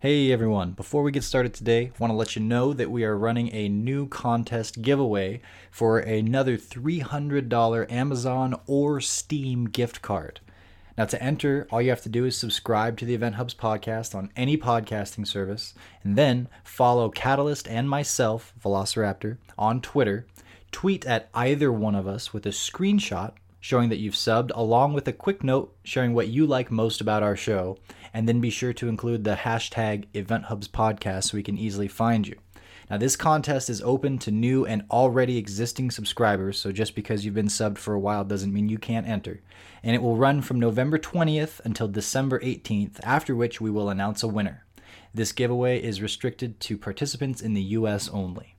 [0.00, 3.02] Hey everyone, before we get started today, I want to let you know that we
[3.02, 5.40] are running a new contest giveaway
[5.72, 10.38] for another $300 Amazon or Steam gift card.
[10.96, 14.14] Now, to enter, all you have to do is subscribe to the Event Hubs podcast
[14.14, 15.74] on any podcasting service,
[16.04, 20.28] and then follow Catalyst and myself, Velociraptor, on Twitter.
[20.70, 25.08] Tweet at either one of us with a screenshot showing that you've subbed, along with
[25.08, 27.76] a quick note sharing what you like most about our show,
[28.12, 31.88] and then be sure to include the hashtag Event Hubs Podcast so we can easily
[31.88, 32.36] find you.
[32.90, 37.34] Now, this contest is open to new and already existing subscribers, so just because you've
[37.34, 39.42] been subbed for a while doesn't mean you can't enter.
[39.82, 44.22] And it will run from November 20th until December 18th, after which we will announce
[44.22, 44.64] a winner.
[45.12, 48.56] This giveaway is restricted to participants in the US only.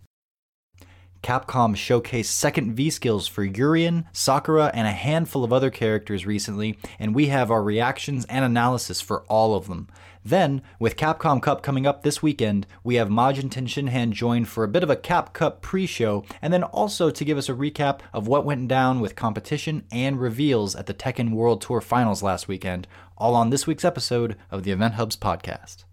[1.22, 6.77] Capcom showcased second V skills for Urien, Sakura, and a handful of other characters recently,
[6.98, 9.88] and we have our reactions and analysis for all of them.
[10.24, 14.68] Then, with Capcom Cup coming up this weekend, we have Majin Shinhan join for a
[14.68, 18.02] bit of a Cap Cup pre show, and then also to give us a recap
[18.13, 22.48] of what went down with competition and reveals at the Tekken World Tour Finals last
[22.48, 25.86] weekend, all on this week's episode of the Event Hubs podcast.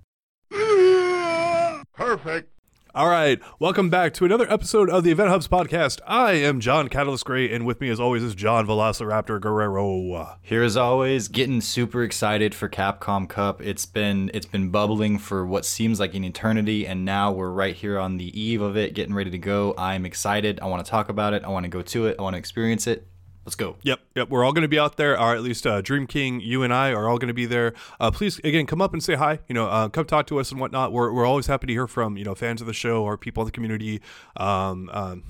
[1.95, 2.56] Perfect.
[2.97, 6.00] All right, welcome back to another episode of the Event Hubs podcast.
[6.06, 10.38] I am John Catalyst Gray, and with me, as always, is John Velociraptor Guerrero.
[10.41, 13.61] Here, as always, getting super excited for Capcom Cup.
[13.61, 17.75] It's been it's been bubbling for what seems like an eternity, and now we're right
[17.75, 19.75] here on the eve of it, getting ready to go.
[19.77, 20.58] I'm excited.
[20.60, 21.44] I want to talk about it.
[21.44, 22.16] I want to go to it.
[22.19, 23.06] I want to experience it.
[23.47, 23.77] Let's go.
[23.83, 24.28] Yep, yep.
[24.28, 26.75] We're all going to be out there, or at least uh, Dream King, you and
[26.75, 27.75] I are all going to be there.
[28.00, 29.38] Uh, please, again, come up and say hi.
[29.47, 30.92] You know, uh, come talk to us and whatnot.
[30.92, 33.44] We're, we're always happy to hear from you know fans of the show or people
[33.44, 34.03] in the community.
[34.36, 35.22] Um, um,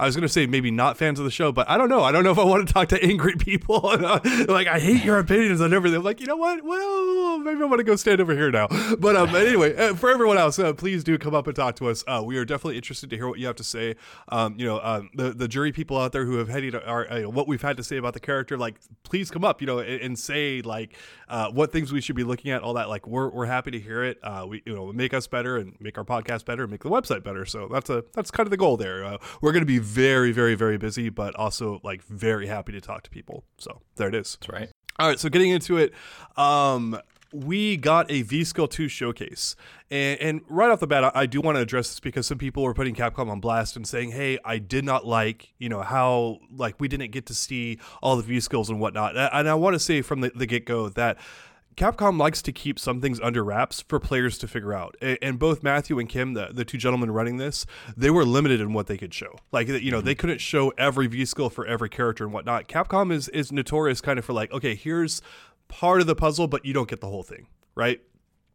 [0.00, 2.02] I was going to say maybe not fans of the show, but I don't know.
[2.02, 3.80] I don't know if I want to talk to angry people.
[4.48, 5.98] like, I hate your opinions on everything.
[5.98, 6.64] I'm like, you know what?
[6.64, 8.66] Well, maybe I want to go stand over here now.
[8.98, 11.90] But um, anyway, uh, for everyone else, uh, please do come up and talk to
[11.90, 12.02] us.
[12.08, 13.96] Uh, we are definitely interested to hear what you have to say.
[14.30, 17.28] Um, you know, um, the the jury people out there who have had our, uh,
[17.28, 20.00] what we've had to say about the character, like, please come up, you know, and,
[20.00, 20.96] and say like
[21.28, 22.88] uh, what things we should be looking at, all that.
[22.88, 24.18] Like, we're, we're happy to hear it.
[24.22, 26.90] Uh, we you know make us better and make our podcast better, and make the
[26.90, 27.44] website better.
[27.44, 29.18] So that's a that's kind of the goal there.
[29.42, 33.02] we're going to be very, very, very busy, but also like very happy to talk
[33.02, 33.44] to people.
[33.58, 34.36] So there it is.
[34.40, 34.70] That's right.
[34.98, 35.18] All right.
[35.18, 35.92] So getting into it,
[36.36, 36.98] um,
[37.32, 39.54] we got a V Skill 2 showcase.
[39.90, 42.38] And, and right off the bat, I, I do want to address this because some
[42.38, 45.82] people were putting Capcom on blast and saying, hey, I did not like, you know,
[45.82, 49.16] how, like, we didn't get to see all the V skills and whatnot.
[49.16, 51.18] And I want to say from the, the get go that
[51.76, 54.96] Capcom likes to keep some things under wraps for players to figure out.
[55.00, 57.64] And both Matthew and Kim, the, the two gentlemen running this,
[57.96, 59.38] they were limited in what they could show.
[59.52, 60.06] Like, you know, mm-hmm.
[60.06, 62.68] they couldn't show every V skill for every character and whatnot.
[62.68, 65.22] Capcom is, is notorious kind of for like, okay, here's
[65.68, 68.00] part of the puzzle, but you don't get the whole thing, right?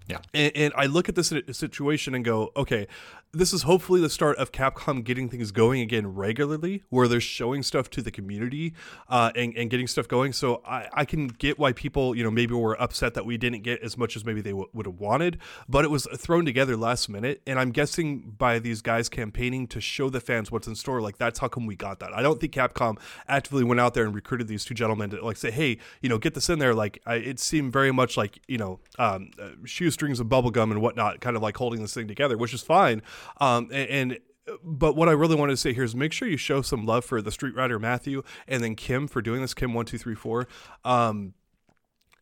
[0.08, 0.20] Yeah.
[0.34, 2.88] And, and, I look at this situation and go, okay,
[3.36, 7.64] this is hopefully the start of Capcom getting things going again regularly, where they're showing
[7.64, 8.74] stuff to the community
[9.10, 10.34] uh, and, and getting stuff going.
[10.34, 13.64] So I, I can get why people, you know, maybe were upset that we didn't
[13.64, 15.38] get as much as maybe they w- would have wanted,
[15.68, 17.42] but it was thrown together last minute.
[17.46, 21.18] And I'm guessing by these guys campaigning to show the fans what's in store, like
[21.18, 22.14] that's how come we got that.
[22.14, 22.98] I don't think Capcom
[23.28, 26.18] actively went out there and recruited these two gentlemen to like say, hey, you know,
[26.18, 26.74] get this in there.
[26.74, 30.82] Like I, it seemed very much like, you know, um, uh, shoestrings of bubblegum and
[30.82, 33.02] whatnot, kind of like holding this thing together, which is fine.
[33.40, 34.20] Um, and, and
[34.64, 37.06] but what I really wanted to say here is make sure you show some love
[37.06, 39.54] for the Street Rider Matthew and then Kim for doing this.
[39.54, 40.48] Kim one two three four.
[40.84, 41.34] Um,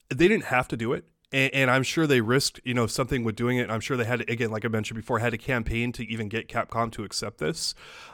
[0.10, 1.06] they didn't have to do it.
[1.32, 3.72] And, and, I'm sure they risked, you know, something with doing it.
[3.72, 6.30] I'm sure they had to, again, like I mentioned before, had a campaign to even
[6.30, 7.74] get Capcom to accept this.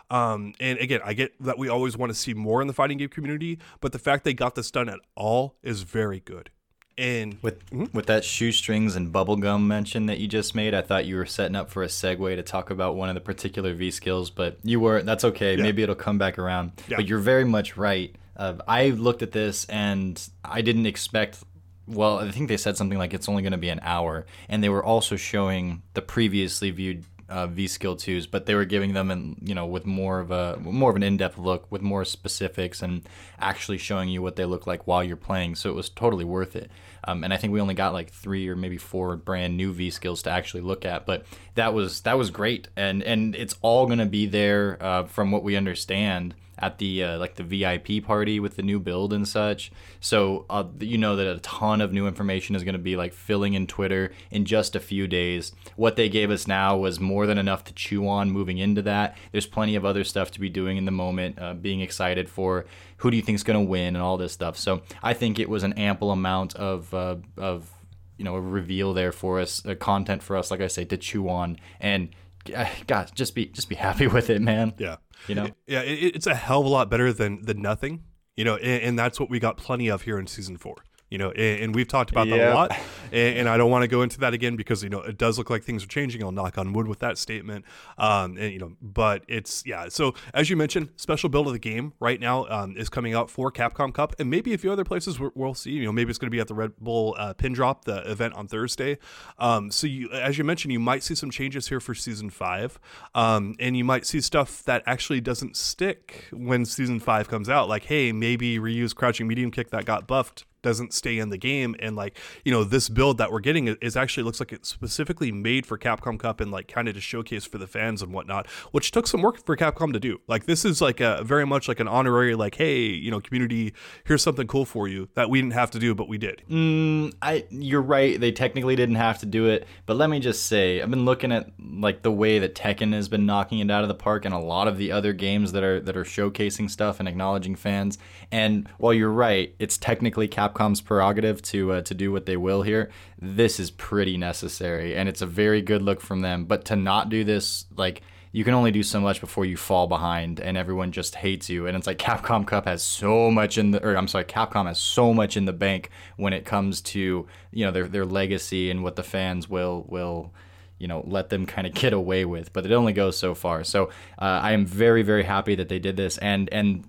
[0.10, 2.98] Um, and again, I get that we always want to see more in the fighting
[2.98, 6.50] game community, but the fact they got this done at all is very good.
[6.98, 7.86] And with mm-hmm.
[7.96, 11.56] with that shoestrings and bubblegum mention that you just made, I thought you were setting
[11.56, 14.80] up for a segue to talk about one of the particular V skills, but you
[14.80, 15.02] were.
[15.02, 15.56] That's okay.
[15.56, 15.64] Yeah.
[15.64, 16.74] Maybe it'll come back around.
[16.90, 16.98] Yeah.
[16.98, 18.14] But you're very much right.
[18.36, 21.44] Uh, I looked at this and I didn't expect.
[21.88, 24.64] Well, I think they said something like it's only going to be an hour, and
[24.64, 28.94] they were also showing the previously viewed uh, V skill twos, but they were giving
[28.94, 31.82] them and you know with more of a more of an in depth look with
[31.82, 33.08] more specifics and
[33.40, 35.56] actually showing you what they look like while you're playing.
[35.56, 36.72] So it was totally worth it.
[37.04, 39.90] Um, and I think we only got like three or maybe four brand new V
[39.90, 41.26] skills to actually look at, but
[41.56, 45.44] that was that was great, and and it's all gonna be there uh, from what
[45.44, 49.72] we understand at the uh, like the VIP party with the new build and such.
[50.00, 53.14] So uh, you know that a ton of new information is going to be like
[53.14, 55.54] filling in Twitter in just a few days.
[55.76, 59.18] What they gave us now was more than enough to chew on moving into that.
[59.32, 62.66] There's plenty of other stuff to be doing in the moment, uh, being excited for
[62.98, 64.58] who do you think is going to win and all this stuff.
[64.58, 67.72] So I think it was an ample amount of uh, of
[68.18, 71.30] you know a reveal there for us, content for us, like I say, to chew
[71.30, 71.58] on.
[71.80, 72.10] And
[72.56, 74.74] uh, God, just be just be happy with it, man.
[74.78, 74.98] Yeah.
[75.28, 75.48] You know?
[75.68, 78.04] Yeah, it, it's a hell of a lot better than than nothing.
[78.36, 80.76] You know, and, and that's what we got plenty of here in season four.
[81.10, 82.72] You know, and, and we've talked about that a lot,
[83.12, 85.38] and, and I don't want to go into that again because you know it does
[85.38, 86.24] look like things are changing.
[86.24, 87.66] I'll knock on wood with that statement.
[87.98, 89.90] Um, and you know, but it's yeah.
[89.90, 93.30] So as you mentioned, special build of the game right now um, is coming out
[93.30, 95.72] for Capcom Cup, and maybe a few other places where we'll see.
[95.72, 98.10] You know, maybe it's going to be at the Red Bull uh, Pin Drop, the
[98.10, 98.98] event on Thursday.
[99.38, 102.80] Um, so you, as you mentioned, you might see some changes here for season five,
[103.16, 107.68] um, and you might see stuff that actually doesn't stick when season five comes out.
[107.68, 111.76] Like, hey, maybe Ryu's crouching medium kick that got buffed doesn't stay in the game
[111.80, 115.32] and like you know this build that we're getting is actually looks like it's specifically
[115.32, 118.48] made for capcom cup and like kind of to showcase for the fans and whatnot
[118.72, 121.68] which took some work for capcom to do like this is like a very much
[121.68, 123.74] like an honorary like hey you know community
[124.06, 127.14] here's something cool for you that we didn't have to do but we did Mm,
[127.22, 128.20] I you're right.
[128.20, 131.32] They technically didn't have to do it, but let me just say, I've been looking
[131.32, 134.34] at like the way that Tekken has been knocking it out of the park, and
[134.34, 137.98] a lot of the other games that are that are showcasing stuff and acknowledging fans.
[138.32, 142.62] And while you're right, it's technically Capcom's prerogative to uh, to do what they will
[142.62, 142.90] here.
[143.22, 146.46] This is pretty necessary, and it's a very good look from them.
[146.46, 148.02] But to not do this, like
[148.32, 151.66] you can only do so much before you fall behind and everyone just hates you.
[151.66, 154.78] And it's like Capcom Cup has so much in the, or I'm sorry, Capcom has
[154.78, 158.84] so much in the bank when it comes to you know their their legacy and
[158.84, 160.32] what the fans will will
[160.78, 162.54] you know let them kind of get away with.
[162.54, 163.64] But it only goes so far.
[163.64, 163.86] So
[164.20, 166.84] uh, I am very very happy that they did this and and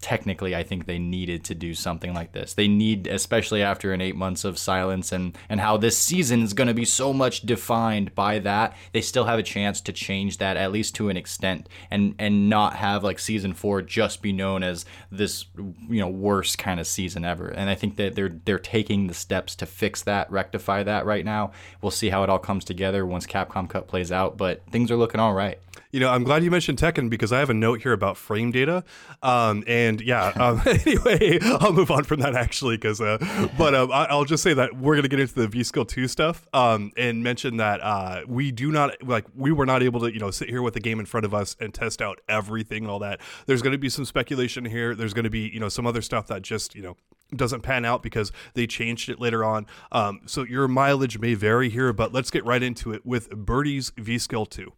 [0.00, 2.54] technically I think they needed to do something like this.
[2.54, 6.52] They need especially after an 8 months of silence and and how this season is
[6.52, 8.76] going to be so much defined by that.
[8.92, 12.48] They still have a chance to change that at least to an extent and and
[12.48, 15.46] not have like season 4 just be known as this
[15.88, 17.48] you know worst kind of season ever.
[17.48, 21.24] And I think that they're they're taking the steps to fix that, rectify that right
[21.24, 21.52] now.
[21.80, 24.96] We'll see how it all comes together once Capcom Cup plays out, but things are
[24.96, 25.58] looking all right.
[25.94, 28.50] You know, I'm glad you mentioned Tekken because I have a note here about frame
[28.50, 28.82] data.
[29.22, 33.18] Um, and yeah, um, anyway, I'll move on from that actually because, uh,
[33.56, 35.84] but um, I, I'll just say that we're going to get into the V Skill
[35.84, 40.00] 2 stuff um, and mention that uh, we do not, like, we were not able
[40.00, 42.18] to, you know, sit here with the game in front of us and test out
[42.28, 43.20] everything and all that.
[43.46, 44.96] There's going to be some speculation here.
[44.96, 46.96] There's going to be, you know, some other stuff that just, you know,
[47.36, 49.64] doesn't pan out because they changed it later on.
[49.92, 53.92] Um, so your mileage may vary here, but let's get right into it with Birdie's
[53.96, 54.72] V Skill 2.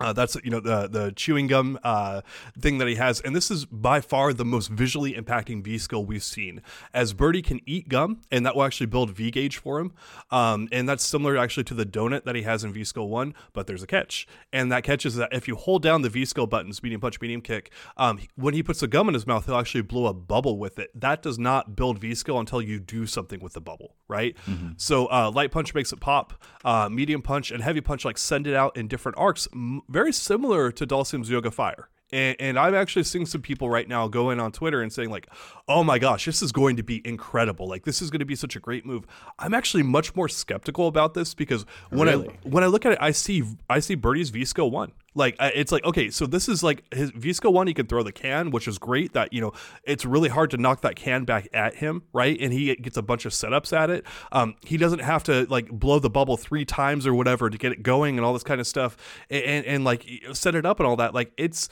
[0.00, 2.20] Uh, that's you know the the chewing gum uh,
[2.58, 6.04] thing that he has, and this is by far the most visually impacting V skill
[6.04, 6.62] we've seen.
[6.94, 9.92] As Birdie can eat gum, and that will actually build V gauge for him,
[10.30, 13.34] um, and that's similar actually to the donut that he has in V skill one.
[13.52, 16.24] But there's a catch, and that catch is that if you hold down the V
[16.24, 19.46] skill buttons, medium punch, medium kick, um, when he puts the gum in his mouth,
[19.46, 20.90] he'll actually blow a bubble with it.
[20.94, 24.36] That does not build V skill until you do something with the bubble, right?
[24.76, 26.34] So uh, light punch makes it pop,
[26.64, 29.48] uh, medium punch and heavy punch like send it out in different arcs.
[29.90, 31.88] Very similar to Dhalsim's Yoga Fire.
[32.10, 35.28] And, and I'm actually seeing some people right now going on Twitter and saying like,
[35.68, 37.68] "Oh my gosh, this is going to be incredible!
[37.68, 39.06] Like this is going to be such a great move."
[39.38, 42.28] I'm actually much more skeptical about this because when Really?
[42.28, 44.92] I when I look at it, I see I see Birdie's V skill one.
[45.14, 47.66] Like it's like okay, so this is like his V skill one.
[47.66, 49.12] He can throw the can, which is great.
[49.14, 49.52] That you know,
[49.82, 52.38] it's really hard to knock that can back at him, right?
[52.40, 54.06] And he gets a bunch of setups at it.
[54.32, 57.72] Um, he doesn't have to like blow the bubble three times or whatever to get
[57.72, 58.96] it going and all this kind of stuff,
[59.28, 61.14] and and, and like set it up and all that.
[61.14, 61.68] Like it's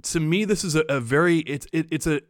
[0.00, 2.20] to me, this is a, a very it's it, it's a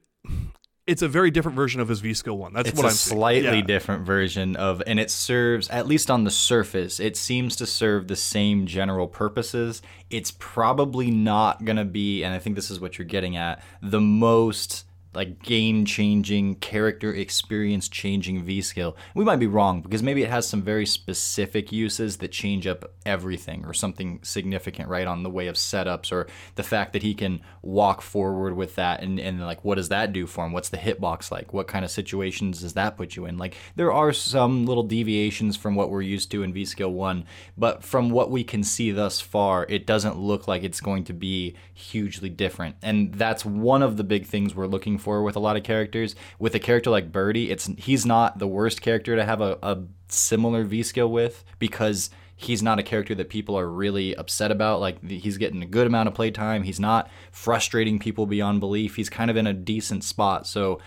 [0.85, 2.53] it's a very different version of his V skill one.
[2.53, 3.65] That's it's what I'm slightly Yeah.
[3.65, 8.09] different version of and it serves at least on the surface it seems to serve
[8.09, 12.81] the same general purposes it's probably not going to be and i think this is
[12.81, 19.25] what you're getting at the most like game changing character experience changing v skill we
[19.25, 23.65] might be wrong because maybe it has some very specific uses that change up everything
[23.65, 27.41] or something significant right on the way of setups or the fact that he can
[27.63, 30.53] walk forward with that and, and like what does that do for him?
[30.53, 31.53] What's the hitbox like?
[31.53, 33.39] What kind of situations does that put you in?
[33.39, 37.25] Like there are some little deviations from what we're used to in v skill 1
[37.57, 41.13] but from what we can see thus far it doesn't look like it's going to
[41.13, 42.77] be hugely different.
[42.83, 46.15] And that's one of the big things we're looking for with a lot of characters
[46.39, 49.79] with a character like birdie it's he's not the worst character to have a, a
[50.09, 52.11] similar v skill with because
[52.43, 54.81] he's not a character that people are really upset about.
[54.81, 56.65] Like he's getting a good amount of playtime.
[56.65, 58.97] He's not frustrating people beyond belief.
[58.97, 60.47] He's kind of in a decent spot.
[60.47, 60.81] So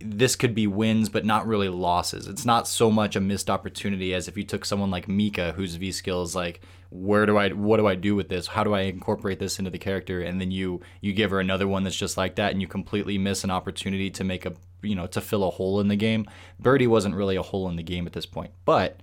[0.00, 2.28] this could be wins, but not really losses.
[2.28, 5.74] It's not so much a missed opportunity as if you took someone like Mika, whose
[5.74, 8.46] V skill is like, where do I, what do I do with this?
[8.46, 10.20] How do I incorporate this into the character?
[10.20, 13.18] And then you you give her another one that's just like that, and you completely
[13.18, 16.26] miss an opportunity to make a, you know, to fill a hole in the game.
[16.60, 19.00] Birdie wasn't really a hole in the game at this point, but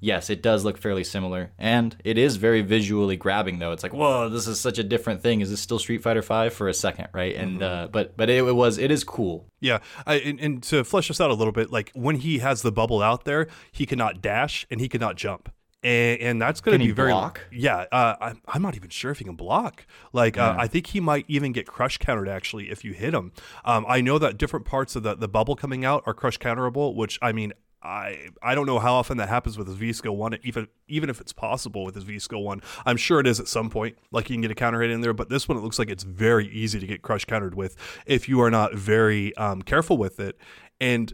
[0.00, 3.58] yes, it does look fairly similar, and it is very visually grabbing.
[3.58, 5.40] Though it's like, whoa, this is such a different thing.
[5.40, 7.34] Is this still Street Fighter Five for a second, right?
[7.34, 9.46] And uh, but but it, it was it is cool.
[9.60, 12.62] Yeah, I, and, and to flesh this out a little bit, like when he has
[12.62, 15.52] the bubble out there, he cannot dash and he cannot jump.
[15.80, 17.40] And, and that's going to be very block?
[17.52, 17.84] yeah.
[17.92, 19.86] Uh, I'm, I'm not even sure if he can block.
[20.12, 23.30] Like uh, I think he might even get crush countered actually if you hit him.
[23.64, 26.96] Um, I know that different parts of the, the bubble coming out are crush counterable,
[26.96, 30.16] which I mean I I don't know how often that happens with his V skill
[30.16, 32.60] one, even even if it's possible with his V skill one.
[32.84, 33.96] I'm sure it is at some point.
[34.10, 35.90] Like you can get a counter hit in there, but this one it looks like
[35.90, 39.96] it's very easy to get crush countered with if you are not very um, careful
[39.96, 40.36] with it.
[40.80, 41.12] And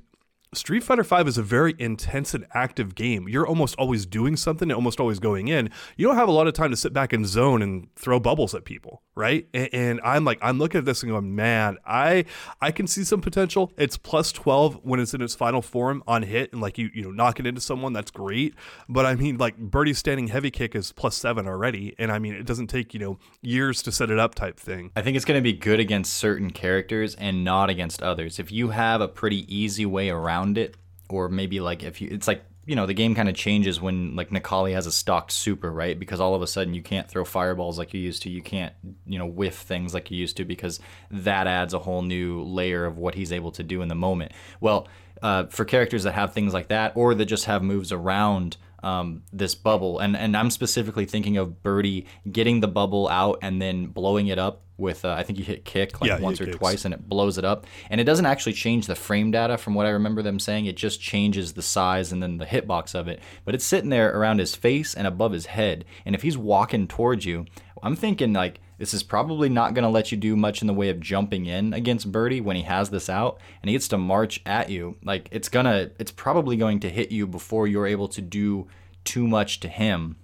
[0.54, 3.28] Street Fighter V is a very intense and active game.
[3.28, 5.70] You're almost always doing something almost always going in.
[5.96, 8.54] You don't have a lot of time to sit back and zone and throw bubbles
[8.54, 9.46] at people, right?
[9.54, 12.24] And, and I'm like, I'm looking at this and going, man, I
[12.60, 13.72] I can see some potential.
[13.76, 17.02] It's plus 12 when it's in its final form on hit and like you you
[17.02, 18.54] know knock it into someone, that's great.
[18.88, 22.34] But I mean, like Birdie's standing heavy kick is plus seven already, and I mean,
[22.34, 24.90] it doesn't take you know years to set it up type thing.
[24.96, 28.38] I think it's going to be good against certain characters and not against others.
[28.38, 30.76] If you have a pretty easy way around it,
[31.08, 34.16] or maybe like if you, it's like you know the game kind of changes when
[34.16, 35.98] like Necalli has a stocked super, right?
[35.98, 38.30] Because all of a sudden you can't throw fireballs like you used to.
[38.30, 38.74] You can't
[39.06, 40.80] you know whiff things like you used to because
[41.10, 44.32] that adds a whole new layer of what he's able to do in the moment.
[44.60, 44.88] Well,
[45.22, 49.22] uh, for characters that have things like that, or that just have moves around um,
[49.32, 53.86] this bubble, and and I'm specifically thinking of Birdie getting the bubble out and then
[53.86, 56.56] blowing it up with uh, I think you hit kick like Yeah, once or kicks.
[56.56, 57.64] twice and it blows it up.
[57.90, 60.66] And it doesn't actually change the frame data from what I remember them saying.
[60.66, 63.20] It just changes the size and then the hitbox of it.
[63.44, 65.84] But it's sitting there around his face and above his head.
[66.04, 67.46] And if he's walking towards you,
[67.84, 70.74] I'm thinking like this is probably not going to let you do much in the
[70.74, 73.98] way of jumping in against Birdie when he has this out and he gets to
[73.98, 74.96] march at you.
[75.04, 78.66] Like it's going to it's probably going to hit you before you're able to do
[79.04, 80.16] too much to him.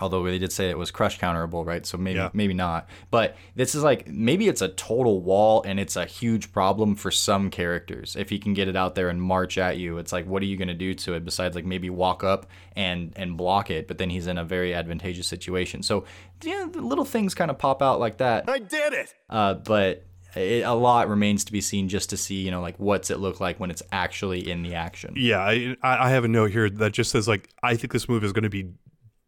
[0.00, 1.84] Although they did say it was crush counterable, right?
[1.84, 2.30] So maybe Yeah.
[2.32, 2.88] maybe not.
[3.10, 7.10] But this is like maybe it's a total wall and it's a huge problem for
[7.10, 8.16] some characters.
[8.16, 10.46] If he can get it out there and march at you, it's like what are
[10.46, 13.86] you going to do to it besides like maybe walk up and and block it?
[13.88, 15.82] But then he's in a very advantageous situation.
[15.82, 16.04] So
[16.42, 18.48] yeah, the little things kind of pop out like that.
[18.48, 19.14] I did it.
[19.28, 20.04] Uh, but
[20.36, 23.18] it, a lot remains to be seen just to see you know like what's it
[23.18, 25.14] look like when it's actually in the action.
[25.16, 28.22] Yeah, I, I have a note here that just says like I think this move
[28.24, 28.70] is going to be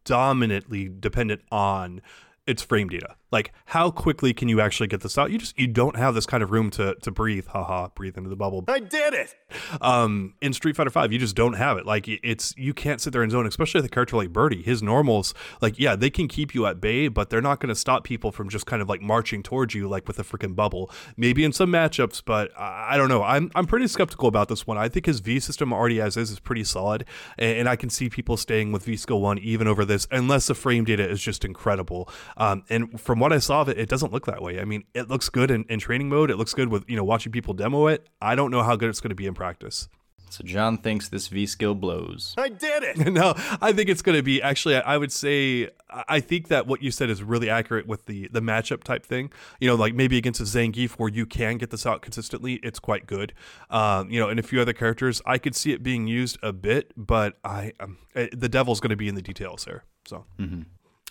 [0.04, 2.00] dominantly dependent on
[2.46, 3.16] its frame data.
[3.32, 5.30] Like how quickly can you actually get this out?
[5.30, 7.46] You just you don't have this kind of room to to breathe.
[7.46, 8.64] Haha, breathe into the bubble.
[8.68, 9.34] I did it.
[9.80, 11.86] Um, in Street Fighter Five, you just don't have it.
[11.86, 14.62] Like it's you can't sit there and zone, especially with a character like Birdie.
[14.62, 17.74] His normals, like yeah, they can keep you at bay, but they're not going to
[17.74, 20.90] stop people from just kind of like marching towards you like with a freaking bubble.
[21.16, 23.22] Maybe in some matchups, but I, I don't know.
[23.22, 24.76] I'm I'm pretty skeptical about this one.
[24.76, 27.06] I think his V system already as is is pretty solid,
[27.38, 30.48] and, and I can see people staying with V skill one even over this, unless
[30.48, 32.10] the frame data is just incredible.
[32.36, 34.60] Um, and from what I saw of it, it doesn't look that way.
[34.60, 36.28] I mean, it looks good in, in training mode.
[36.28, 38.08] It looks good with you know watching people demo it.
[38.20, 39.88] I don't know how good it's going to be in practice.
[40.28, 42.34] So John thinks this V skill blows.
[42.36, 42.96] I did it.
[43.12, 44.74] no, I think it's going to be actually.
[44.74, 45.68] I would say
[46.08, 49.30] I think that what you said is really accurate with the the matchup type thing.
[49.60, 52.80] You know, like maybe against a Zangief where you can get this out consistently, it's
[52.80, 53.34] quite good.
[53.70, 56.52] Um, you know, and a few other characters, I could see it being used a
[56.52, 59.84] bit, but I um, eh, the devil's going to be in the details there.
[60.08, 60.24] So.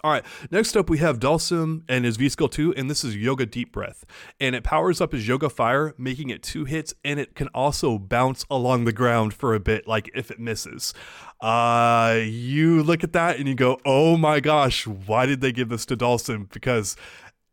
[0.04, 3.16] All right, next up we have Dhalsim and his V skill 2, and this is
[3.16, 4.04] Yoga Deep Breath.
[4.40, 8.00] And it powers up his Yoga Fire, making it two hits, and it can also
[8.00, 10.96] bounce along the ground for a bit, like if it misses.
[11.40, 15.70] Uh, you look at that and you go, oh my gosh, why did they give
[15.70, 16.52] this to Dhalsim?
[16.52, 16.96] Because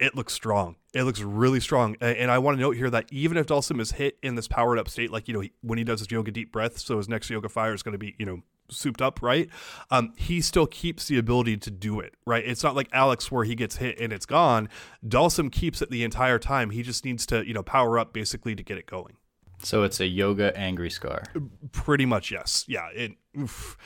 [0.01, 0.77] it looks strong.
[0.95, 1.97] It looks really strong.
[2.01, 4.79] And I want to note here that even if Dhalsim is hit in this powered
[4.79, 7.29] up state, like, you know, when he does his yoga deep breath, so his next
[7.31, 9.49] yoga fire is going to be, you know, souped up, right?
[9.91, 12.45] Um, he still keeps the ability to do it, right?
[12.47, 14.69] It's not like Alex where he gets hit and it's gone.
[15.07, 16.71] Dhalsim keeps it the entire time.
[16.71, 19.17] He just needs to, you know, power up basically to get it going.
[19.61, 21.25] So it's a yoga angry scar.
[21.73, 22.65] Pretty much, yes.
[22.69, 22.89] Yeah.
[22.95, 23.77] It, oof.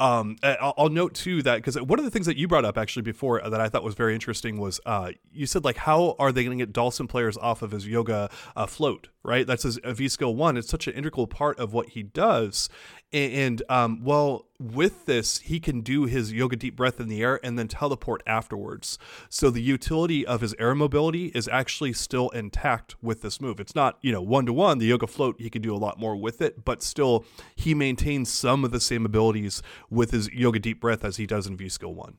[0.00, 2.76] Um, uh, I'll, note too that because one of the things that you brought up
[2.76, 6.32] actually before that I thought was very interesting was uh, you said like how are
[6.32, 9.46] they going to get Dhalsim players off of his yoga uh, float, right?
[9.46, 10.56] That's his V skill one.
[10.56, 12.68] It's such an integral part of what he does,
[13.12, 17.38] and, um, well, with this he can do his yoga deep breath in the air
[17.44, 18.98] and then teleport afterwards.
[19.28, 23.60] So the utility of his air mobility is actually still intact with this move.
[23.60, 24.78] It's not you know one to one.
[24.78, 28.32] The yoga float he can do a lot more with it, but still he maintains
[28.32, 31.68] some of the same abilities with his yoga deep breath as he does in V
[31.68, 32.16] skill one.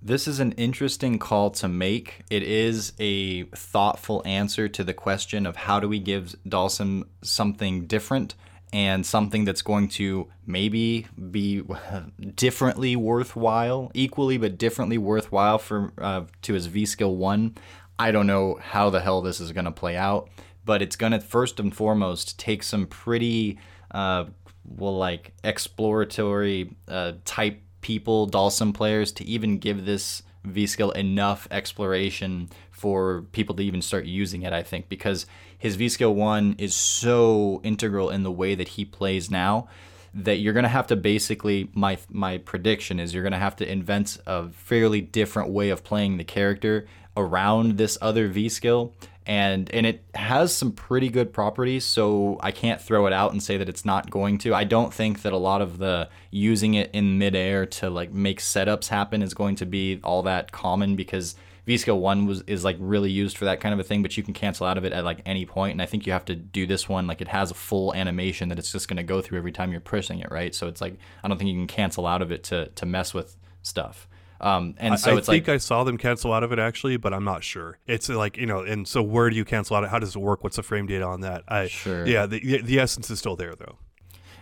[0.00, 2.22] This is an interesting call to make.
[2.30, 7.86] It is a thoughtful answer to the question of how do we give Dhalsim something
[7.86, 8.36] different
[8.72, 11.62] and something that's going to maybe be
[12.34, 17.54] differently worthwhile, equally but differently worthwhile for uh, to his V skill one.
[17.98, 20.28] I don't know how the hell this is going to play out,
[20.64, 23.58] but it's going to first and foremost take some pretty
[23.90, 24.26] uh,
[24.64, 31.48] well like exploratory uh, type people, Dhalsim players, to even give this V skill enough
[31.50, 34.52] exploration for people to even start using it.
[34.52, 35.26] I think because
[35.58, 39.68] his V skill one is so integral in the way that he plays now
[40.14, 44.18] that you're gonna have to basically my my prediction is you're gonna have to invent
[44.26, 46.86] a fairly different way of playing the character
[47.16, 48.94] around this other V skill
[49.28, 53.42] and and it has some pretty good properties so i can't throw it out and
[53.42, 54.54] say that it's not going to.
[54.54, 58.40] I don't think that a lot of the using it in midair to like make
[58.40, 61.34] setups happen is going to be all that common because
[61.68, 64.16] v skill 1 was is like really used for that kind of a thing but
[64.16, 65.72] you can cancel out of it at like any point.
[65.72, 68.48] and i think you have to do this one like it has a full animation
[68.48, 70.80] that it's just going to go through every time you're pushing it right so it's
[70.80, 74.08] like i don't think you can cancel out of it to to mess with stuff
[74.40, 76.96] um, and so I, I think like I saw them cancel out of it actually,
[76.96, 77.78] but I'm not sure.
[77.88, 79.88] It's like you know, and so where do you cancel out?
[79.88, 80.44] How does it work?
[80.44, 81.42] What's the frame data on that?
[81.48, 82.06] I, Sure.
[82.06, 83.78] Yeah, the the essence is still there though.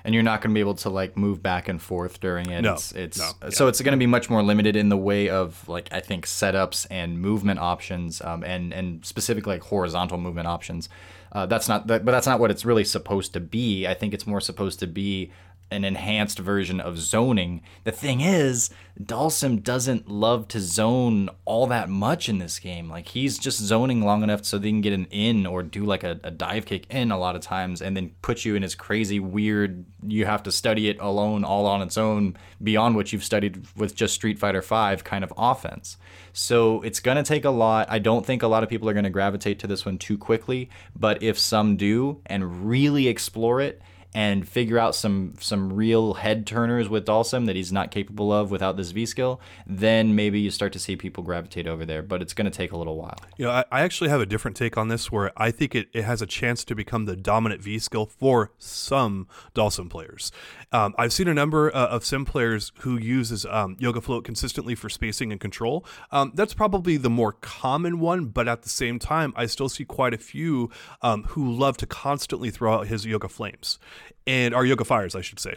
[0.06, 2.62] And you're not going to be able to like move back and forth during it.
[2.62, 5.28] No, it's, it's no, so it's going to be much more limited in the way
[5.28, 10.46] of like I think setups and movement options, um, and and specifically like horizontal movement
[10.46, 10.88] options.
[11.32, 13.84] Uh, that's not that, but that's not what it's really supposed to be.
[13.84, 15.32] I think it's more supposed to be
[15.70, 17.62] an enhanced version of zoning.
[17.84, 18.70] The thing is,
[19.02, 22.88] Dhalsim doesn't love to zone all that much in this game.
[22.88, 26.04] Like he's just zoning long enough so they can get an in or do like
[26.04, 28.74] a, a dive kick in a lot of times and then put you in his
[28.74, 33.24] crazy weird you have to study it alone all on its own beyond what you've
[33.24, 35.96] studied with just Street Fighter 5 kind of offense.
[36.32, 37.88] So it's going to take a lot.
[37.90, 40.16] I don't think a lot of people are going to gravitate to this one too
[40.16, 43.82] quickly, but if some do and really explore it,
[44.16, 48.50] and figure out some some real head turners with Dhalsim that he's not capable of
[48.50, 52.02] without this V skill, then maybe you start to see people gravitate over there.
[52.02, 53.18] But it's going to take a little while.
[53.36, 55.88] You know, I, I actually have a different take on this where I think it,
[55.92, 60.32] it has a chance to become the dominant V skill for some Dhalsim players.
[60.72, 64.74] Um, I've seen a number uh, of sim players who uses um, Yoga Float consistently
[64.74, 65.84] for spacing and control.
[66.10, 69.84] Um, that's probably the more common one, but at the same time, I still see
[69.84, 70.70] quite a few
[71.02, 73.78] um, who love to constantly throw out his Yoga Flames
[74.26, 75.56] and our Yoga Fires, I should say.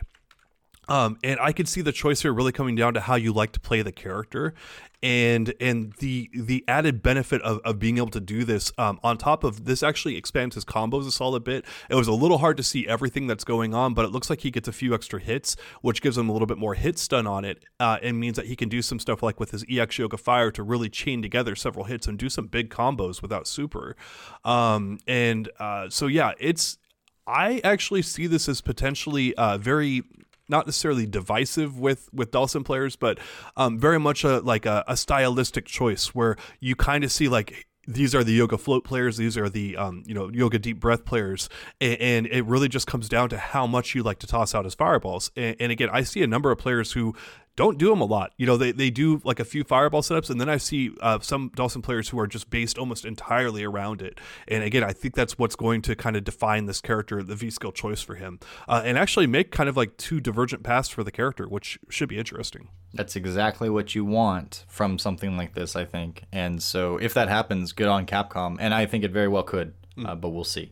[0.89, 3.52] Um, and I could see the choice here really coming down to how you like
[3.52, 4.56] to play the character,
[5.01, 9.17] and and the the added benefit of, of being able to do this um, on
[9.17, 11.65] top of this actually expands his combos a solid bit.
[11.89, 14.41] It was a little hard to see everything that's going on, but it looks like
[14.41, 17.27] he gets a few extra hits, which gives him a little bit more hit stun
[17.27, 19.97] on it, uh, and means that he can do some stuff like with his EX
[19.97, 23.95] Yoga Fire to really chain together several hits and do some big combos without super.
[24.43, 26.77] Um, and uh, so yeah, it's
[27.29, 30.03] I actually see this as potentially uh, very
[30.49, 33.19] not necessarily divisive with with Dhalsim players, but
[33.55, 37.67] um, very much a like a, a stylistic choice where you kind of see like
[37.88, 41.05] these are the yoga float players these are the um, you know yoga deep breath
[41.05, 41.49] players
[41.81, 44.63] and, and, it really just comes down to how much you like to toss out
[44.65, 45.31] as fireballs.
[45.35, 47.15] And, and, again i see a number of players who
[47.60, 50.30] don't do them a lot you know they, they do like a few fireball setups
[50.30, 54.02] and then i see uh, some Dhalsim players who are just based almost entirely around
[54.02, 54.17] it
[54.48, 57.50] and again i think that's what's going to kind of define this character the v
[57.50, 61.04] skill choice for him uh, and actually make kind of like two divergent paths for
[61.04, 65.76] the character which should be interesting That's exactly what you want from something like this,
[65.76, 66.24] I think.
[66.32, 68.58] And so if that happens, good on Capcom.
[68.60, 70.72] And I think it very well could, uh, but we'll see.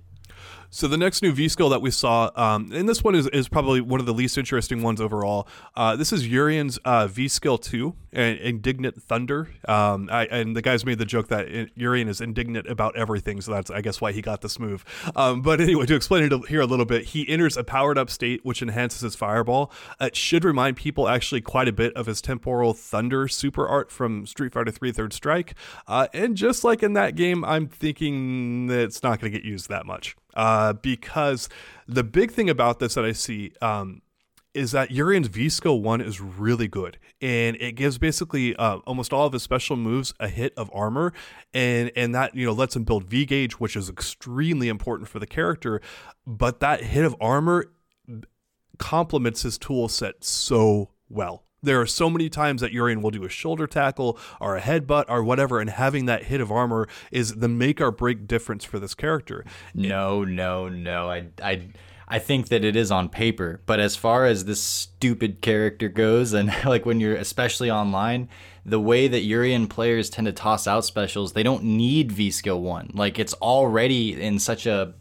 [0.70, 3.48] So the next new V skill that we saw, um, and this one is, is
[3.48, 5.48] probably one of the least interesting ones overall.
[5.76, 9.50] Uh, this is Urien's uh, V skill two, Indignant Thunder.
[9.68, 13.52] Um, I, and the guys made the joke that Urien is indignant about everything, so
[13.54, 14.84] that's I guess why he got this move.
[15.16, 18.10] Um, but anyway, to explain it here a little bit, he enters a powered up
[18.10, 19.72] state which enhances his fireball.
[20.02, 24.26] It should remind people actually quite a bit of his temporal thunder super art from
[24.26, 25.56] Street Fighter 3 Third Strike.
[25.88, 29.46] Uh, and just like in that game, I'm thinking that it's not going to get
[29.46, 30.16] used that much.
[30.38, 31.50] Uh, because
[31.88, 34.04] the big thing about this that I see um,
[34.54, 39.12] is that Urien's V skill one is really good, and it gives basically uh, almost
[39.12, 41.12] all of his special moves a hit of armor,
[41.56, 45.18] and and that you know lets him build V gauge, which is extremely important for
[45.18, 45.82] the character.
[46.28, 47.72] But that hit of armor
[48.78, 51.47] complements his tool set so well.
[51.68, 55.04] There are so many times that Urien will do a shoulder tackle or a headbutt
[55.10, 58.80] or whatever, and having that hit of armor is the make or break difference for
[58.80, 59.44] this character.
[59.74, 61.10] No, no, no.
[61.10, 61.68] I, I,
[62.08, 66.32] I think that it is on paper, but as far as this stupid character goes,
[66.32, 68.30] and like when you're especially online,
[68.66, 72.62] the way that Urien players tend to toss out specials, they don't need V skill
[72.62, 72.92] one.
[72.94, 74.94] Like it's already in such a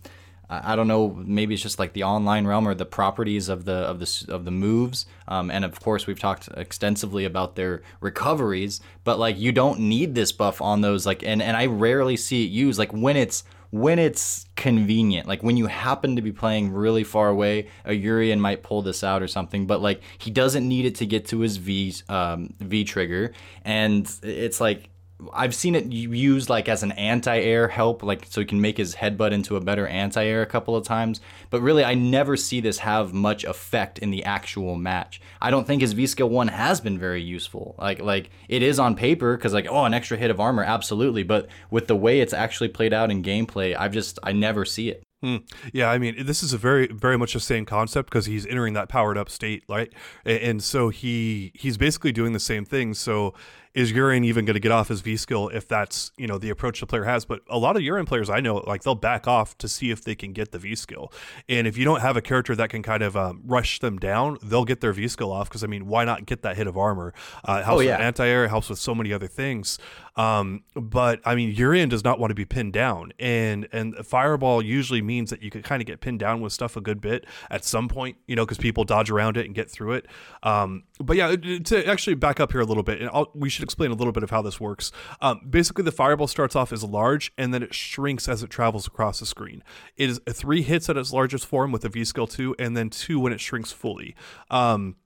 [0.49, 1.09] I don't know.
[1.09, 4.45] Maybe it's just like the online realm or the properties of the of the of
[4.45, 5.07] the moves.
[5.27, 8.81] Um, and of course, we've talked extensively about their recoveries.
[9.03, 11.05] But like, you don't need this buff on those.
[11.05, 12.79] Like, and and I rarely see it used.
[12.79, 17.29] Like when it's when it's convenient, like when you happen to be playing really far
[17.29, 19.67] away, a Urien might pull this out or something.
[19.67, 23.33] But like, he doesn't need it to get to his V um, V trigger,
[23.65, 24.91] and it's like
[25.33, 28.97] I've seen it used like as an anti-air help, like so he can make his
[28.97, 31.21] headbutt into a better anti-air a couple of times.
[31.51, 35.21] But really, I never see this have much effect in the actual match.
[35.41, 37.75] I don't think his V skill one has been very useful.
[37.79, 41.23] Like like it is on paper because like oh an extra hit of armor absolutely,
[41.23, 44.91] but with the way it's actually played out in gameplay, I've just I never see
[44.91, 45.03] it.
[45.23, 45.39] Hmm.
[45.73, 48.75] Yeah, I mean, this is a very, very much the same concept because he's entering
[48.75, 49.91] that powered up state, right?
[50.27, 52.93] And, and so he he's basically doing the same thing.
[52.93, 53.33] So
[53.77, 56.51] is Urien even going to get off his V skill if that's you know the
[56.51, 57.25] approach the player has?
[57.25, 60.03] But a lot of Urien players I know like they'll back off to see if
[60.03, 61.13] they can get the V skill,
[61.49, 64.39] and if you don't have a character that can kind of um, rush them down,
[64.43, 66.77] they'll get their V skill off because I mean, why not get that hit of
[66.77, 67.15] armor?
[67.45, 67.99] Uh, it helps Oh, yeah.
[67.99, 69.79] with anti air, helps with so many other things.
[70.17, 74.63] Um, but I mean, Urien does not want to be pinned down, and and Fireball
[74.63, 77.27] usually means that you could kind of get pinned down with stuff a good bit
[77.51, 80.07] at some point, you know, because people dodge around it and get through it.
[80.43, 83.65] Um, but yeah, to actually back up here a little bit, and I'll, we should
[83.65, 84.91] explain a little bit of how this works.
[85.21, 88.87] Um, basically, the Fireball starts off as large, and then it shrinks as it travels
[88.87, 89.63] across the screen.
[89.97, 92.89] It is three hits at its largest form with a V skill two, and then
[92.89, 94.15] two when it shrinks fully.
[94.51, 94.97] Um,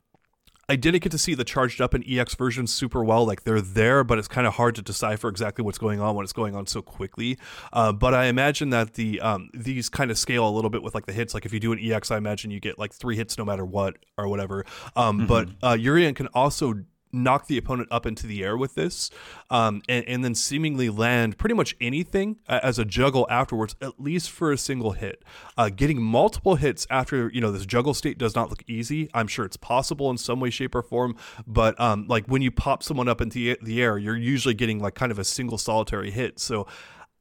[0.70, 3.26] I didn't get to see the charged up and EX versions super well.
[3.26, 6.22] Like they're there, but it's kind of hard to decipher exactly what's going on when
[6.22, 7.38] it's going on so quickly.
[7.72, 10.94] Uh, but I imagine that the um, these kind of scale a little bit with
[10.94, 11.34] like the hits.
[11.34, 13.64] Like if you do an EX, I imagine you get like three hits no matter
[13.64, 14.64] what or whatever.
[14.94, 19.10] Um, But uh, Urien can also knock the opponent up into the air with this,
[19.50, 24.30] um, and, and then seemingly land pretty much anything as a juggle afterwards, at least
[24.30, 25.22] for a single hit.
[25.56, 29.10] Uh, getting multiple hits after you know this juggle state does not look easy.
[29.14, 32.50] I'm sure it's possible in some way, shape, or form, but um, like when you
[32.50, 36.10] pop someone up into the- air, you're usually getting like kind of a single solitary
[36.10, 36.38] hit.
[36.38, 36.66] So.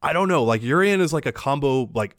[0.02, 0.46] I don't know.
[0.46, 2.16] Like Urien is like a combo, like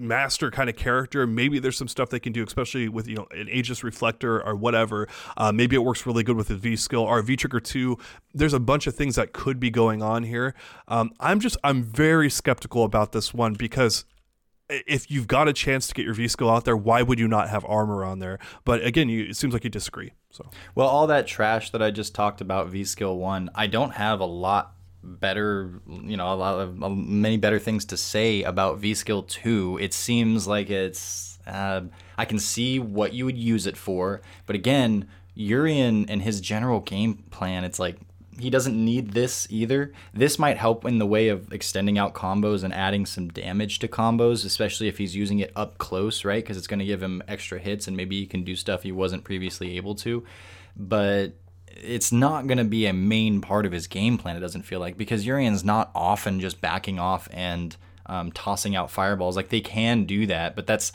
[0.00, 1.26] master kind of character.
[1.26, 4.56] Maybe there's some stuff they can do, especially with you know an Aegis Reflector or
[4.56, 5.06] whatever.
[5.36, 7.98] Uh, maybe it works really good with his V skill or V Trigger two.
[8.34, 10.54] There's a bunch of things that could be going on here.
[10.88, 14.04] Um, I'm just I'm very skeptical about this one because
[14.70, 17.28] if you've got a chance to get your V skill out there, why would you
[17.28, 18.38] not have armor on there?
[18.64, 20.12] But again, you, it seems like you disagree.
[20.30, 23.92] So Well, all that trash that I just talked about, V skill one, I don't
[23.92, 28.78] have a lot better, you know, a lot of many better things to say about
[28.78, 29.78] V skill two.
[29.80, 31.82] It seems like it's, uh,
[32.18, 36.80] I can see what you would use it for, but again, Urien and his general
[36.80, 37.96] game plan, it's like
[38.38, 39.92] he doesn't need this either.
[40.14, 43.88] This might help in the way of extending out combos and adding some damage to
[43.88, 46.42] combos, especially if he's using it up close, right?
[46.42, 48.92] Because it's going to give him extra hits and maybe he can do stuff he
[48.92, 50.24] wasn't previously able to.
[50.76, 51.34] But
[51.76, 54.80] it's not going to be a main part of his game plan, it doesn't feel
[54.80, 59.36] like, because Urien's not often just backing off and um, tossing out fireballs.
[59.36, 60.92] Like they can do that, but that's.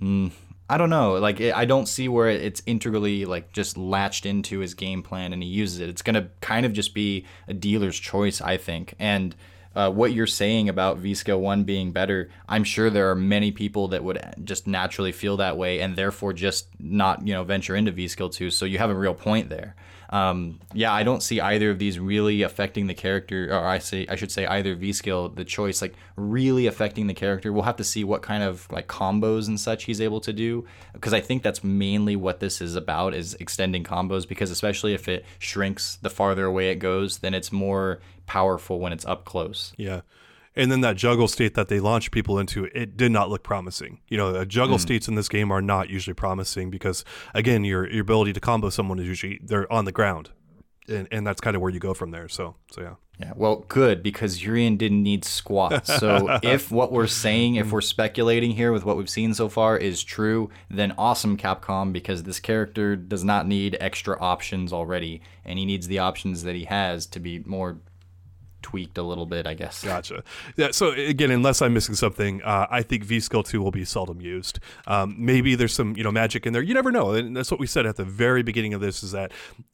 [0.00, 0.32] Mm,
[0.68, 1.14] I don't know.
[1.14, 5.32] Like it, I don't see where it's integrally like just latched into his game plan
[5.32, 5.88] and he uses it.
[5.88, 8.94] It's gonna kind of just be a dealer's choice, I think.
[8.98, 9.36] And
[9.76, 13.50] uh, what you're saying about V Skill One being better, I'm sure there are many
[13.52, 17.76] people that would just naturally feel that way and therefore just not you know venture
[17.76, 18.50] into V Skill Two.
[18.50, 19.76] So you have a real point there.
[20.10, 24.06] Um, yeah, I don't see either of these really affecting the character, or I say
[24.08, 27.52] I should say either V skill, the choice, like really affecting the character.
[27.52, 30.66] We'll have to see what kind of like combos and such he's able to do,
[30.92, 34.28] because I think that's mainly what this is about is extending combos.
[34.28, 38.92] Because especially if it shrinks the farther away it goes, then it's more powerful when
[38.92, 39.72] it's up close.
[39.76, 40.02] Yeah.
[40.56, 44.00] And then that juggle state that they launch people into, it did not look promising.
[44.08, 47.90] You know, uh, juggle states in this game are not usually promising because, again, your
[47.90, 50.30] your ability to combo someone is usually they're on the ground,
[50.88, 52.28] and, and that's kind of where you go from there.
[52.28, 52.94] So so yeah.
[53.20, 55.86] Yeah, well, good because Urien didn't need squat.
[55.86, 59.76] So if what we're saying, if we're speculating here with what we've seen so far
[59.76, 65.60] is true, then awesome Capcom because this character does not need extra options already, and
[65.60, 67.78] he needs the options that he has to be more
[68.74, 69.84] tweaked a little bit, I guess.
[69.84, 70.24] Gotcha.
[70.56, 70.72] Yeah.
[70.72, 74.20] So again, unless I'm missing something, uh, I think V Skill Two will be seldom
[74.20, 74.58] used.
[74.88, 76.62] Um, maybe there's some you know magic in there.
[76.62, 77.12] You never know.
[77.12, 79.30] And that's what we said at the very beginning of this: is that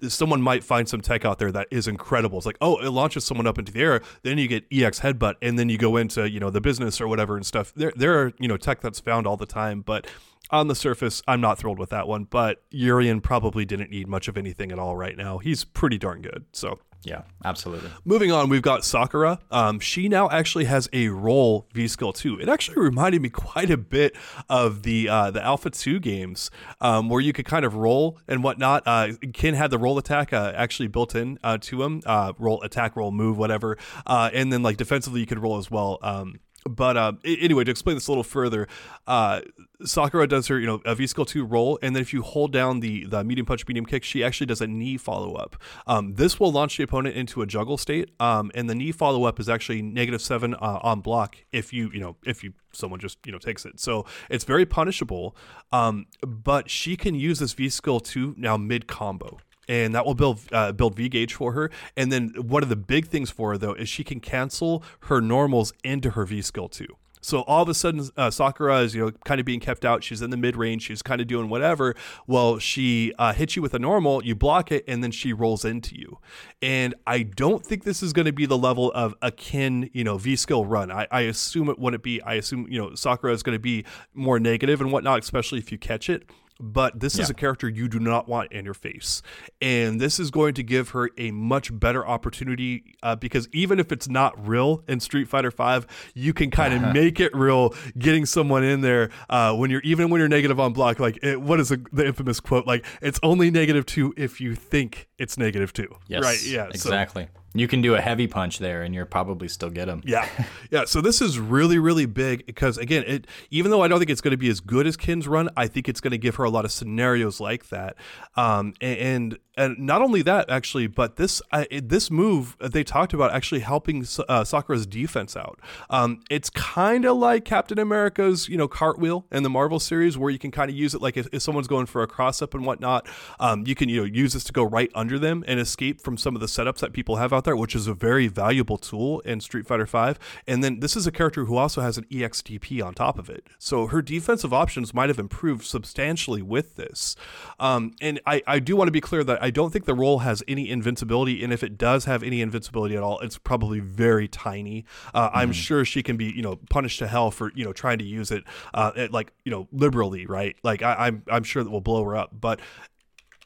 [0.07, 2.37] someone might find some tech out there that is incredible.
[2.37, 5.37] It's like, oh, it launches someone up into the air, then you get EX headbutt,
[5.41, 7.73] and then you go into you know the business or whatever and stuff.
[7.75, 10.07] There, there are you know tech that's found all the time, but
[10.51, 12.25] on the surface, I'm not thrilled with that one.
[12.25, 15.39] But Urien probably didn't need much of anything at all right now.
[15.39, 16.45] He's pretty darn good.
[16.53, 16.81] So.
[17.03, 17.91] Yeah, absolutely.
[18.05, 19.39] Moving on, we've got Sakura.
[19.51, 22.39] Um, she now actually has a roll V skill too.
[22.39, 24.15] It actually reminded me quite a bit
[24.51, 28.45] of the uh, the Alpha Two games, um, where you could kind of roll and
[28.45, 28.83] whatnot.
[28.85, 32.61] Uh, Ken had the roll attack uh, actually built in uh, to him, uh, roll
[32.63, 35.99] attack, roll move, whatever, uh, and then like defensively you could roll as well.
[36.03, 38.69] Um, but uh, anyway, to explain this a little further,
[39.07, 39.41] uh,
[39.85, 42.53] Sakura does her, you know, a V skill two roll, and then if you hold
[42.53, 45.57] down the the medium punch, medium kick, she actually does a knee follow up.
[45.87, 49.25] Um, this will launch the opponent into a juggle state, um, and the knee follow
[49.25, 53.01] up is actually negative seven uh, on block if you, you know, if you someone
[53.01, 53.81] just you know takes it.
[53.81, 55.37] So it's very punishable.
[55.73, 59.39] Um, but she can use this V skill two now mid combo
[59.71, 61.71] and that will build uh, build V gauge for her.
[61.97, 65.21] And then one of the big things for her though is she can cancel her
[65.21, 66.97] normals into her V skill too.
[67.23, 70.03] So all of a sudden, uh, Sakura is you know kind of being kept out.
[70.03, 70.83] She's in the mid range.
[70.83, 71.95] She's kind of doing whatever.
[72.27, 74.25] Well, she uh, hits you with a normal.
[74.25, 76.19] You block it, and then she rolls into you.
[76.61, 80.19] And I don't think this is going to be the level of akin you know
[80.19, 80.91] V skill run.
[80.91, 82.21] I, I assume it wouldn't be.
[82.23, 85.71] I assume you know Sakura is going to be more negative and whatnot, especially if
[85.71, 86.25] you catch it
[86.61, 87.23] but this yeah.
[87.23, 89.23] is a character you do not want in your face.
[89.61, 93.91] And this is going to give her a much better opportunity uh, because even if
[93.93, 98.27] it's not real in Street Fighter V, you can kind of make it real getting
[98.27, 101.01] someone in there uh, when you're even when you're negative on block.
[101.01, 102.67] Like, it, what is the, the infamous quote?
[102.67, 105.95] Like, it's only negative two if you think it's negative two.
[106.07, 106.23] Yes.
[106.23, 106.45] Right.
[106.45, 106.67] Yeah.
[106.69, 107.25] Exactly.
[107.25, 110.03] So, you can do a heavy punch there, and you're probably still get him.
[110.05, 110.29] Yeah,
[110.71, 110.85] yeah.
[110.85, 114.21] So this is really, really big because again, it even though I don't think it's
[114.21, 116.45] going to be as good as Ken's run, I think it's going to give her
[116.45, 117.97] a lot of scenarios like that.
[118.37, 123.33] Um, and and not only that, actually, but this uh, this move they talked about
[123.33, 125.61] actually helping uh, Sakura's defense out.
[125.91, 130.31] Um, it's kind of like Captain America's you know cartwheel in the Marvel series, where
[130.31, 132.55] you can kind of use it like if, if, someone's going for a cross up
[132.55, 133.07] and whatnot,
[133.39, 136.17] um, you can you know use this to go right under them and escape from
[136.17, 139.21] some of the setups that people have out there, which is a very valuable tool
[139.21, 140.19] in Street Fighter V.
[140.47, 143.47] And then this is a character who also has an EXDP on top of it,
[143.59, 147.17] so her defensive options might have improved substantially with this.
[147.59, 150.21] Um, and I I do want to be clear that I don't think the roll
[150.21, 154.29] has any invincibility, and if it does have any invincibility at all, it's probably very
[154.29, 154.85] tiny.
[155.15, 155.39] Uh, mm-hmm.
[155.39, 158.05] I'm sure she can be, you know, punished to hell for you know trying to
[158.05, 160.57] use it, uh, like you know, liberally, right?
[160.63, 162.61] Like I, I'm I'm sure that will blow her up, but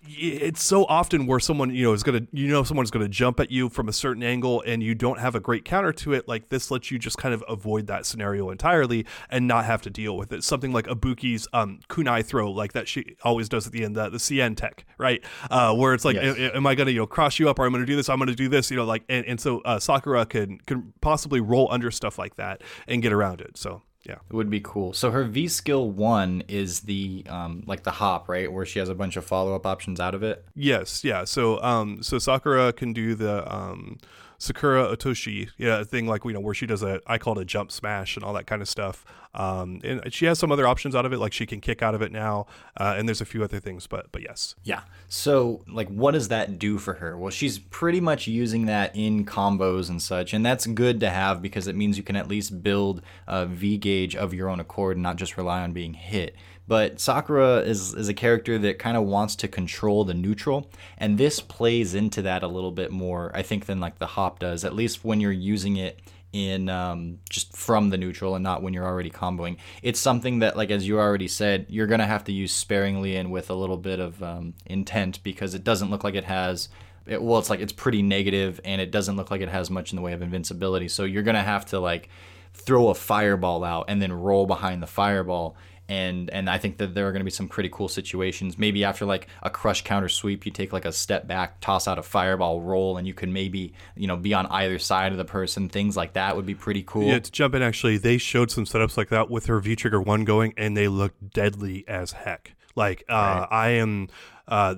[0.07, 3.51] it's so often where someone you know is gonna you know someone's gonna jump at
[3.51, 6.49] you from a certain angle and you don't have a great counter to it like
[6.49, 10.17] this lets you just kind of avoid that scenario entirely and not have to deal
[10.17, 10.45] with it.
[10.45, 14.09] Something like Ibuki's um, kunai throw like that she always does at the end the,
[14.09, 15.25] the cn tech right?
[15.51, 16.37] Uh, where it's like yes.
[16.55, 18.35] am i gonna you know cross you up or i'm gonna do this i'm gonna
[18.35, 21.91] do this you know like and, and so uh, sakura can can possibly roll under
[21.91, 24.93] stuff like that and get around it so yeah, it would be cool.
[24.93, 28.89] So her V skill one is the um like the hop, right, where she has
[28.89, 30.45] a bunch of follow up options out of it.
[30.55, 31.25] Yes, yeah.
[31.25, 33.99] So um so Sakura can do the um
[34.39, 37.43] Sakura Otoshi, yeah, a thing like you know where she does a I call it
[37.43, 39.05] a jump smash and all that kind of stuff.
[39.35, 41.95] Um, and she has some other options out of it, like she can kick out
[41.95, 44.55] of it now, uh, and there's a few other things, but but yes.
[44.63, 44.83] Yeah.
[45.09, 47.19] So like, what does that do for her?
[47.19, 51.43] Well, she's pretty much using that in combos and such, and that's good to have
[51.43, 54.97] because it means you can at least build a V gauge of your own accord
[54.97, 56.37] and not just rely on being hit.
[56.67, 61.19] But Sakura is, is a character that kind of wants to control the neutral, and
[61.19, 64.65] this plays into that a little bit more, I think, than like the hop does,
[64.65, 66.01] at least when you're using it
[66.35, 69.57] in um, just from the neutral and not when you're already comboing.
[69.83, 73.31] It's something that, like as you already said, you're gonna have to use sparingly and
[73.31, 76.69] with a little bit of um, intent because it doesn't look like it has.
[77.07, 79.93] It, well, it's like it's pretty negative and it doesn't look like it has much
[79.93, 80.89] in the way of invincibility.
[80.89, 82.09] So you're gonna have to like
[82.53, 85.57] throw a fireball out and then roll behind the fireball
[85.89, 88.59] and and I think that there are going to be some pretty cool situations.
[88.59, 91.99] Maybe after like a crush counter sweep, you take like a step back, toss out
[91.99, 95.25] a fireball roll, and you can maybe you know be on either side of the
[95.25, 95.69] person.
[95.69, 97.05] Things like that would be pretty cool.
[97.05, 100.01] Yeah, to jump in, actually, they showed some setups like that with her V Trigger
[100.01, 102.55] one going, and they looked deadly as heck.
[102.75, 103.49] Like uh, right.
[103.51, 104.09] I am,
[104.49, 104.77] uh,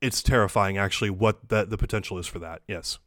[0.00, 2.62] it's terrifying actually what the the potential is for that.
[2.66, 2.98] Yes.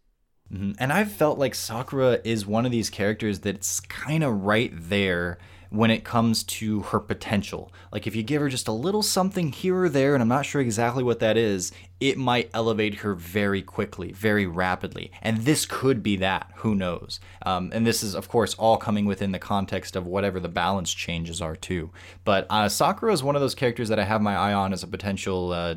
[0.52, 0.74] Mm-hmm.
[0.78, 5.40] And I've felt like Sakura is one of these characters that's kind of right there
[5.74, 7.74] when it comes to her potential.
[7.92, 10.46] Like if you give her just a little something here or there, and I'm not
[10.46, 15.12] sure exactly what that is, it might elevate her very quickly, very rapidly.
[15.20, 16.52] And this could be that.
[16.58, 17.20] Who knows?
[17.44, 20.94] Um, and this is, of course, all coming within the context of whatever the balance
[20.94, 21.90] changes are too.
[22.24, 24.84] But uh, Sakura is one of those characters that I have my eye on as
[24.84, 25.76] a potential uh,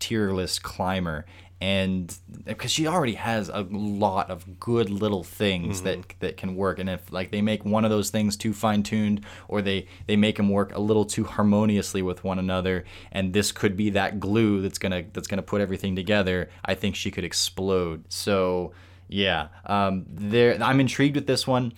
[0.00, 1.24] tier list climber
[1.60, 6.78] and because she already has a lot of good little things that that can work
[6.78, 10.36] and if like they make one of those things too fine-tuned or they they make
[10.36, 14.62] them work a little too harmoniously with one another and this could be that glue
[14.62, 18.04] that's gonna that's gonna put everything together i think she could explode.
[18.08, 18.72] So
[19.08, 21.72] yeah um there i'm intrigued with this one.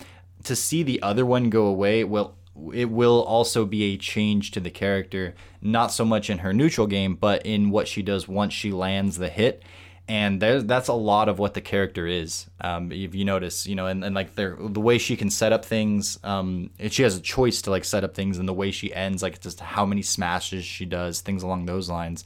[0.45, 2.35] To see the other one go away well
[2.73, 6.87] it will also be a change to the character, not so much in her neutral
[6.87, 9.63] game, but in what she does once she lands the hit.
[10.07, 12.49] And that's a lot of what the character is.
[12.59, 15.63] Um, if you notice, you know, and, and like the way she can set up
[15.63, 18.93] things, um, she has a choice to like set up things, and the way she
[18.93, 22.25] ends, like just how many smashes she does, things along those lines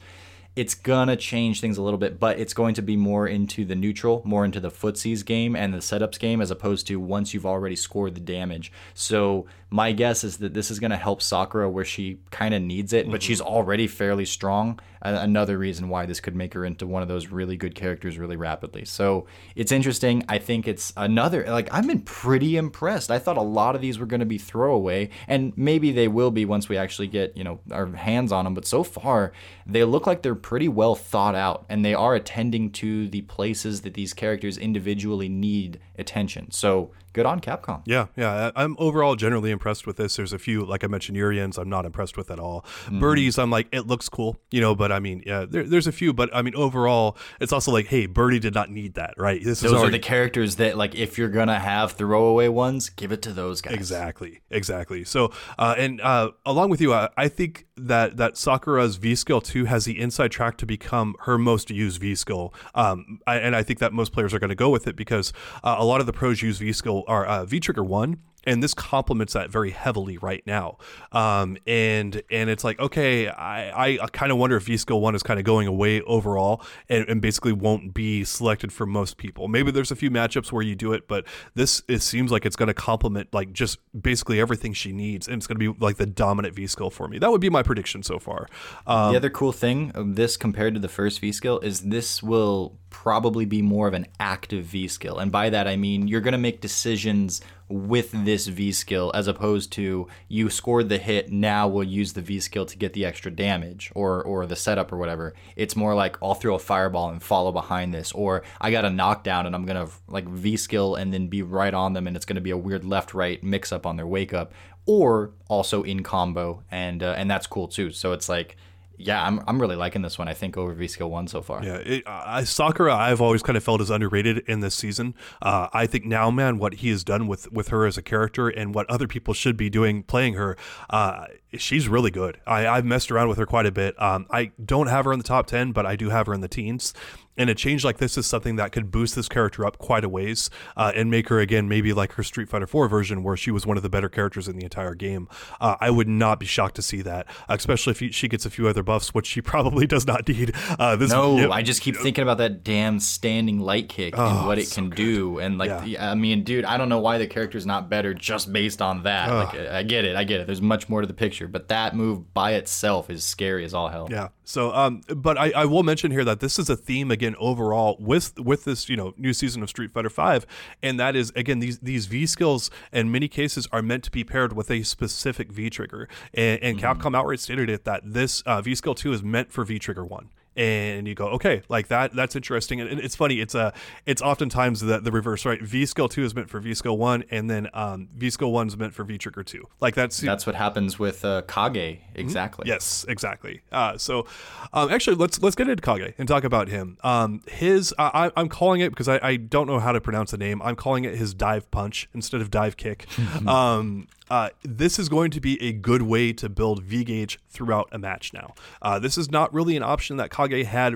[0.58, 3.76] it's gonna change things a little bit, but it's going to be more into the
[3.76, 7.46] neutral, more into the footsies game and the setups game, as opposed to once you've
[7.46, 8.72] already scored the damage.
[8.92, 12.92] So my guess is that this is gonna help Sakura where she kind of needs
[12.92, 13.26] it, but mm-hmm.
[13.26, 14.80] she's already fairly strong.
[15.00, 18.36] Another reason why this could make her into one of those really good characters really
[18.36, 18.84] rapidly.
[18.84, 20.24] So it's interesting.
[20.28, 23.10] I think it's another like I've been pretty impressed.
[23.10, 26.44] I thought a lot of these were gonna be throwaway, and maybe they will be
[26.44, 28.54] once we actually get you know our hands on them.
[28.54, 29.32] But so far,
[29.66, 33.82] they look like they're pretty well thought out and they are attending to the places
[33.82, 36.50] that these characters individually need attention.
[36.50, 37.82] So good on Capcom.
[37.84, 38.52] Yeah, yeah.
[38.54, 40.14] I'm overall generally impressed with this.
[40.16, 42.62] There's a few, like I mentioned, Urien's, I'm not impressed with at all.
[42.84, 43.00] Mm-hmm.
[43.00, 45.92] Birdies, I'm like, it looks cool, you know, but I mean, yeah, there, there's a
[45.92, 49.42] few, but I mean, overall, it's also like, hey, Birdie did not need that, right?
[49.42, 53.10] This those already- are the characters that, like, if you're gonna have throwaway ones, give
[53.12, 53.74] it to those guys.
[53.74, 55.04] Exactly, exactly.
[55.04, 59.40] So, uh, and uh, along with you, I, I think that that Sakura's V skill
[59.40, 63.54] two has the inside track to become her most used V skill, um, I, and
[63.54, 66.00] I think that most players are going to go with it because uh, a lot
[66.00, 69.50] of the pros use V skill are uh, V trigger one and this complements that
[69.50, 70.78] very heavily right now.
[71.12, 75.14] Um, and and it's like okay, I I kind of wonder if V skill one
[75.14, 79.48] is kind of going away overall, and, and, basically won't be selected for most people.
[79.48, 82.56] Maybe there's a few matchups where you do it, but this it seems like it's
[82.56, 85.96] going to complement like just basically everything she needs, and it's going to be like
[85.96, 87.18] the dominant V skill for me.
[87.18, 88.48] That would be my prediction so far.
[88.86, 92.22] Um, the other cool thing of this compared to the first V skill is this
[92.22, 95.18] will probably be more of an active V skill.
[95.18, 99.26] And by that I mean you're going to make decisions with this V skill as
[99.26, 103.04] opposed to you scored the hit, now we'll use the V skill to get the
[103.04, 105.34] extra damage or or the setup or whatever.
[105.56, 108.90] It's more like I'll throw a fireball and follow behind this or I got a
[108.90, 112.24] knockdown and I'm to like V skill and then be right on them and it's
[112.36, 114.52] to be a weird left right mix up on their wake up
[114.86, 117.90] or also in combo and uh, and that's cool too.
[117.90, 118.56] So it's like
[118.98, 120.28] yeah, I'm, I'm really liking this one.
[120.28, 121.64] I think over V One so far.
[121.64, 125.14] Yeah, it, uh, Sakura I've always kind of felt is underrated in this season.
[125.40, 128.48] Uh, I think now, man, what he has done with with her as a character
[128.48, 130.56] and what other people should be doing playing her,
[130.90, 132.40] uh, she's really good.
[132.46, 134.00] I, I've messed around with her quite a bit.
[134.02, 136.40] Um, I don't have her in the top ten, but I do have her in
[136.40, 136.92] the teens.
[137.38, 140.08] And a change like this is something that could boost this character up quite a
[140.08, 143.50] ways uh, and make her again maybe like her Street Fighter 4 version where she
[143.50, 145.28] was one of the better characters in the entire game.
[145.60, 148.68] Uh, I would not be shocked to see that, especially if she gets a few
[148.68, 150.54] other buffs, which she probably does not need.
[150.78, 151.50] Uh, this, no, yep.
[151.50, 154.74] I just keep thinking about that damn standing light kick oh, and what it so
[154.74, 154.96] can good.
[154.96, 155.38] do.
[155.38, 156.10] And like, yeah.
[156.10, 159.28] I mean, dude, I don't know why the character's not better just based on that.
[159.32, 160.46] Like, I get it, I get it.
[160.46, 163.88] There's much more to the picture, but that move by itself is scary as all
[163.88, 164.08] hell.
[164.10, 164.28] Yeah.
[164.44, 167.96] So, um, but I, I will mention here that this is a theme again overall
[168.00, 170.46] with with this you know new season of Street Fighter Five,
[170.82, 174.24] and that is again these these V skills in many cases are meant to be
[174.24, 176.86] paired with a specific V trigger, and, and mm-hmm.
[176.86, 180.04] Capcom outright stated it that this uh, V skill two is meant for V trigger
[180.04, 182.80] one and you go okay like that that's interesting.
[182.80, 183.70] And it's funny it's a uh,
[184.04, 185.62] it's oftentimes the, the reverse right?
[185.62, 188.66] V skill 2 is meant for v skill 1 and then um, v skill 1
[188.66, 192.20] is meant for v trigger 2 like that's that's what happens with uh, kage mm-hmm.
[192.20, 192.64] exactly.
[192.64, 192.70] Mm-hmm.
[192.70, 193.62] yes exactly.
[193.70, 194.26] Uh, so
[194.72, 196.98] um, actually let's let's get into kage and talk about him.
[197.04, 200.38] Um, his I, i'm calling it because I, I don't know how to pronounce the
[200.38, 203.06] name i'm calling it his dive punch instead of dive kick.
[203.46, 207.88] Um, uh, this is going to be a good way to build V gauge throughout
[207.92, 208.54] a match now.
[208.82, 210.94] Uh, this is not really an option that Kage had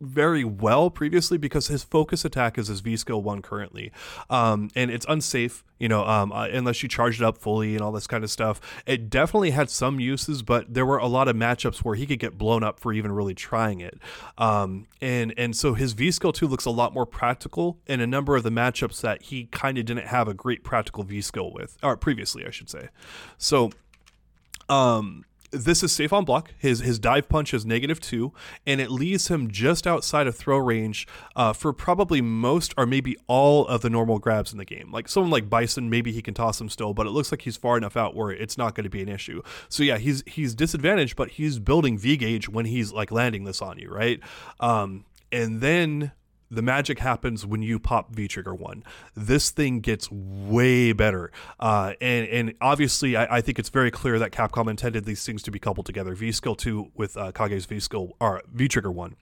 [0.00, 3.92] very well previously because his focus attack is his V skill one currently,
[4.28, 5.64] um, and it's unsafe.
[5.78, 8.30] You know, um, uh, unless you charge it up fully and all this kind of
[8.30, 8.62] stuff.
[8.86, 12.18] It definitely had some uses, but there were a lot of matchups where he could
[12.18, 13.98] get blown up for even really trying it.
[14.38, 18.06] Um, and and so his V skill two looks a lot more practical in a
[18.06, 21.52] number of the matchups that he kind of didn't have a great practical V skill
[21.52, 22.88] with, or previously, I should say.
[23.36, 23.70] So,
[24.68, 25.24] um
[25.64, 26.52] this is safe on block.
[26.58, 28.32] His his dive punch is negative two,
[28.66, 33.16] and it leaves him just outside of throw range uh, for probably most or maybe
[33.26, 34.90] all of the normal grabs in the game.
[34.92, 37.56] Like someone like Bison, maybe he can toss him still, but it looks like he's
[37.56, 39.42] far enough out where it's not going to be an issue.
[39.68, 43.62] So yeah, he's he's disadvantaged, but he's building V gauge when he's like landing this
[43.62, 44.20] on you, right?
[44.60, 46.12] Um, and then
[46.50, 48.84] the magic happens when you pop V Trigger one.
[49.14, 54.18] This thing gets way better, uh, and and obviously I, I, think it's very clear
[54.18, 56.14] that Capcom intended these things to be coupled together.
[56.14, 59.16] V Skill two with uh, Kage's V Skill or V Trigger one.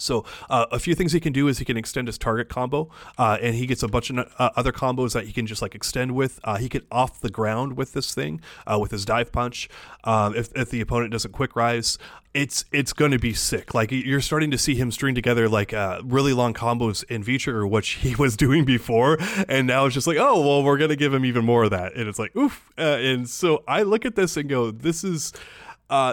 [0.00, 2.90] So uh, a few things he can do is he can extend his target combo,
[3.18, 5.74] uh, and he gets a bunch of uh, other combos that he can just like
[5.74, 6.40] extend with.
[6.44, 9.68] Uh, he can off the ground with this thing uh, with his dive punch.
[10.04, 11.98] Um, if, if the opponent doesn't quick rise,
[12.32, 13.74] it's it's going to be sick.
[13.74, 17.38] Like you're starting to see him string together like uh, really long combos in V
[17.38, 20.90] Trigger, which he was doing before, and now it's just like, oh well, we're going
[20.90, 22.70] to give him even more of that, and it's like oof.
[22.76, 25.32] and so I look at this and go, this is.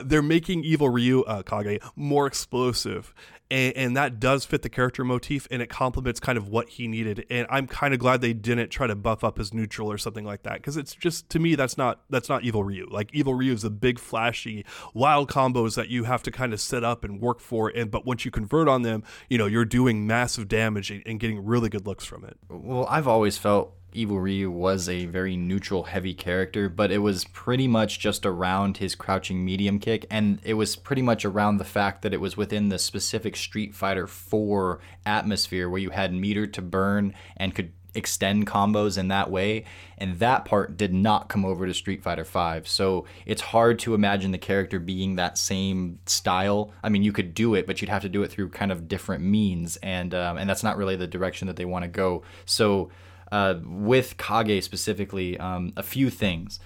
[0.06, 3.14] they're making Evil Ryu Kage more explosive,
[3.50, 6.88] and, and, that does fit the character motif and it complements kind of what he
[6.88, 9.98] needed and i'm kind of glad they didn't try to buff up his neutral or
[9.98, 12.88] something like that because it's just to me that's not that's not evil ryu.
[12.89, 16.62] Like evil ryu is a big flashy wild combos that you have to kind of
[16.62, 19.66] set up and work for and but once you convert on them you know you're
[19.66, 22.38] doing massive damage and getting really good looks from it.
[22.50, 27.24] Well i've always felt Evil Ryu was a very neutral heavy character, but it was
[27.26, 31.66] pretty much just around his crouching medium kick, and it was pretty much around the
[31.66, 36.45] fact that it was within the specific Street Fighter 4 atmosphere where you had meter
[36.45, 39.66] to burn and could extend combos in that way
[39.98, 43.95] and that part did not come over to Street Fighter 5 so it's hard to
[43.95, 46.72] imagine the character being that same style.
[46.84, 48.88] I mean you could do it but you'd have to do it through kind of
[48.88, 52.22] different means and um, and that's not really the direction that they want to go.
[52.45, 52.91] So
[53.32, 56.59] uh, with Kage specifically, um, a few things.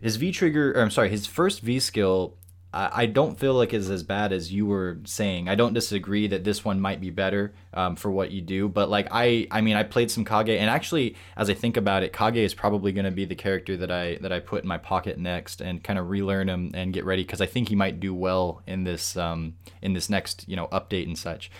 [0.00, 2.36] His V trigger, or I'm sorry, his first V skill,
[2.72, 5.48] I, I don't feel like is as bad as you were saying.
[5.48, 8.90] I don't disagree that this one might be better um, for what you do, but
[8.90, 12.12] like I, I mean, I played some Kage, and actually, as I think about it,
[12.12, 14.78] Kage is probably going to be the character that I that I put in my
[14.78, 18.00] pocket next and kind of relearn him and get ready because I think he might
[18.00, 21.50] do well in this um, in this next you know update and such.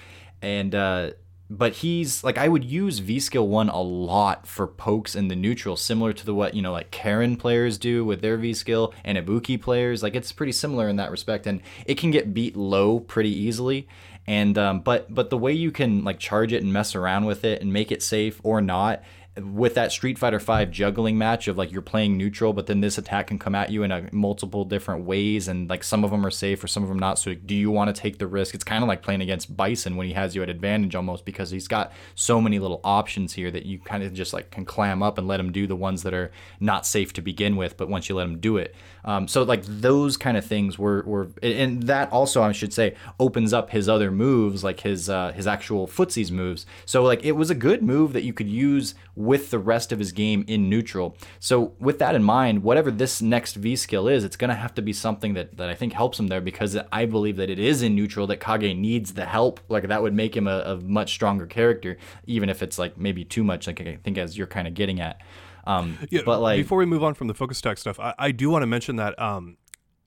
[0.40, 1.10] And uh,
[1.58, 5.36] but he's like I would use V skill one a lot for pokes in the
[5.36, 8.94] neutral, similar to the what you know like Karin players do with their V skill
[9.04, 10.02] and Ibuki players.
[10.02, 13.86] Like it's pretty similar in that respect, and it can get beat low pretty easily.
[14.26, 17.44] And um, but but the way you can like charge it and mess around with
[17.44, 19.02] it and make it safe or not
[19.40, 22.98] with that Street Fighter V juggling match of like you're playing neutral, but then this
[22.98, 26.26] attack can come at you in a multiple different ways, and like some of them
[26.26, 27.18] are safe or some of them not.
[27.18, 28.54] So do you want to take the risk?
[28.54, 31.50] It's kind of like playing against Bison when he has you at advantage almost because
[31.50, 35.02] he's got so many little options here that you kind of just like can clam
[35.02, 36.30] up and let him do the ones that are
[36.60, 38.74] not safe to begin with, but once you let him do it,
[39.04, 42.96] um, so like those kind of things were were and that also I should say
[43.18, 46.66] opens up his other moves like his uh, his actual footsies moves.
[46.84, 49.98] So like it was a good move that you could use with the rest of
[49.98, 51.16] his game in neutral.
[51.38, 54.82] So with that in mind, whatever this next V skill is, it's gonna have to
[54.82, 57.82] be something that, that I think helps him there because I believe that it is
[57.82, 59.60] in neutral that Kage needs the help.
[59.68, 61.96] Like that would make him a, a much stronger character,
[62.26, 65.00] even if it's like maybe too much, like I think as you're kind of getting
[65.00, 65.20] at.
[65.64, 68.30] Um, yeah, but like before we move on from the focus attack stuff, I, I
[68.32, 69.56] do want to mention that um,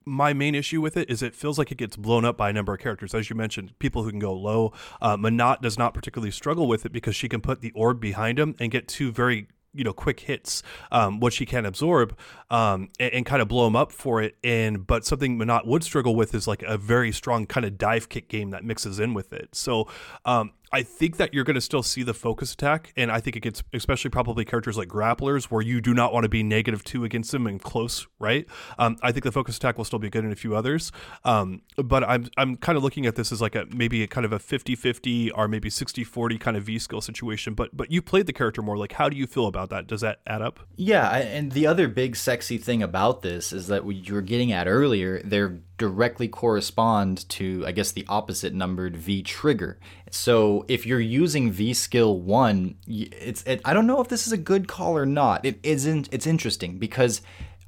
[0.06, 2.54] my main issue with it is it feels like it gets blown up by a
[2.54, 3.14] number of characters.
[3.14, 4.72] As you mentioned, people who can go low.
[5.02, 8.38] Uh, Menat does not particularly struggle with it because she can put the orb behind
[8.38, 12.18] him and get two very you know quick hits um, what she can absorb
[12.50, 15.84] um, and, and, kind of blow him up for it and but something Menat would
[15.84, 19.14] struggle with is like a very strong kind of dive kick game that mixes in
[19.14, 19.88] with it so
[20.24, 23.38] um, I think that you're going to still see the focus attack, and I think
[23.38, 26.84] it gets especially probably characters like grapplers where you do not want to be negative
[26.84, 28.46] two against them and close, right?
[28.78, 30.92] Um, I think the focus attack will still be good in a few others,
[31.24, 34.26] um, but I'm I'm kind of looking at this as like a maybe a kind
[34.26, 37.54] of a 50-50 or maybe 60-40 kind of V skill situation.
[37.54, 38.78] But but you played the character more.
[38.78, 39.88] Like, how do you feel about that?
[39.88, 40.60] Does that add up?
[40.76, 44.52] Yeah, and the other big sexy thing about this is that what you were getting
[44.52, 49.80] at earlier, they're directly correspond to, I guess, the opposite numbered V trigger.
[50.10, 54.34] So if you're using V skill one, it's it, I don't know if this is
[54.34, 55.46] a good call or not.
[55.46, 56.10] It isn't.
[56.12, 57.22] It's interesting because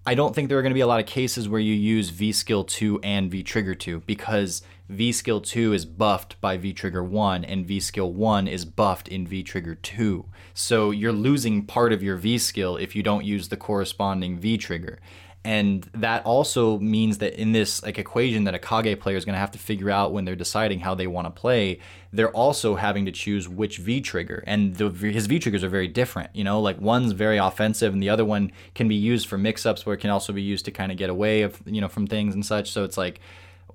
[0.05, 2.09] I don't think there are going to be a lot of cases where you use
[2.09, 6.71] V skill two and V trigger two because V skill 2 is buffed by V
[6.71, 10.25] trigger 1 and V skill 1 is buffed in V trigger 2.
[10.53, 14.57] So you're losing part of your V skill if you don't use the corresponding V
[14.57, 14.99] trigger
[15.43, 19.33] and that also means that in this like equation that a kage player is going
[19.33, 21.79] to have to figure out when they're deciding how they want to play
[22.13, 25.87] they're also having to choose which v trigger and the, his v triggers are very
[25.87, 26.61] different you know?
[26.61, 29.95] Like one's very offensive and the other one can be used for mix ups where
[29.95, 32.33] it can also be used to kind of get away of you know from things
[32.33, 32.71] and such.
[32.71, 33.19] So it's like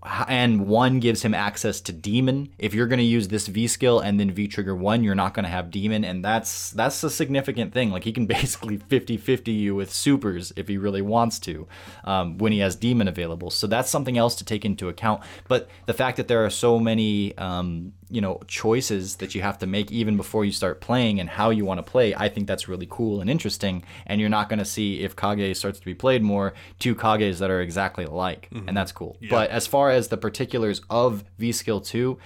[0.05, 2.49] and one gives him access to demon.
[2.59, 5.35] If you're going to use this V skill and then V trigger one, you're not
[5.35, 7.91] going to have demon, and that's that's a significant thing.
[7.91, 11.67] Like he can basically 50-50 you with supers if he really wants to,
[12.05, 13.51] um, when he has demon available.
[13.51, 15.23] So that's something else to take into account.
[15.49, 19.59] But the fact that there are so many um, you know choices that you have
[19.59, 22.47] to make even before you start playing and how you want to play i think
[22.47, 25.85] that's really cool and interesting and you're not going to see if kage starts to
[25.85, 28.69] be played more two kages that are exactly alike mm-hmm.
[28.69, 29.29] and that's cool yeah.
[29.31, 32.19] but as far as the particulars of v skill 2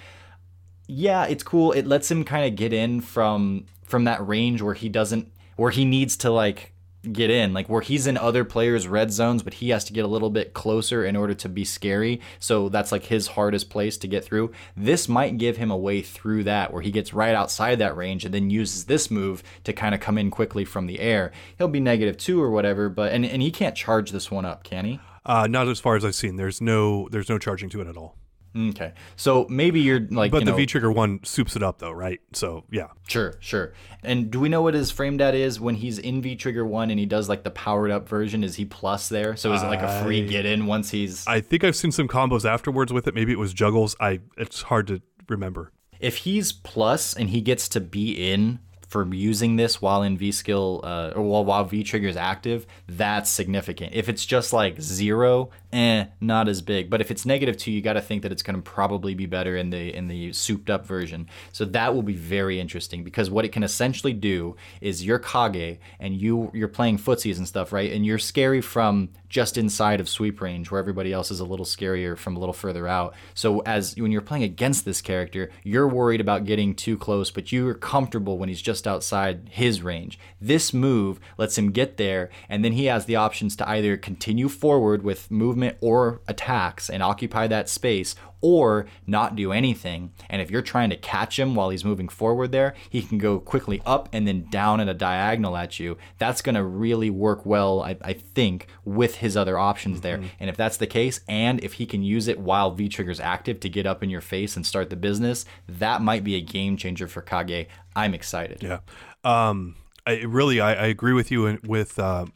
[0.89, 4.74] yeah it's cool it lets him kind of get in from from that range where
[4.74, 6.72] he doesn't where he needs to like
[7.12, 10.04] get in, like where he's in other players' red zones, but he has to get
[10.04, 12.20] a little bit closer in order to be scary.
[12.38, 14.52] So that's like his hardest place to get through.
[14.76, 18.24] This might give him a way through that where he gets right outside that range
[18.24, 21.32] and then uses this move to kind of come in quickly from the air.
[21.59, 24.64] He'll be negative two or whatever, but and, and he can't charge this one up,
[24.64, 25.00] can he?
[25.24, 26.36] Uh, not as far as I've seen.
[26.36, 28.16] There's no there's no charging to it at all.
[28.57, 31.78] Okay, so maybe you're like, but you the know, V trigger one soups it up
[31.78, 32.20] though, right?
[32.32, 33.74] So yeah, sure, sure.
[34.02, 36.90] And do we know what his frame data is when he's in V trigger one
[36.90, 38.42] and he does like the powered up version?
[38.42, 39.36] Is he plus there?
[39.36, 41.26] So is it like a free get in once he's?
[41.26, 43.14] I think I've seen some combos afterwards with it.
[43.14, 43.94] Maybe it was juggles.
[44.00, 45.72] I it's hard to remember.
[46.00, 50.30] If he's plus and he gets to be in for using this while in V
[50.30, 53.94] skill uh, or while, while V trigger is active, that's significant.
[53.94, 56.88] If it's just like zero, eh, not as big.
[56.88, 59.26] But if it's negative two, you got to think that it's going to probably be
[59.26, 61.28] better in the in the souped up version.
[61.52, 65.78] So that will be very interesting because what it can essentially do is you're Kage
[66.00, 67.92] and you you're playing footsies and stuff, right?
[67.92, 71.66] And you're scary from just inside of sweep range where everybody else is a little
[71.66, 73.14] scarier from a little further out.
[73.34, 77.52] So as when you're playing against this character, you're worried about getting too close, but
[77.52, 80.18] you're comfortable when he's just outside his range.
[80.40, 84.48] This move lets him get there and then he has the options to either continue
[84.48, 90.12] forward with movement movement or attacks and occupy that space or not do anything.
[90.28, 93.40] And if you're trying to catch him while he's moving forward there, he can go
[93.40, 95.96] quickly up and then down at a diagonal at you.
[96.18, 100.18] That's going to really work well, I, I, think, with his other options there.
[100.18, 100.26] Mm-hmm.
[100.40, 103.58] And if that's the case, and if he can use it while V Trigger's active
[103.60, 106.76] to get up in your face and start the business, that might be a game
[106.76, 107.68] changer for Kage.
[107.96, 108.62] I'm excited.
[108.62, 108.80] Yeah.
[109.24, 112.26] Um, I really, I, I agree with you with uh,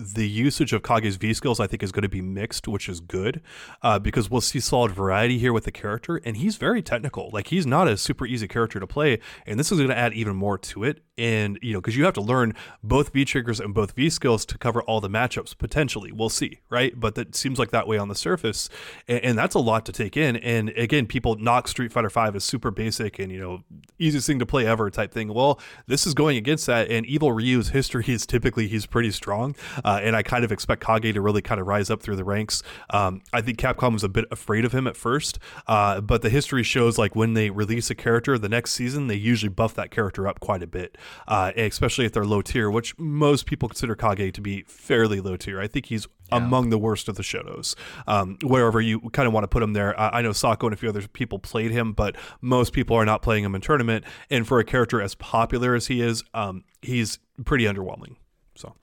[0.00, 3.00] the usage of Kage's V skills, I think, is going to be mixed, which is
[3.00, 3.40] good
[3.82, 7.30] uh, because we'll see solid variety here with the character, and he's very technical.
[7.32, 10.12] Like he's not a super easy character to play, and this is going to add
[10.12, 11.02] even more to it.
[11.16, 14.44] And you know, because you have to learn both V triggers and both V skills
[14.46, 16.10] to cover all the matchups potentially.
[16.10, 16.98] We'll see, right?
[16.98, 18.68] But that seems like that way on the surface,
[19.06, 20.36] and, and that's a lot to take in.
[20.36, 23.62] And again, people knock Street Fighter Five as super basic and you know
[23.96, 25.32] easiest thing to play ever type thing.
[25.32, 29.54] Well, this is going against that, and Evil Ryu's history is typically he's pretty strong.
[29.84, 32.24] Uh, and I kind of expect Kage to really kind of rise up through the
[32.24, 32.62] ranks.
[32.90, 36.30] Um, I think Capcom was a bit afraid of him at first, uh, but the
[36.30, 39.90] history shows like when they release a character the next season, they usually buff that
[39.90, 40.96] character up quite a bit,
[41.28, 45.36] uh, especially if they're low tier, which most people consider Kage to be fairly low
[45.36, 45.60] tier.
[45.60, 46.38] I think he's yeah.
[46.38, 47.74] among the worst of the Shotos.
[48.06, 50.76] Um, wherever you kind of want to put him there, I know Sako and a
[50.76, 54.04] few other people played him, but most people are not playing him in tournament.
[54.30, 58.16] And for a character as popular as he is, um, he's pretty underwhelming.
[58.56, 58.74] So,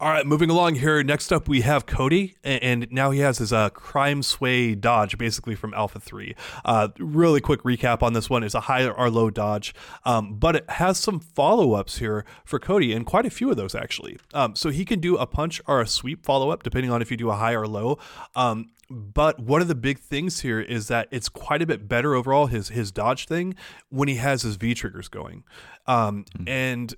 [0.00, 1.02] all right, moving along here.
[1.04, 5.54] Next up, we have Cody, and now he has his uh, crime sway dodge, basically
[5.54, 6.34] from Alpha 3.
[6.64, 9.72] Uh, really quick recap on this one is a high or low dodge,
[10.04, 13.56] um, but it has some follow ups here for Cody, and quite a few of
[13.56, 14.18] those actually.
[14.32, 17.10] Um, so he can do a punch or a sweep follow up, depending on if
[17.10, 17.98] you do a high or low.
[18.34, 22.14] Um, but one of the big things here is that it's quite a bit better
[22.14, 23.54] overall his his dodge thing
[23.88, 25.44] when he has his V triggers going,
[25.86, 26.48] um, mm-hmm.
[26.48, 26.94] and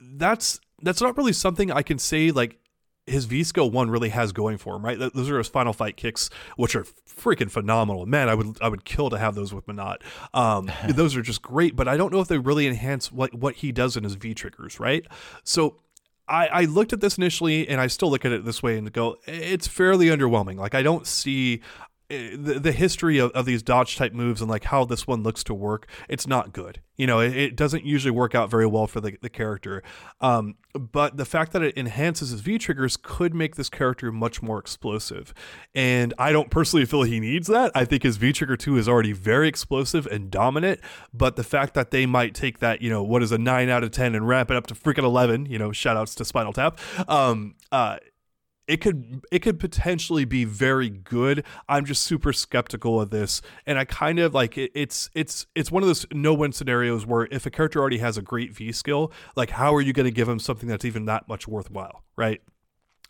[0.00, 2.58] that's that's not really something I can say like
[3.08, 4.98] his V skill one really has going for him, right?
[4.98, 8.06] Those are his final fight kicks, which are freaking phenomenal.
[8.06, 9.98] Man, I would I would kill to have those with Menat.
[10.34, 13.56] Um, those are just great, but I don't know if they really enhance what what
[13.56, 15.06] he does in his V triggers, right?
[15.44, 15.76] So
[16.28, 18.92] I, I looked at this initially, and I still look at it this way and
[18.92, 20.56] go, it's fairly underwhelming.
[20.56, 21.62] Like I don't see
[22.08, 25.44] the, the history of, of these dodge type moves and like how this one looks
[25.44, 26.80] to work it's not good.
[26.96, 29.82] You know it, it doesn't usually work out very well for the, the character.
[30.20, 34.42] Um, but the fact that it enhances his v triggers could make this character much
[34.42, 35.34] more explosive.
[35.74, 37.72] And i don't personally feel he needs that.
[37.74, 40.80] I think his v trigger 2 is already very explosive and dominant.
[41.12, 43.84] But the fact that they might take that you know what is a 9 out
[43.84, 46.54] of 10 and ramp it up to freaking 11 you know shout outs to spinal
[46.54, 47.98] tap um, uh,
[48.68, 51.44] it could it could potentially be very good.
[51.68, 55.72] I'm just super skeptical of this, and I kind of like it, it's it's it's
[55.72, 58.70] one of those no win scenarios where if a character already has a great V
[58.70, 62.04] skill, like how are you going to give him something that's even that much worthwhile,
[62.14, 62.42] right?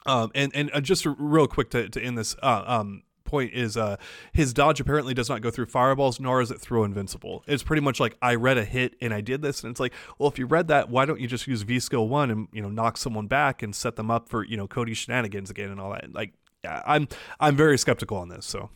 [0.07, 3.77] Um, and and uh, just real quick to, to end this uh, um, point is
[3.77, 3.97] uh,
[4.33, 7.45] his dodge apparently does not go through fireballs, nor is it throw invincible.
[7.47, 9.93] It's pretty much like I read a hit and I did this, and it's like,
[10.19, 12.63] well, if you read that, why don't you just use V skill one and you
[12.63, 15.81] know knock someone back and set them up for you know Cody shenanigans again and
[15.81, 16.13] all that?
[16.13, 16.33] Like,
[16.65, 17.07] yeah, I'm
[17.39, 18.47] I'm very skeptical on this.
[18.47, 18.71] So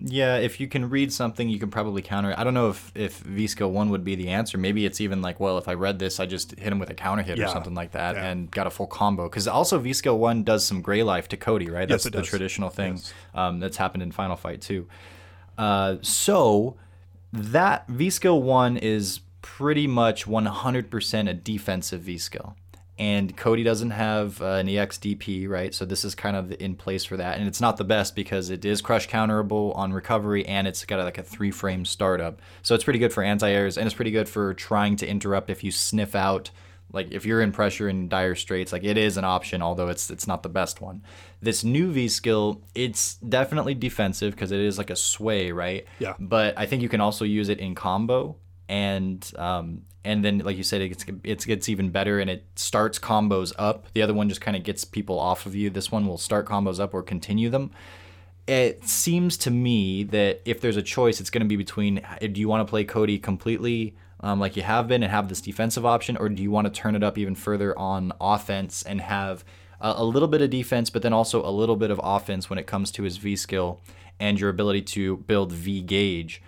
[0.00, 2.38] yeah, if you can read something, you can probably counter it.
[2.38, 4.56] I don't know if if V skill one would be the answer.
[4.58, 6.94] Maybe it's even like, well, if I read this, I just hit him with a
[6.94, 7.46] counter hit Yeah.
[7.46, 8.26] or something like that, Yeah.
[8.26, 9.28] and got a full combo.
[9.28, 11.88] Because also V skill one does some gray life to Cody, right?
[11.88, 12.28] Yes, That's it the does.
[12.28, 13.12] traditional thing Yes.
[13.34, 14.86] um, that's happened in Final Fight too.
[15.56, 16.76] Uh, so
[17.32, 22.54] that V skill one is pretty much 100% a defensive V skill.
[22.98, 25.72] And Cody doesn't have uh, an EXDP, right?
[25.72, 27.38] So this is kind of in place for that.
[27.38, 30.98] And it's not the best because it is crush counterable on recovery and it's got
[31.04, 32.40] like a three frame startup.
[32.62, 35.48] So it's pretty good for anti airs and it's pretty good for trying to interrupt
[35.48, 36.50] if you sniff out
[36.90, 40.08] like if you're in pressure in dire straits like it is an option although it's
[40.10, 41.02] it's not the best one
[41.42, 46.14] this new v skill it's definitely defensive because it is like a sway right Yeah.
[46.18, 48.36] but i think you can also use it in combo
[48.70, 52.46] and um and then like you said it gets it gets even better and it
[52.56, 53.92] starts combos up.
[53.92, 55.68] The other one just kind of gets people off of you.
[55.68, 57.70] This one will start combos up or continue them.
[58.46, 62.18] It seems to me that if there's a choice, it's going to be between uh,
[62.20, 65.42] do you want to play Cody completely um, like you have been and have this
[65.42, 69.02] defensive option, or do you want to turn it up even further on offense and
[69.02, 69.44] have
[69.78, 72.58] a, a little bit of defense, but then also a little bit of offense when
[72.58, 73.80] it comes to his V skill
[74.18, 76.42] and your ability to build V gauge?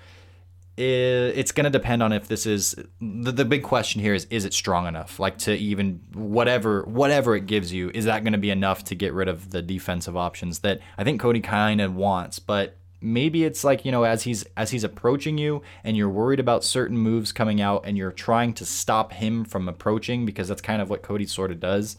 [0.82, 4.44] It's going to depend on if this is the, the big question here is is
[4.44, 5.18] it strong enough?
[5.18, 8.94] Like to even whatever whatever it gives you is that going to be enough to
[8.94, 12.38] get rid of the defensive options that I think Cody kind of wants?
[12.38, 16.40] But maybe it's like you know as he's as he's approaching you and you're worried
[16.40, 20.62] about certain moves coming out and you're trying to stop him from approaching because that's
[20.62, 21.96] kind of what Cody sort of does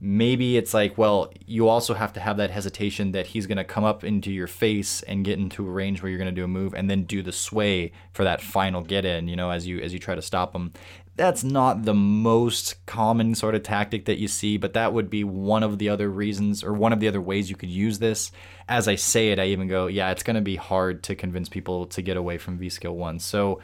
[0.00, 3.64] maybe it's like well you also have to have that hesitation that he's going to
[3.64, 6.44] come up into your face and get into a range where you're going to do
[6.44, 9.66] a move and then do the sway for that final get in you know as
[9.66, 10.72] you as you try to stop him.
[11.16, 15.22] That's not the most common sort of tactic that you see but that would be
[15.22, 18.32] one of the other reasons or one of the other ways you could use this.
[18.68, 21.48] As i say it i even go yeah it's going to be hard to convince
[21.48, 23.60] people to get away from v skill 1 so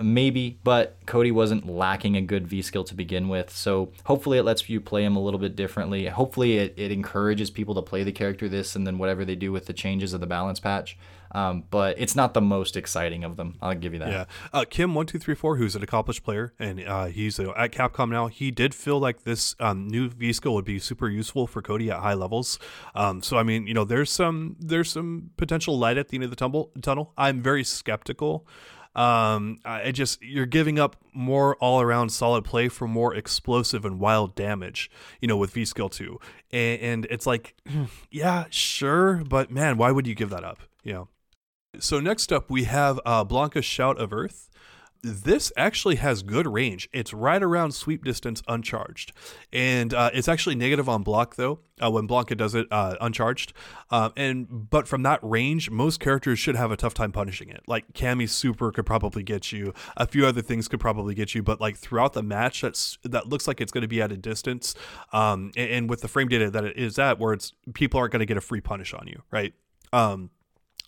[0.00, 3.50] maybe, but Cody wasn't lacking a good V skill to begin with.
[3.50, 6.06] So hopefully it lets you play him a little bit differently.
[6.06, 9.52] Hopefully it, it encourages people to play the character this and then whatever they do
[9.52, 10.96] with the changes of the balance patch.
[11.32, 13.56] Um, but it's not the most exciting of them.
[13.62, 14.08] I'll give you that.
[14.10, 17.52] Yeah, uh, Kim one two three four, who's an accomplished player, and uh, he's uh,
[17.56, 18.26] at Capcom now.
[18.26, 21.88] He did feel like this um, new V skill would be super useful for Cody
[21.88, 22.58] at high levels.
[22.96, 26.24] Um, so I mean, you know, there's some there's some potential light at the end
[26.24, 27.12] of the tumble, tunnel.
[27.16, 28.44] I'm very skeptical.
[28.94, 34.00] Um, I just you're giving up more all around solid play for more explosive and
[34.00, 34.90] wild damage.
[35.20, 36.18] You know, with V skill two,
[36.50, 37.54] and, and it's like,
[38.10, 40.60] yeah, sure, but man, why would you give that up?
[40.82, 41.08] You know.
[41.78, 44.49] So next up, we have uh, Blanka's Shout of Earth.
[45.02, 46.88] This actually has good range.
[46.92, 49.12] It's right around sweep distance uncharged,
[49.52, 53.52] and uh, it's actually negative on block though uh, when Blanka does it uh, uncharged.
[53.90, 57.62] Um, and but from that range, most characters should have a tough time punishing it.
[57.66, 59.72] Like Cammy's super could probably get you.
[59.96, 63.26] A few other things could probably get you, but like throughout the match, that's that
[63.26, 64.74] looks like it's going to be at a distance.
[65.12, 68.12] Um, and, and with the frame data that it is at, where it's people aren't
[68.12, 69.54] going to get a free punish on you, right?
[69.92, 70.30] Um,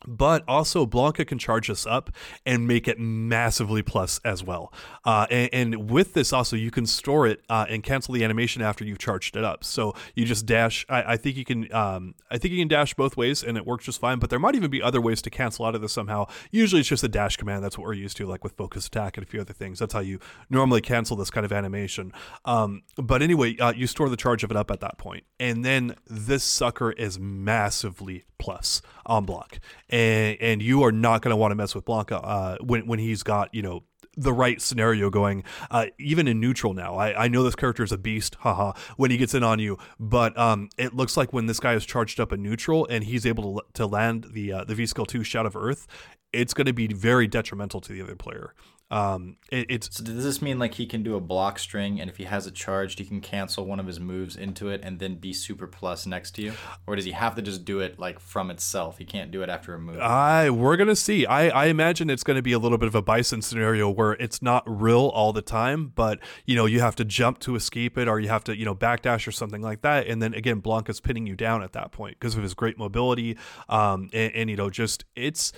[0.07, 2.11] but also Blanka can charge us up
[2.45, 4.73] and make it massively plus as well.
[5.05, 8.63] Uh, and, and with this also, you can store it uh, and cancel the animation
[8.63, 9.65] after you've charged it up.
[9.65, 10.85] So you just dash.
[10.89, 11.73] I, I think you can.
[11.73, 14.19] Um, I think you can dash both ways, and it works just fine.
[14.19, 16.27] But there might even be other ways to cancel out of this somehow.
[16.51, 17.65] Usually, it's just a dash command.
[17.65, 19.79] That's what we're used to, like with focus attack and a few other things.
[19.79, 20.19] That's how you
[20.51, 22.13] normally cancel this kind of animation.
[22.45, 25.65] Um, but anyway, uh, you store the charge of it up at that point, and
[25.65, 29.61] then this sucker is massively plus on block,
[29.93, 32.99] and and you are not going to want to mess with Blanka uh, when when
[32.99, 33.85] he's got you know
[34.17, 35.45] the right scenario going.
[35.71, 38.73] Uh, even in neutral now, I, I know this character is a beast, haha.
[38.97, 41.87] When he gets in on you, but um, it looks like when this guy is
[41.87, 45.07] charged up in neutral and he's able to, to land the uh, the V skill
[45.07, 45.87] two Shout of Earth,
[46.33, 48.55] it's going to be very detrimental to the other player.
[48.93, 52.11] Um, it, it's So does this mean like he can do a block string, and
[52.11, 54.99] if he has it charged, he can cancel one of his moves into it and
[54.99, 56.53] then be super plus next to you,
[56.87, 58.99] or does he have to just do it like from itself?
[58.99, 59.99] He can't do it after a move.
[59.99, 61.25] I we're gonna see.
[61.25, 64.43] I I imagine it's gonna be a little bit of a bison scenario where it's
[64.43, 68.09] not real all the time, but you know you have to jump to escape it,
[68.09, 71.01] or you have to you know backdash or something like that, and then again Blanka's
[71.01, 73.39] pinning you down at that point because of his great mobility,
[73.71, 75.51] um, and, and you know just it's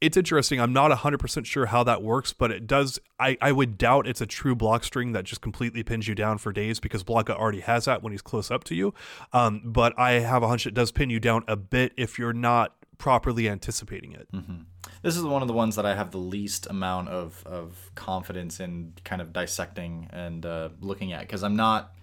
[0.00, 0.60] it's interesting.
[0.60, 2.98] I'm not 100% sure how that works, but it does.
[3.18, 6.38] I, I would doubt it's a true block string that just completely pins you down
[6.38, 8.94] for days because Blanka already has that when he's close up to you.
[9.32, 12.32] Um, but I have a hunch it does pin you down a bit if you're
[12.32, 14.28] not properly anticipating it.
[14.32, 14.62] Mm-hmm.
[15.02, 18.60] This is one of the ones that I have the least amount of, of confidence
[18.60, 21.94] in kind of dissecting and uh, looking at because I'm not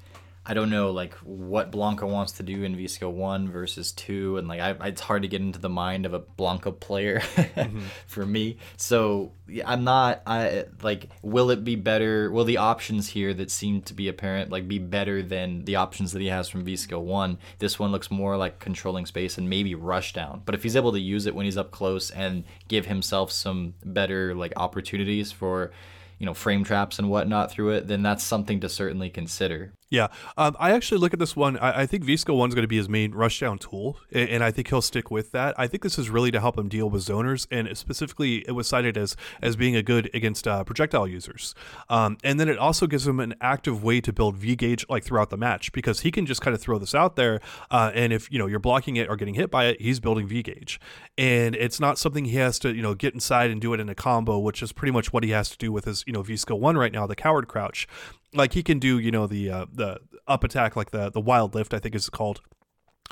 [0.50, 4.48] I don't know like what Blanka wants to do in VSkill one versus two, and
[4.48, 7.82] like I, it's hard to get into the mind of a Blanka player mm-hmm.
[8.08, 8.58] for me.
[8.78, 9.34] So
[9.66, 12.32] I'm not I like will it be better?
[12.32, 16.14] Will the options here that seem to be apparent like be better than the options
[16.14, 17.40] that he has from VSkill one?
[17.60, 20.44] This one looks more like controlling space and maybe rush down.
[20.46, 23.74] But if he's able to use it when he's up close and give himself some
[23.84, 25.72] better like opportunities for
[26.20, 29.74] you know frame traps and whatnot through it, then that's something to certainly consider.
[29.90, 31.58] Yeah, um, I actually look at this one.
[31.58, 34.30] I, I think V skill one is going to be his main rushdown tool, and,
[34.30, 35.56] and, I think he'll stick with that.
[35.58, 38.68] I think this is really to help him deal with zoners, and specifically, it was
[38.68, 41.56] cited as as being a good against uh, projectile users.
[41.90, 45.06] Um, and then it also gives him an active way to build V gauge like
[45.06, 47.40] throughout the match because he can just kind of throw this out there,
[47.72, 50.28] uh, and if you know you're blocking it or getting hit by it, he's building
[50.28, 50.82] V gauge,
[51.18, 53.88] and it's not something he has to you know get inside and do it in
[53.88, 56.24] a combo, which is pretty much what he has to do with his you know
[56.24, 57.88] VSkill one right now, the coward crouch
[58.34, 61.56] like he can do you know the uh, the up attack like the the wild
[61.56, 62.42] lift I think is called.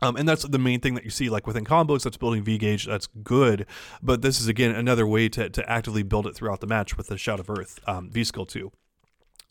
[0.02, 2.58] Um, and that's the main thing that you see, like within combos, that's building V
[2.58, 2.86] gauge.
[2.86, 3.66] That's good,
[4.04, 7.08] but this is again another way to, to actively build it throughout the match with
[7.08, 8.74] the Shout of Earth um, V skill two.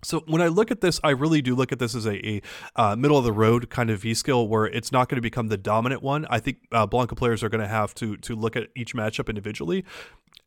[0.02, 2.42] So when I look at this, I really do look at this as a, a
[2.76, 5.48] uh, middle of the road kind of V skill where it's not going to become
[5.48, 6.26] the dominant one.
[6.28, 9.30] I think uh, Blanka players are going to have to to look at each matchup
[9.30, 9.84] individually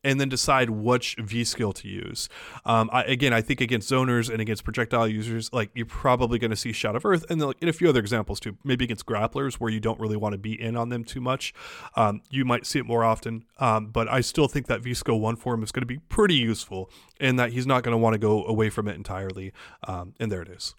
[0.07, 2.29] and then decide which V skill to use.
[2.65, 6.51] Um, I, again, I think against zoners and against projectile users, like you're probably going
[6.51, 8.55] to see Shout of Earth, and then, like, in a few other examples too.
[8.63, 11.53] Maybe against grapplers where you don't really want to be in on them too much,
[11.97, 13.43] um, you might see it more often.
[13.59, 16.35] Um, but I still think that V skill one form is going to be pretty
[16.35, 16.89] useful,
[17.19, 19.51] and that he's not going to want to go away from it entirely.
[19.85, 20.73] Um, and there it is.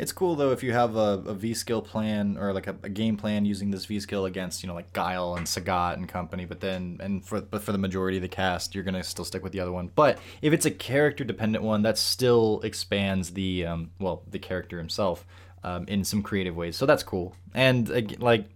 [0.00, 2.88] It's cool though if you have a, a V skill plan or like a, a,
[2.88, 6.46] game plan using this V skill against you know like Guile and Sagat and company,
[6.46, 9.42] but then and for but for the majority of the cast, you're gonna still stick
[9.42, 9.90] with the other one.
[9.94, 14.78] But if it's a character dependent one, that still expands the um, well the character
[14.78, 15.26] himself
[15.64, 16.76] um, in some creative ways.
[16.76, 17.36] So that's cool.
[17.52, 18.46] And uh, like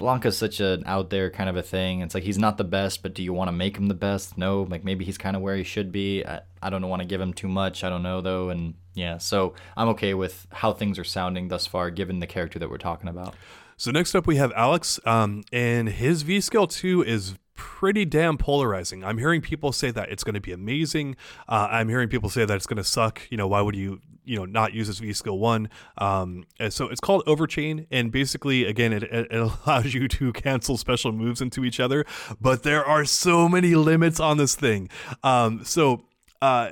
[0.00, 2.00] Blanka's such an out there kind of a thing.
[2.00, 4.38] It's like he's not the best, but do you want to make him the best?
[4.38, 6.24] No, like maybe he's kind of where he should be.
[6.24, 7.84] I, I don't want to give him too much.
[7.84, 11.66] I don't know though, and yeah, so I'm okay with how things are sounding thus
[11.66, 13.34] far, given the character that we're talking about.
[13.80, 18.36] So next up we have Alex, um, and his V skill two is pretty damn
[18.36, 19.02] polarizing.
[19.02, 21.16] I'm hearing people say that it's going to be amazing.
[21.48, 23.22] Uh, I'm hearing people say that it's going to suck.
[23.30, 25.70] You know, why would you, you know, not use this V skill one?
[25.96, 29.32] Um, so it's called Overchain, and basically, again, it, it
[29.66, 32.04] allows you to cancel special moves into each other.
[32.38, 34.90] But there are so many limits on this thing.
[35.22, 36.04] Um, so.
[36.42, 36.70] Uh,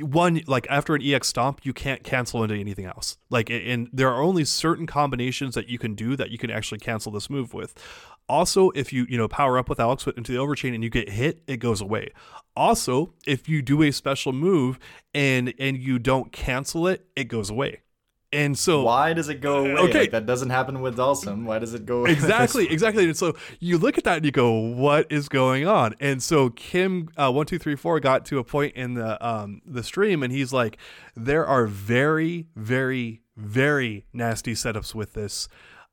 [0.00, 3.18] one like after an ex stomp you can't cancel into anything else.
[3.28, 6.78] Like and there are only certain combinations that you can do that you can actually
[6.78, 7.74] cancel this move with.
[8.28, 11.10] Also if you you know power up with alex into the overchain and you get
[11.10, 12.10] hit it goes away.
[12.56, 14.78] Also if you do a special move
[15.14, 17.80] and and you don't cancel it it goes away
[18.32, 19.72] and so why does it go away?
[19.72, 21.44] Okay, like, that doesn't happen with Dhalsim.
[21.44, 22.12] Why does it go away?
[22.12, 23.04] Exactly, exactly.
[23.04, 26.50] And so you look at that and you go, "What is going on?" And so
[26.50, 30.22] Kim uh, one two three four got to a point in the um, the stream,
[30.22, 30.78] and he's like,
[31.16, 35.48] "There are very, very, very nasty setups with this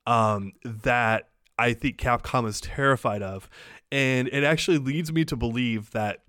[0.06, 3.50] um, that I think Capcom is terrified of."
[3.92, 6.20] And it actually leads me to believe that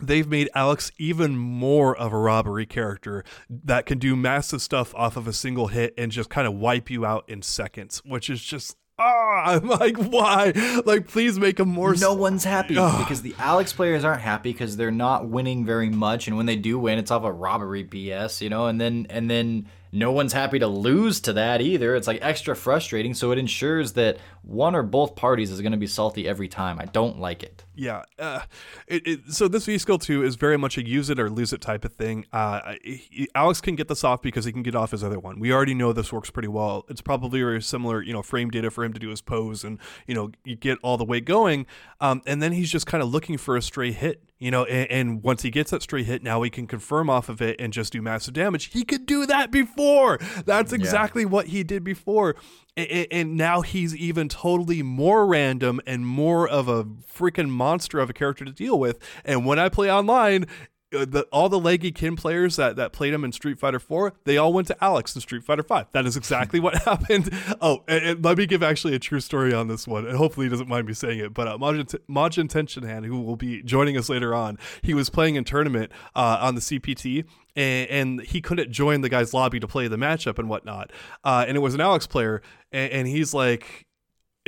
[0.00, 5.16] they've made Alex even more of a robbery character that can do massive stuff off
[5.16, 8.42] of a single hit and just kind of wipe you out in seconds, which is
[8.42, 10.52] just ah, I'm like, why?
[10.84, 11.94] Like, please make him more.
[11.94, 16.26] No one's happy because the Alex players aren't happy because they're not winning very much,
[16.26, 18.66] and when they do win, it's off a robbery BS, you know.
[18.66, 21.94] And then and then no one's happy to lose to that either.
[21.94, 23.14] It's like extra frustrating.
[23.14, 26.78] So it ensures that one or both parties is going to be salty every time.
[26.78, 27.64] I don't like it.
[27.78, 28.02] Yeah.
[28.18, 28.40] Uh,
[28.88, 31.52] it, it, so this V skill two is very much a use it or lose
[31.52, 32.26] it type of thing.
[32.32, 35.38] Uh, he, Alex can get this off because he can get off his other one.
[35.38, 36.84] We already know this works pretty well.
[36.88, 39.78] It's probably very similar, you know, frame data for him to do his pose and
[40.08, 41.66] you know you get all the way going.
[42.00, 44.90] Um, and then he's just kind of looking for a stray hit you know, and,
[44.90, 47.72] and, once he gets that straight hit, now he can confirm off of it and
[47.72, 48.66] just do massive damage.
[48.66, 50.18] He could do that before.
[50.46, 51.28] That's exactly yeah.
[51.28, 52.36] what he did before.
[52.78, 58.12] And, now he's even totally more random and more of a freaking monster of a
[58.12, 59.00] character to deal with.
[59.24, 60.46] And when I play online,
[60.90, 64.36] the, all the leggy Ken players that, that played him in Street Fighter 4, they
[64.36, 65.86] all went to Alex in Street Fighter 5.
[65.92, 67.30] That is exactly what happened.
[67.60, 70.46] Oh, and, and, let me give actually a true story on this one, and hopefully
[70.46, 71.34] he doesn't mind me saying it.
[71.34, 75.44] But uh, Majin, Majin who will be joining us later on, he was playing in
[75.44, 77.24] tournament uh, on the CPT,
[77.56, 80.92] and, and, he couldn't join the guy's lobby to play the matchup and whatnot.
[81.24, 83.87] Uh, and it was an Alex player, and, and he's like,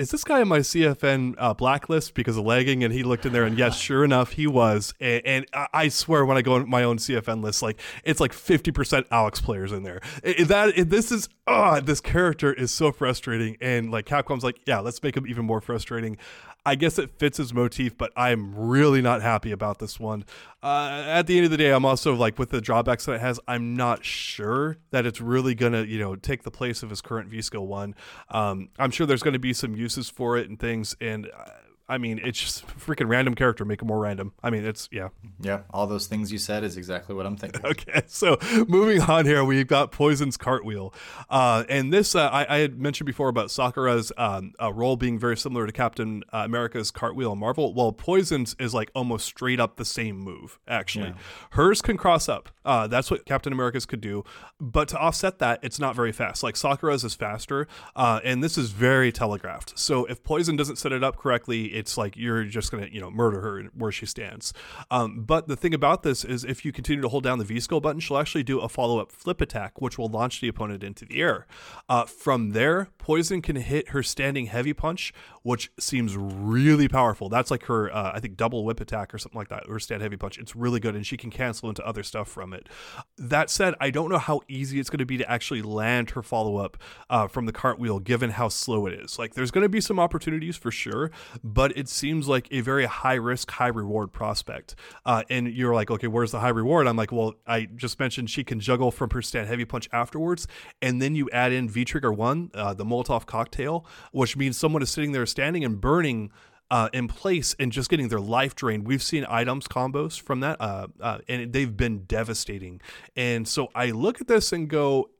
[0.00, 2.82] is this guy on my CFN uh, blacklist because of lagging?
[2.82, 4.94] And he looked in there, and yes, sure enough, he was.
[4.98, 8.32] And, and I swear, when I go on my own CFN list, like it's like
[8.32, 10.00] fifty percent Alex players in there.
[10.24, 14.60] It, that it, this is oh, this character is so frustrating, and like Capcom's like,
[14.66, 16.16] yeah, let's make him even more frustrating.
[16.64, 20.24] I guess it fits his motif, but I'm really not happy about this one.
[20.62, 23.20] Uh, at the end of the day, I'm also like with the drawbacks that it
[23.20, 23.40] has.
[23.48, 27.28] I'm not sure that it's really gonna, you know, take the place of his current
[27.28, 27.94] V skill one.
[28.28, 31.26] Um, I'm sure there's going to be some uses for it and things, and.
[31.26, 31.50] Uh,
[31.90, 33.64] I mean, it's just freaking random character.
[33.64, 34.32] Make it more random.
[34.44, 35.08] I mean, it's yeah.
[35.40, 37.60] Yeah, all those things you said is exactly what I'm thinking.
[37.70, 38.36] Okay, so
[38.68, 40.92] moving on here, we've got Poison's cartwheel,
[41.28, 45.18] uh, and this uh, I, I, had mentioned before about Sakura's um, uh, roll being
[45.18, 47.72] very similar to Captain uh, America's cartwheel in Marvel.
[47.74, 50.58] Well, Poison's is like almost straight up the same move.
[50.66, 51.14] Actually, yeah.
[51.50, 52.48] hers can cross up.
[52.64, 54.24] Uh, that's what Captain America's could do,
[54.60, 56.42] but to offset that, it's not very fast.
[56.42, 59.78] Like Sakura's is faster, uh, and this is very telegraphed.
[59.78, 63.10] So if Poison doesn't set it up correctly it's like you're just gonna you know
[63.10, 64.52] murder her where she stands.
[64.90, 67.58] Um, but the thing about this is if you continue to hold down the V
[67.58, 70.84] skill button, she'll actually do a follow up flip attack, which will launch the opponent
[70.84, 71.46] into the air.
[71.88, 75.12] Uh, from there, Poison can hit her standing heavy punch,
[75.42, 77.28] which seems really powerful.
[77.28, 80.02] That's like her uh, I think double whip attack or something like that, or stand
[80.02, 80.38] heavy punch.
[80.38, 82.68] It's really good, and she can cancel into other stuff from it.
[83.16, 86.22] That said, I don't know how easy it's going to be to actually land her
[86.22, 86.76] follow up
[87.08, 89.18] uh, from the cartwheel, given how slow it is.
[89.18, 91.10] Like there's going to be some opportunities for sure,
[91.42, 94.74] but but it seems like a very high risk, high reward prospect.
[95.04, 96.86] Uh, and you're like, okay, where's the high reward?
[96.86, 100.48] I'm like, well, I just mentioned she can juggle from her stand heavy punch afterwards,
[100.80, 104.80] and then you add in V Trigger One, uh, the Molotov cocktail, which means someone
[104.80, 106.32] is sitting there standing and burning.
[106.70, 108.86] Uh, in place and just getting their life drained.
[108.86, 112.80] We've seen Idom's combos from that, uh, uh, and they've been devastating.
[113.16, 115.10] And so I look at this and go,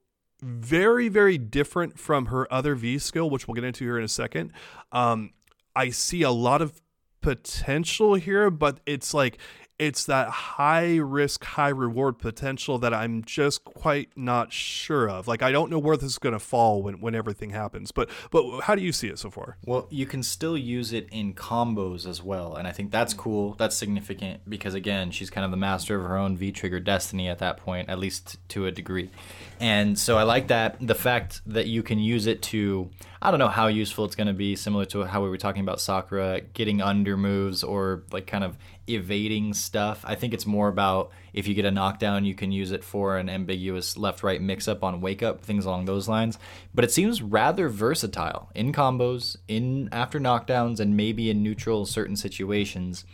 [0.42, 4.08] very, very different from her other V skill, which we'll get into here in a
[4.08, 4.52] second.
[4.92, 5.32] Um,
[5.74, 6.80] I see a lot of
[7.20, 9.38] potential here, but it's like
[9.80, 15.26] it's that high risk, high reward potential that I'm just quite not sure of.
[15.26, 17.90] Like I don't know where this is going to fall when, when everything happens.
[17.90, 19.56] But but how do you see it so far?
[19.64, 23.18] Well, you can still use it in combos as well, and I think that's mm.
[23.18, 23.54] cool.
[23.54, 27.30] That's significant because again, she's kind of the master of her own V trigger destiny
[27.30, 29.08] at that point, at least to a degree.
[29.60, 32.90] And so I like that the fact that you can use it to
[33.22, 35.60] I don't know how useful it's going to be similar to how we were talking
[35.60, 38.56] about Sakura getting under moves or like kind of
[38.94, 40.04] evading stuff.
[40.06, 43.16] I think it's more about if you get a knockdown, you can use it for
[43.16, 46.38] an ambiguous left right mix up on wake up, things along those lines.
[46.74, 52.16] But it seems rather versatile in combos, in after knockdowns, and maybe in neutral certain
[52.16, 53.04] situations.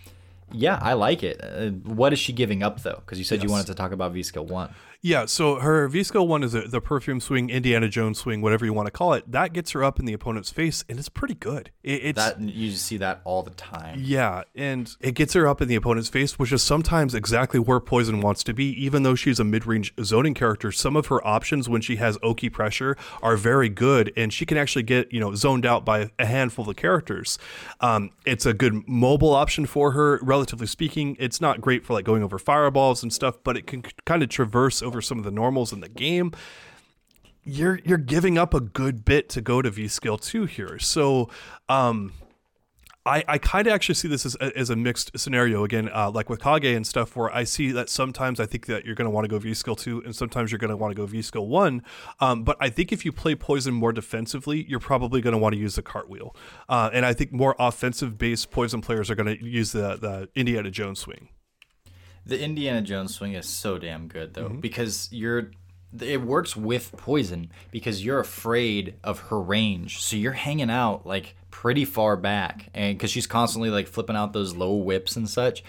[0.53, 1.41] Yeah, I like it.
[1.43, 3.03] Uh, what is she giving up though?
[3.05, 3.45] Because you said yes.
[3.45, 4.73] you wanted to talk about V skill one.
[5.07, 8.65] Yeah, so her V skill one is a, the perfume swing, Indiana Jones swing, whatever
[8.65, 9.31] you want to call it.
[9.31, 11.71] That gets her up in the opponent's face, and it's pretty good.
[11.85, 14.01] It, it's that you see that all the time.
[14.03, 17.79] Yeah, and it gets her up in the opponent's face, which is sometimes exactly where
[17.79, 18.65] Poison wants to be.
[18.85, 22.49] Even though she's a mid-range zoning character, some of her options when she has Oki
[22.49, 26.27] pressure are very good, and she can actually get you know zoned out by a
[26.27, 27.39] handful of characters.
[27.81, 31.17] Um, it's a good mobile option for her, relatively speaking.
[31.21, 34.31] It's not great for like going over fireballs and stuff, but it can kind of
[34.31, 36.33] traverse over some of the normals in the game,
[37.45, 40.79] you're you're giving up a good bit to go to V skill two here.
[40.79, 41.31] So
[41.69, 42.13] um,
[43.07, 46.29] I, I kind of actually see this as, as a mixed scenario again, uh, like
[46.29, 49.13] with Kage and stuff, where I see that sometimes I think that you're going to
[49.13, 51.23] want to go V skill two, and sometimes you're going to want to go V
[51.23, 51.85] skill one.
[52.19, 55.55] Um, but I think if you play poison more defensively, you're probably going to want
[55.55, 56.35] to use the cartwheel.
[56.69, 60.29] Uh, and I think more offensive based poison players are going to use the the
[60.35, 61.29] Indiana Jones swing.
[62.27, 64.61] The Indiana Jones swing is so damn good though mm-hmm.
[64.61, 65.53] because you're
[66.01, 70.03] it works with poison because you're afraid of her range.
[70.03, 74.33] So you're hanging out like pretty far back and cuz she's constantly like flipping out
[74.33, 75.63] those low whips and such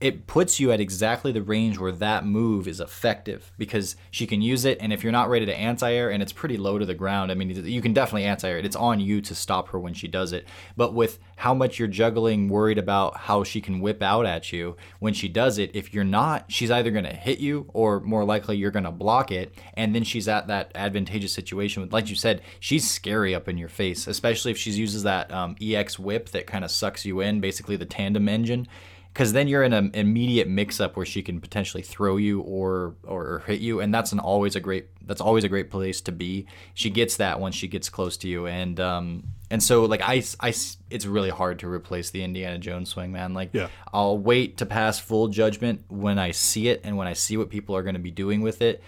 [0.00, 4.40] it puts you at exactly the range where that move is effective because she can
[4.40, 6.94] use it and if you're not ready to anti-air and it's pretty low to the
[6.94, 8.66] ground i mean you can definitely anti-air it.
[8.66, 10.46] It's on you to stop her when she does it.
[10.76, 14.76] But with how much you're juggling worried about how she can whip out at you
[14.98, 18.26] when she does it if you're not she's either going to hit you or more
[18.26, 22.14] likely you're going to block it and then she's at that advantageous situation like you
[22.14, 26.28] said she's scary up in your face especially if she uses that um, ex whip
[26.28, 28.68] that kind of sucks you in basically the tandem engine
[29.12, 33.42] because then you're in an immediate mix-up where she can potentially throw you or or
[33.46, 36.46] hit you, and that's an always a great that's always a great place to be.
[36.74, 40.22] She gets that once she gets close to you, and um and so like I,
[40.38, 40.54] I
[40.90, 43.34] it's really hard to replace the Indiana Jones swing, man.
[43.34, 43.68] Like yeah.
[43.92, 47.50] I'll wait to pass full judgment when I see it and when I see what
[47.50, 48.82] people are going to be doing with it.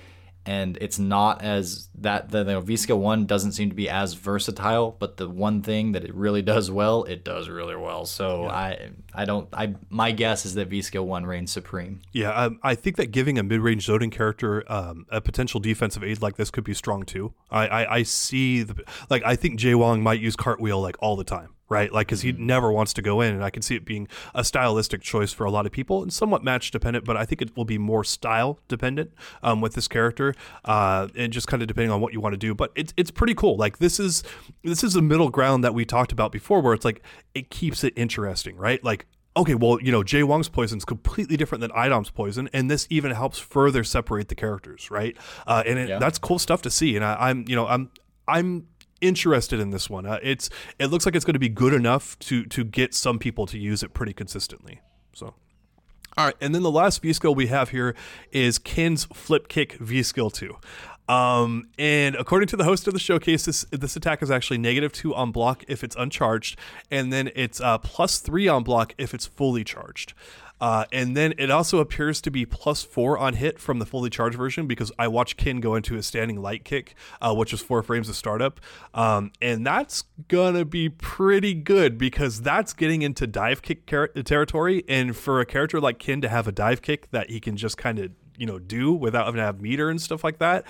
[0.44, 4.14] And it's not as that the, the V skill one doesn't seem to be as
[4.14, 4.96] versatile.
[4.98, 8.04] But the one thing that it really does well, it does really well.
[8.04, 12.00] So I I don't I my guess is that V skill one reigns supreme.
[12.12, 16.22] Yeah, um, I think that giving a mid-range zoning character um, a potential defensive aid
[16.22, 17.34] like this could be strong too.
[17.50, 21.16] I, I, I see the like I think Jay Wong might use cartwheel like all
[21.16, 21.92] the time, right?
[21.92, 24.44] Like because he never wants to go in, and I can see it being a
[24.44, 27.56] stylistic choice for a lot of people and somewhat match dependent, but I think it
[27.56, 29.10] will be more style dependent
[29.42, 32.38] um, with this character, uh, and just kind of depending on what you want to
[32.48, 32.54] do.
[32.54, 33.56] But it's it's pretty cool.
[33.56, 34.22] Like this is
[34.62, 37.02] this is a middle ground that we talked about before, where it's like
[37.34, 38.82] it keeps it interesting, right?
[38.84, 42.70] Like okay, well, you know, Jay Wong's poison is completely different than Idom's poison, and
[42.70, 45.16] this even helps further separate the characters, right?
[45.46, 45.98] Uh, and it, Yeah.
[45.98, 46.96] that's cool stuff to see.
[46.96, 47.90] And I, I'm, you know, I'm,
[48.28, 48.66] I'm
[49.02, 50.06] interested in this one.
[50.06, 50.48] Uh, it's,
[50.78, 53.58] it looks like it's going to be good enough to to get some people to
[53.58, 54.80] use it pretty consistently.
[55.12, 55.34] So.
[56.14, 57.94] All right, and then the last V skill we have here
[58.32, 60.56] is Kin's Flip Kick V skill 2.
[61.08, 64.92] Um, and according to the host of the showcase, this this attack is actually negative
[64.92, 66.58] two on block if it's uncharged,
[66.90, 70.14] and then it's uh, plus three on block if it's fully charged.
[70.62, 74.08] Uh, and then it also appears to be plus four on hit from the fully
[74.08, 77.60] charged version because I watched Ken go into a standing light kick, uh, which was
[77.60, 78.60] four frames of startup.
[78.94, 84.84] Um, and that's gonna be pretty good because that's getting into dive kick ter- territory.
[84.88, 87.76] And for a character like Ken to have a dive kick that he can just
[87.76, 90.64] kind of you know do without having to have meter and stuff like that,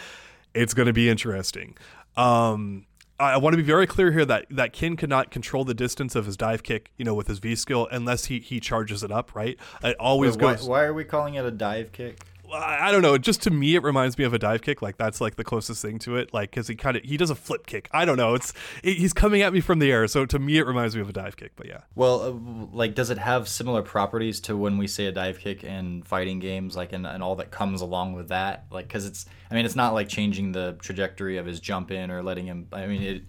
[0.54, 1.76] it's gonna be interesting.
[2.16, 2.86] Um,
[3.22, 6.26] I want to be very clear here that that Ken cannot control the distance of
[6.26, 9.34] his dive kick, you know, with his V skill unless he he charges it up,
[9.34, 9.56] right?
[9.82, 10.68] It always Why, goes.
[10.68, 12.18] why are we calling it a dive kick?
[12.52, 13.16] I don't know.
[13.18, 14.82] Just to me, it reminds me of a dive kick.
[14.82, 16.32] Like that's like the closest thing to it.
[16.34, 17.88] Like because he kind of he does a flip kick.
[17.92, 18.34] I don't know.
[18.34, 20.06] It's it, he's coming at me from the air.
[20.06, 21.52] So to me, it reminds me of a dive kick.
[21.56, 25.12] But yeah, Well, uh, like, does it have similar properties to when we say a
[25.12, 28.66] dive kick in fighting games, like, and, and all that comes along with that?
[28.70, 32.10] Like, because it's, I mean, it's not like changing the trajectory of his jump in
[32.10, 32.68] or letting him.
[32.72, 33.22] I mean, it.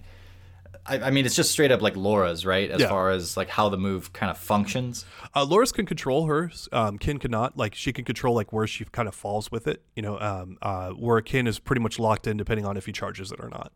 [0.86, 2.70] I, I mean, it's just straight up like Laura's, right?
[2.70, 2.90] As Yeah.
[2.90, 5.06] far as like how the move kind of functions.
[5.36, 6.68] uh, Loris can control hers.
[6.72, 7.58] Um, Ken cannot.
[7.58, 9.82] Like she can control like where she kind of falls with it.
[9.96, 12.92] You know, um, uh, where Ken is pretty much locked in depending on if he
[12.92, 13.72] charges it or not.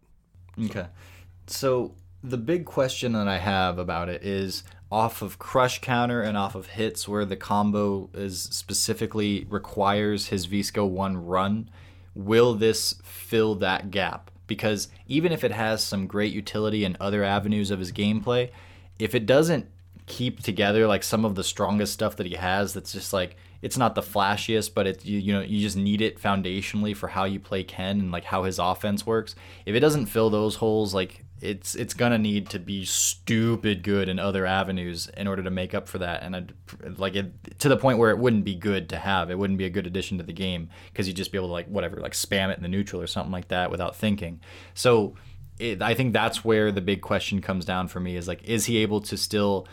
[0.65, 0.87] Okay.
[1.47, 6.37] So the big question that I have about it is off of crush counter and
[6.37, 11.69] off of hits where the combo is specifically requires his V skill 1 run,
[12.15, 14.31] will this fill that gap?
[14.47, 18.49] Because even if it has some great utility in other avenues of his gameplay,
[18.97, 19.67] if it doesn't
[20.07, 23.77] keep together like some of the strongest stuff that he has that's just like it's
[23.77, 27.25] not the flashiest but it you, you know you just need it foundationally for how
[27.25, 29.35] you play Ken and like how his offense works.
[29.65, 34.09] If it doesn't fill those holes like it's it's gonna need to be stupid good
[34.09, 36.23] in other avenues in order to make up for that.
[36.23, 36.53] And I'd,
[36.97, 39.29] like it, to the point where it wouldn't be good to have.
[39.29, 41.53] It wouldn't be a good addition to the game because you'd just be able to
[41.53, 44.39] like whatever like spam it in the neutral or something like that without thinking.
[44.73, 45.15] So
[45.59, 48.65] it, I think that's where the big question comes down for me is like, is
[48.65, 49.67] he able to still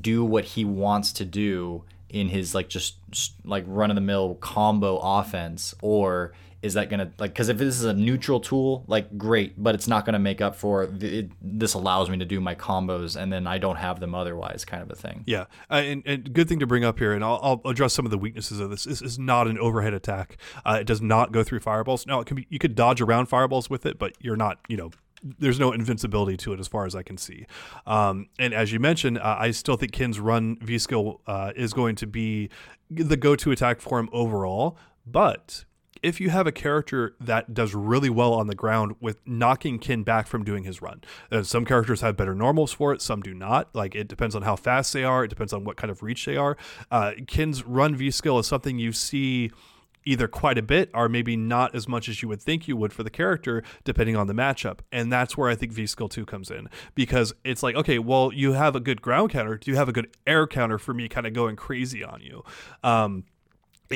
[0.00, 2.96] do what he wants to do in his like just
[3.44, 7.76] like run of the mill combo offense, or is that gonna like because if this
[7.76, 11.74] is a neutral tool, like great, but it's not gonna make up for it, this
[11.74, 14.90] allows me to do my combos and then I don't have them otherwise, kind of
[14.90, 15.22] a thing.
[15.26, 18.04] Yeah, uh, and, and good thing to bring up here, and I'll, I'll address some
[18.04, 18.84] of the weaknesses of this.
[18.84, 20.36] This is not an overhead attack.
[20.64, 22.06] Uh, it does not go through fireballs.
[22.06, 24.76] Now, it can be you could dodge around fireballs with it, but you're not, you
[24.76, 24.90] know.
[25.20, 27.44] There's no invincibility to it as far as I can see.
[27.88, 31.72] Um, and as you mentioned, uh, I still think Ken's run V skill uh, is
[31.72, 32.50] going to be
[32.88, 34.78] the go to attack for him overall.
[35.04, 35.64] But
[36.02, 40.02] if you have a character that does really well on the ground with knocking Ken
[40.02, 43.34] back from doing his run, uh, some characters have better normals for it, some do
[43.34, 43.74] not.
[43.74, 46.24] Like it depends on how fast they are, it depends on what kind of reach
[46.24, 46.56] they are.
[46.90, 49.50] Uh, Ken's run V skill is something you see
[50.08, 52.94] either quite a bit or maybe not as much as you would think you would
[52.94, 54.78] for the character depending on the matchup.
[54.90, 56.68] And that's where i think v skill 2 comes in.
[56.94, 59.58] Because it's like okay well you have a good ground counter.
[59.58, 62.42] Do you have a good air counter for me kind of going crazy on you?
[62.82, 63.24] Um,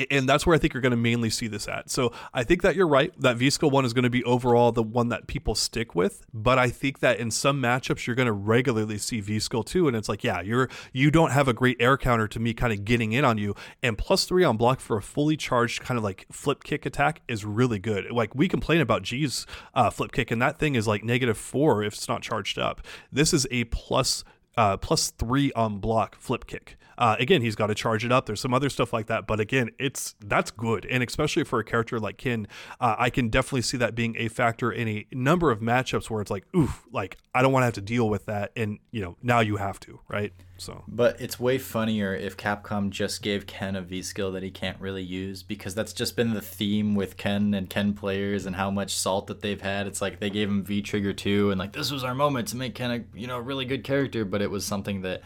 [0.09, 1.89] and that's where I think you're going to mainly see this at.
[1.89, 4.71] So I think that you're right that V Skill one is going to be overall
[4.71, 8.27] the one that people stick with, but I think that in some matchups you're going
[8.27, 11.53] to regularly see V Skill two, and it's like, yeah, you're you don't have a
[11.53, 14.57] great air counter to me kind of getting in on you, and plus three on
[14.57, 18.11] block for a fully charged kind of like flip kick attack is really good.
[18.11, 21.83] Like we complain about G's uh, flip kick, and that thing is like negative four
[21.83, 22.81] if it's not charged up.
[23.11, 24.23] This is a plus
[24.57, 26.77] uh, plus three on block flip kick.
[26.97, 28.25] Uh, again, he's got to charge it up.
[28.25, 31.63] There's some other stuff like that, but again, it's that's good, and especially for a
[31.63, 32.47] character like Ken,
[32.79, 36.21] uh, I can definitely see that being a factor in a number of matchups where
[36.21, 39.01] it's like, oof, like I don't want to have to deal with that, and you
[39.01, 40.33] know now you have to, right?
[40.57, 44.51] So, but it's way funnier if Capcom just gave Ken a V skill that he
[44.51, 48.55] can't really use because that's just been the theme with Ken and Ken players and
[48.55, 49.87] how much salt that they've had.
[49.87, 52.57] It's like they gave him V Trigger too, and like this was our moment to
[52.57, 55.21] make Ken a you know really good character, but it was something that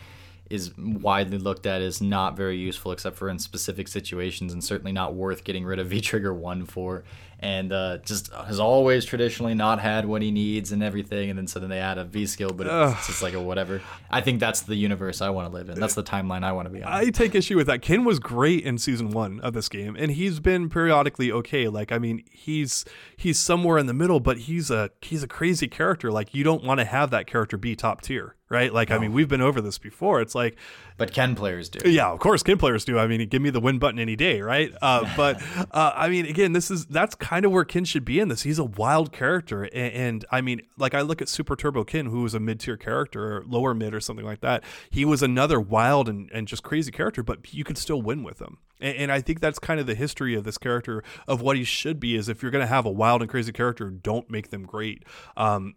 [0.50, 4.92] is widely looked at as not very useful except for in specific situations and certainly
[4.92, 7.04] not worth getting rid of V Trigger 1 for
[7.40, 11.30] and uh, just has always traditionally not had what he needs and everything.
[11.30, 13.42] And then so then they add a V skill, but it's, it's just like a
[13.42, 13.82] whatever.
[14.10, 15.80] I think that's the universe I want to live in.
[15.80, 16.92] That's the timeline I want to be on.
[16.92, 17.82] I take issue with that.
[17.82, 21.68] Ken was great in season one of this game, and he's been periodically okay.
[21.68, 22.86] Like I mean, he's
[23.16, 26.12] he's somewhere in the middle, but he's a he's a crazy character.
[26.12, 28.74] Like you don't want to have that character be top tier right?
[28.74, 28.96] Like, no.
[28.96, 30.22] I mean, we've been over this before.
[30.22, 30.58] It's like,
[30.98, 31.90] but Ken players do.
[31.90, 32.98] Yeah, of course, Ken players do.
[32.98, 34.72] I mean, give me the win button any day, right?
[34.82, 35.42] Uh, but
[35.72, 38.44] uh, I mean, again, this is that's kind of where Ken should be in this.
[38.44, 42.08] He's a wild character, and, and I mean, like I look at Super Turbo Ken,
[42.08, 44.64] who was a mid tier character, or lower mid, or something like that.
[44.90, 48.40] He was another wild and, and just crazy character, but you could still win with
[48.42, 48.58] him.
[48.80, 51.64] And, and I think that's kind of the history of this character of what he
[51.64, 52.16] should be.
[52.16, 55.04] Is if you're going to have a wild and crazy character, don't make them great.
[55.36, 55.76] Um,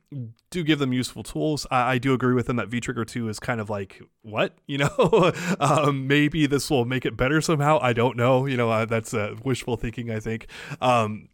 [0.50, 1.66] do give them useful tools.
[1.70, 4.56] I, I do agree with him that V Trigger Two is kind of like what
[4.66, 5.32] you know.
[5.60, 7.78] um, maybe this will make it better somehow.
[7.80, 8.46] I don't know.
[8.46, 10.10] You know, uh, that's uh, wishful thinking.
[10.10, 10.46] I think.
[10.80, 11.28] Um,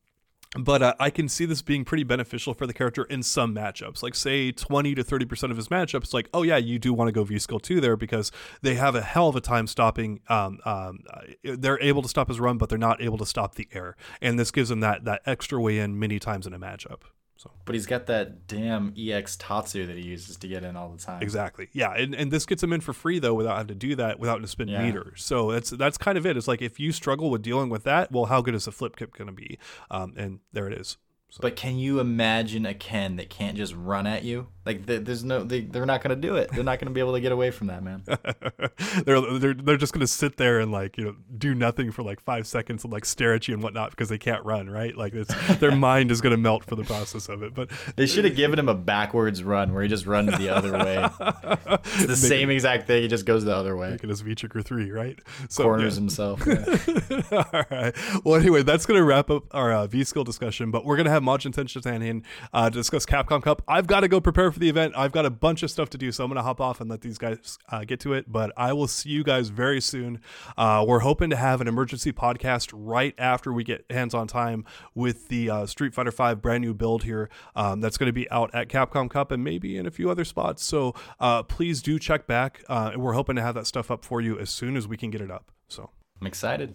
[0.59, 4.03] but uh, I can see this being pretty beneficial for the character in some matchups.
[4.03, 7.13] Like, say, 20 to 30% of his matchups, like, oh, yeah, you do want to
[7.13, 8.31] go V skill 2 there because
[8.63, 10.21] they have a hell of a time stopping.
[10.29, 13.57] Um, um, uh, they're able to stop his run, but they're not able to stop
[13.57, 13.97] the air.
[14.21, 17.01] And this gives them that, that extra way in many times in a matchup.
[17.39, 20.89] So, but he's got that damn EX Tatsu that he uses to get in all
[20.89, 21.23] the time.
[21.23, 21.69] Exactly.
[21.73, 24.19] Yeah, and, and this gets him in for free though, without having to do that,
[24.19, 24.83] without having to spend yeah.
[24.83, 25.23] meters.
[25.23, 26.37] So that's that's kind of it.
[26.37, 28.97] It's like if you struggle with dealing with that, well, how good is a flip
[28.97, 29.59] kick going to be?
[29.91, 30.97] Um, and there it is.
[31.31, 31.41] So.
[31.43, 34.49] But can you imagine a Ken that can't just run at you?
[34.67, 36.51] Like there's no, they, they're not going to do it.
[36.51, 38.03] They're not going to be able to get away from that, man.
[39.05, 42.03] they're they're they're just going to sit there and like you know do nothing for
[42.03, 44.97] like five seconds and like stare at you and whatnot because they can't run, right?
[44.97, 47.55] Like it's their mind is going to melt for the process of it.
[47.55, 50.73] But they should have given him a backwards run where he just runs the other
[50.73, 51.09] way.
[51.97, 53.03] It's the Make same it, exact thing.
[53.03, 53.91] He just goes the other way.
[53.91, 55.19] Making his V trigger three, right?
[55.49, 56.01] So, Corners yeah.
[56.01, 56.43] himself.
[56.47, 57.33] Yeah.
[57.53, 57.95] All right.
[58.25, 60.71] Well, anyway, that's going to wrap up our uh, V skill discussion.
[60.71, 63.63] But we're going to have Majin Tenshinhan uh, to discuss Capcom Cup.
[63.69, 64.95] I've got to go prepare for the event.
[64.97, 66.89] I've got a bunch of stuff to do, so I'm going to hop off and
[66.89, 68.33] let these guys uh, get to it.
[68.33, 70.23] But I will see you guys very soon.
[70.57, 74.65] Uh, we're hoping to have an emergency podcast right after we get hands on time
[74.95, 77.29] with the uh, Street Fighter V brand new build here.
[77.55, 80.25] Um, that's going to be out at Capcom Cup and maybe in a few other
[80.25, 80.65] spots.
[80.65, 82.65] So uh, please do check back.
[82.67, 85.11] Uh, we're hoping to have that stuff up for you as soon as we can
[85.11, 85.53] get it up.
[85.69, 86.75] So I'm excited.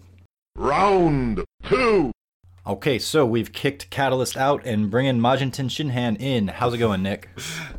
[0.54, 2.12] Round two.
[2.64, 6.46] Okay, so we've kicked Catalyst out and bringing Majin Shinhan in.
[6.46, 7.28] How's it going, Nick?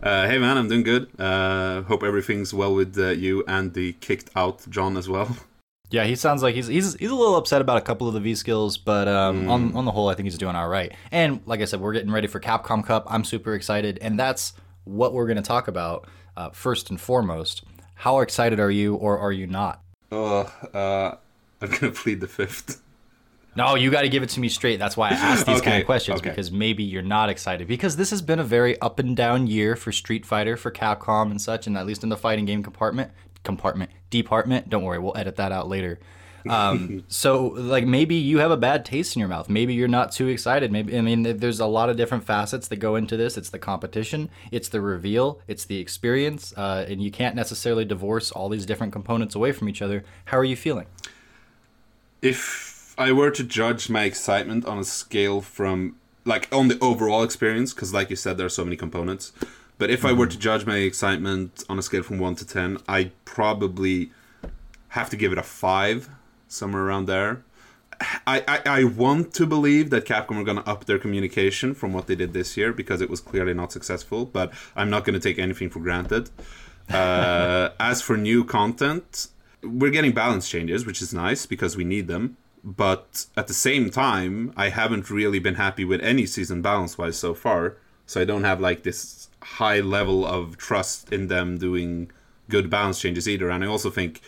[0.04, 1.08] Uh, hey, man, I'm doing good.
[1.18, 5.38] Uh, hope everything's well with uh, you and the kicked out John as well.
[5.90, 8.20] Yeah, he sounds like he's he's he's a little upset about a couple of the
[8.20, 9.50] V skills, but um, mm.
[9.52, 10.92] on on the whole, I think he's doing all right.
[11.12, 13.06] And like I said, we're getting ready for Capcom Cup.
[13.08, 14.54] I'm super excited, and that's
[14.86, 17.64] what we're going to talk about uh, first and foremost.
[17.94, 19.84] How excited are you, or are you not?
[20.12, 21.16] Oh, uh,
[21.62, 22.82] I'm going to plead the fifth.
[23.56, 24.80] No, you got to give it to me straight.
[24.80, 26.30] That's why I ask these okay, kind of questions okay.
[26.30, 29.76] because maybe you're not excited because this has been a very up and down year
[29.76, 33.12] for Street Fighter, for Capcom and such, and at least in the fighting game compartment,
[33.44, 34.70] compartment, department.
[34.70, 36.00] Don't worry, we'll edit that out later.
[36.50, 39.50] Um, so like maybe you have a bad taste in your mouth.
[39.50, 40.72] Maybe you're not too excited.
[40.72, 43.38] Maybe I mean there's a lot of different facets that go into this.
[43.38, 48.32] It's the competition, it's the reveal, it's the experience, uh, and you can't necessarily divorce
[48.32, 50.04] all these different components away from each other.
[50.26, 50.88] How are you feeling?
[52.22, 57.24] If I were to judge my excitement on a scale from like on the overall
[57.24, 59.34] experience, because like you said, there are so many components.
[59.78, 60.08] But if mm-hmm.
[60.08, 64.12] I were to judge my excitement on a scale from one to ten, I probably
[64.90, 66.10] have to give it a five,
[66.48, 67.44] somewhere around there.
[68.28, 71.94] I, I, I want to believe that Capcom are going to up their communication from
[71.94, 75.14] what they did this year because it was clearly not successful, but I'm not going
[75.14, 76.30] to take anything for granted.
[76.90, 79.28] Uh, as for new content,
[79.64, 83.90] we're getting balance changes, which is nice because we need them but at the same
[83.90, 87.78] time, I haven't really been happy with any season balance wise so far.
[88.06, 92.12] So I don't have like this high level of trust in them doing
[92.50, 93.50] good balance changes either.
[93.50, 94.22] And I also think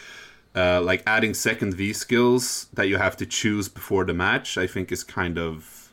[0.55, 4.67] uh, like adding second V skills that you have to choose before the match, I
[4.67, 5.91] think is kind of.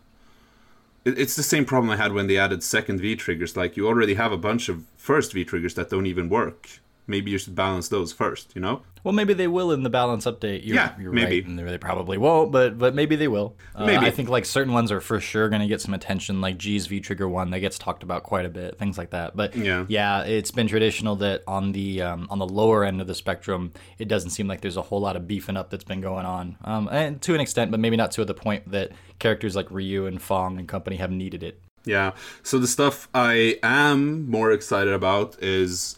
[1.05, 3.57] It's the same problem I had when they added second V triggers.
[3.57, 7.31] Like you already have a bunch of first V triggers that don't even work maybe
[7.31, 8.55] you should balance those first.
[8.55, 8.83] You know?
[9.05, 10.65] Well, maybe they will in the balance update.
[10.65, 11.41] You're, Yeah, you're maybe.
[11.41, 13.57] right, and they probably won't, but but maybe they will.
[13.75, 14.07] Uh, Maybe.
[14.07, 16.87] I think like certain ones are for sure going to get some attention, like G's
[16.87, 19.37] V Trigger one that gets talked about quite a bit, things like that.
[19.37, 19.87] But Yeah.
[19.89, 23.73] yeah, it's been traditional that on the um, on the lower end of the spectrum,
[23.99, 26.57] it doesn't seem like there's a whole lot of beefing up that's been going on,
[26.65, 30.07] um, and to an extent, but maybe not to the point that characters like Ryu
[30.07, 31.61] and F.A.N.G and company have needed it.
[31.85, 32.13] Yeah.
[32.45, 35.97] So the stuff I am more excited about is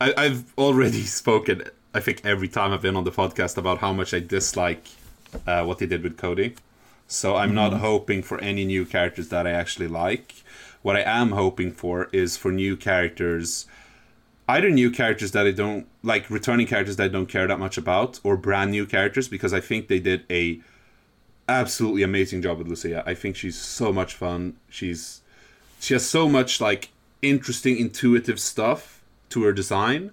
[0.00, 1.62] I, I've already spoken.
[1.92, 4.84] I think every time I've been on the podcast about how much I dislike
[5.46, 6.54] uh, what they did with Cody.
[7.08, 10.44] So I'm not hoping for any new characters that I actually like.
[10.82, 13.66] What I am hoping for is for new characters,
[14.48, 17.76] either new characters that I don't like, returning characters that I don't care that much
[17.76, 20.60] about, or brand new characters because I think they did a
[21.48, 23.02] absolutely amazing job with Lucia.
[23.04, 24.56] I think she's so much fun.
[24.68, 25.22] She's
[25.80, 26.90] she has so much like
[27.20, 30.12] interesting, intuitive stuff to her design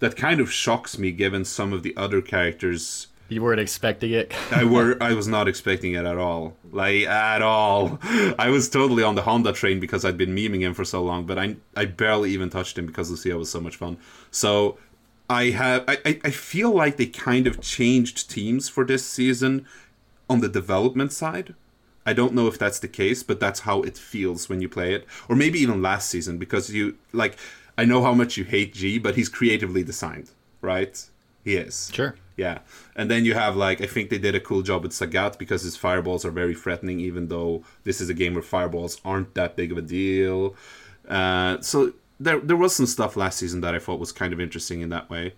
[0.00, 4.32] that kind of shocks me given some of the other characters You weren't expecting it.
[4.50, 6.56] I were I was not expecting it at all.
[6.72, 7.98] Like at all.
[8.38, 11.26] I was totally on the Honda train because I'd been memeing him for so long,
[11.26, 13.98] but I I barely even touched him because Lucia was so much fun.
[14.30, 14.78] So
[15.28, 19.64] I have I, I- I feel like they kind of changed teams for this season
[20.28, 21.54] on the development side.
[22.06, 24.94] I don't know if that's the case, but that's how it feels when you play
[24.94, 25.04] it.
[25.28, 27.36] Or maybe even last season, because you like
[27.80, 31.02] I know how much you hate G, but he's creatively designed, right?
[31.42, 31.90] He is.
[31.94, 32.14] Sure.
[32.36, 32.58] Yeah.
[32.94, 35.62] And then you have like I think they did a cool job with Sagat because
[35.62, 39.56] his fireballs are very threatening, even though this is a game where fireballs aren't that
[39.56, 40.54] big of a deal.
[41.08, 44.40] Uh, so there there was some stuff last season that I thought was kind of
[44.40, 45.32] interesting in that way.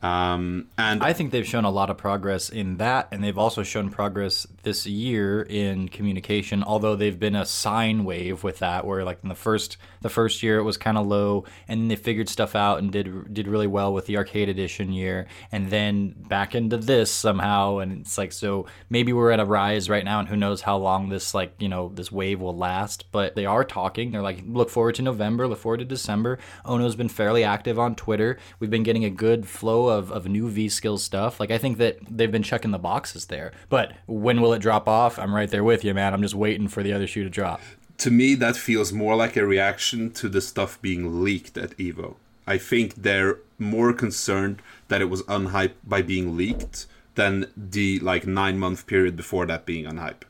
[0.00, 3.64] Um, and I think they've shown a lot of progress in that, and they've also
[3.64, 6.62] shown progress this year in communication.
[6.62, 10.42] Although they've been a sine wave with that, where like in the first the first
[10.42, 13.66] year it was kind of low, and they figured stuff out and did did really
[13.66, 18.32] well with the arcade edition year, and then back into this somehow, and it's like
[18.32, 21.54] so maybe we're at a rise right now, and who knows how long this like
[21.58, 23.10] you know this wave will last.
[23.10, 24.12] But they are talking.
[24.12, 26.38] They're like look forward to November, look forward to December.
[26.64, 28.38] Ono's been fairly active on Twitter.
[28.60, 31.40] We've been getting a good flow of, of new V skills stuff.
[31.40, 33.52] Like I think that they've been checking the boxes there.
[33.68, 35.18] But when will it drop off?
[35.18, 36.14] I'm right there with you, man.
[36.14, 37.60] I'm just waiting for the other shoe to drop.
[37.98, 42.14] to me that feels more like a reaction to the stuff being leaked at evo
[42.46, 46.86] i think they're more concerned that it was unhyped by being leaked
[47.16, 50.22] than the like nine month period before that being unhyped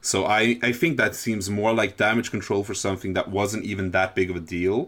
[0.00, 3.90] so i i think that seems more like damage control for something that wasn't even
[3.90, 4.78] that big of a deal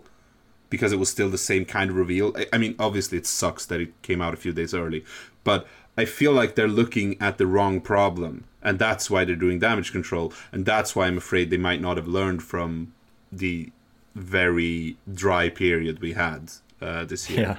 [0.73, 3.65] because it was still the same kind of reveal I- i mean obviously it sucks
[3.67, 5.05] that it came out a few days early
[5.45, 5.61] but
[5.97, 9.93] i feel like they're looking at the wrong problem and that's why they're doing damage
[9.93, 12.93] control and that's why i'm afraid they might not have learned from
[13.31, 13.71] the
[14.15, 16.51] very dry period we had
[16.81, 17.57] uh, this year Yeah.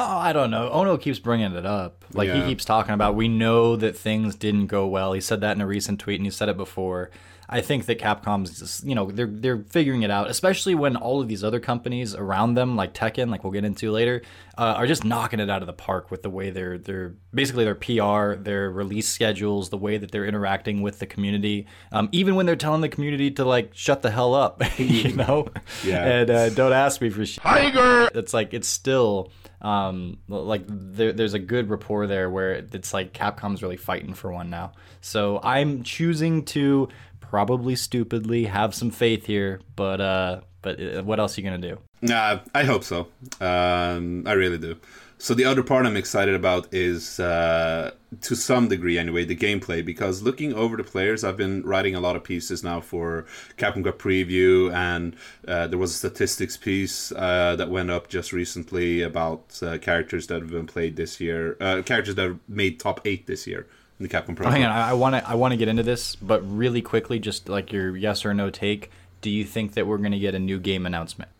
[0.00, 0.70] Oh, I don't know.
[0.70, 2.04] Ono keeps bringing it up.
[2.12, 3.16] Like he keeps talking about.
[3.16, 5.12] We know that things didn't go well.
[5.12, 7.10] He said that in a recent tweet, and he said it before.
[7.50, 11.20] I think that Capcom's, just, you know, they're they're figuring it out, especially when all
[11.22, 14.20] of these other companies around them, like Tekken, like we'll get into later,
[14.58, 17.64] uh, are just knocking it out of the park with the way they're they're basically
[17.64, 22.34] their PR, their release schedules, the way that they're interacting with the community, um, even
[22.34, 25.48] when they're telling the community to like shut the hell up, you know,
[25.84, 26.04] Yeah.
[26.04, 28.10] and uh, don't ask me for shit Tiger!
[28.14, 33.12] it's like it's still um like there, there's a good rapport there where it's like
[33.12, 34.70] capcom's really fighting for one now
[35.00, 36.88] so i'm choosing to
[37.30, 41.58] probably stupidly have some faith here but uh but uh, what else are you gonna
[41.58, 43.08] do Nah, I hope so.
[43.40, 44.76] Um, I really do.
[45.20, 47.90] So the other part I'm excited about is, uh,
[48.20, 49.84] to some degree anyway, the gameplay.
[49.84, 53.26] Because looking over the players, I've been writing a lot of pieces now for
[53.56, 55.16] Capcom Cup Preview, and
[55.48, 60.28] uh, there was a statistics piece uh, that went up just recently about uh, characters
[60.28, 63.66] that have been played this year, uh, characters that have made top eight this year
[64.00, 64.46] the Capcom Pro.
[64.46, 67.18] Oh, hang on i want to i want to get into this but really quickly
[67.18, 70.38] just like your yes or no take do you think that we're gonna get a
[70.38, 71.30] new game announcement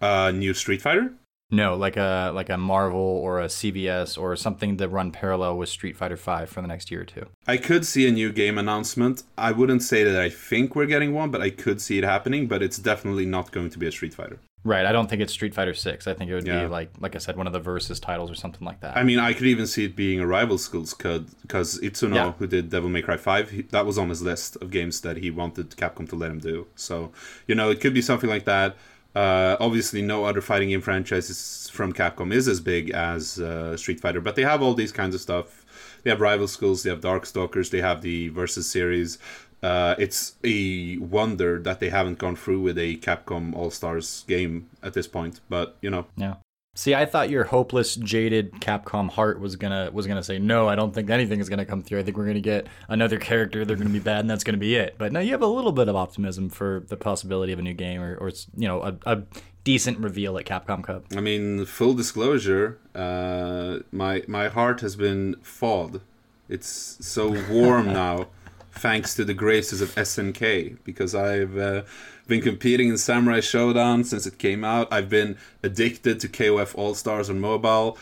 [0.00, 1.12] Uh, new Street Fighter.
[1.50, 5.68] no like a like a marvel or a CvS or something that run parallel with
[5.68, 8.56] street fighter 5 for the next year or two I could see a new game
[8.58, 9.22] announcement.
[9.36, 12.46] I wouldn't say that I think we're getting one, but I could see it happening.
[12.46, 14.38] But it's definitely not going to be a Street Fighter.
[14.66, 14.86] Right.
[14.86, 16.06] I don't think it's Street Fighter Six.
[16.06, 16.62] I think it would Yeah.
[16.62, 18.96] be like, like I said, one of the versus titles or something like that.
[18.96, 22.32] I mean, I could even see it being a rival schools because Itsuno, Yeah.
[22.32, 25.18] who did Devil May Cry Five, he, that was on his list of games that
[25.18, 26.66] he wanted Capcom to let him do.
[26.76, 27.12] So,
[27.46, 28.76] you know, it could be something like that.
[29.14, 34.00] Uh, obviously, no other fighting game franchises from Capcom is as big as uh, Street
[34.00, 35.64] Fighter, but they have all these kinds of stuff.
[36.02, 39.18] They have rival schools, they have Darkstalkers, they have the Versus series.
[39.64, 44.68] Uh, it's a wonder that they haven't gone through with a Capcom All Stars game
[44.82, 46.34] at this point, but you know, yeah.
[46.76, 50.68] See, I thought your hopeless, jaded Capcom heart was gonna was gonna say no.
[50.68, 52.00] I don't think anything is gonna come through.
[52.00, 53.64] I think we're gonna get another character.
[53.64, 54.96] They're gonna be bad, and that's gonna be it.
[54.98, 57.72] But now you have a little bit of optimism for the possibility of a new
[57.72, 59.22] game, or, or you know, a, a
[59.62, 61.06] decent reveal at Capcom Cup.
[61.16, 66.02] I mean, full disclosure, uh, my my heart has been thawed.
[66.50, 68.26] It's so warm now,
[68.74, 71.82] thanks to the graces of SNK, because I've uh,
[72.26, 74.92] been competing in Samurai Shodown since it came out.
[74.92, 77.98] I've been addicted to KOF All Stars on mobile.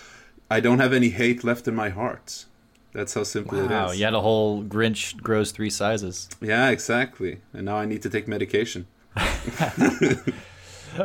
[0.50, 2.46] I don't have any hate left in my heart.
[2.92, 6.28] That's how simple it Wow, you had a whole Grinch grows three sizes.
[6.40, 7.40] Yeah, exactly.
[7.54, 8.86] And now I need to take medication.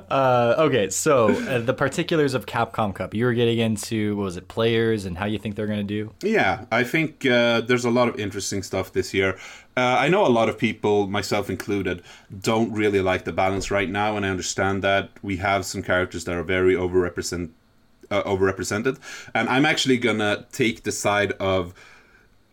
[0.10, 3.14] Uh, okay, so uh, the particulars of Capcom Cup.
[3.14, 6.12] You were getting into what was it, players and how you think they're gonna do.
[6.22, 9.38] Yeah, I think uh, there's a lot of interesting stuff this year.
[9.76, 12.02] Uh, I know a lot of people, myself included,
[12.42, 16.26] don't really like the balance right now, and I understand that we have some characters
[16.26, 17.52] that are very overrepresent,
[18.10, 19.00] uh, overrepresented.
[19.34, 21.74] And I'm actually gonna take the side of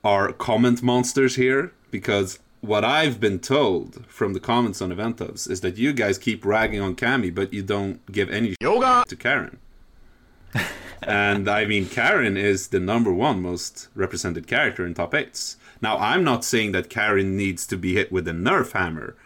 [0.05, 5.61] our comment monsters here because what I've been told from the comments on EventHubs is
[5.61, 9.05] that you guys keep ragging on Cammy, but you don't give any Yoga!
[9.09, 9.59] to Karin.
[11.03, 15.57] and I mean, Karin is the number one most represented character in top eights.
[15.83, 19.17] Now, I'm not saying that Karin needs to be hit with a Nerf hammer,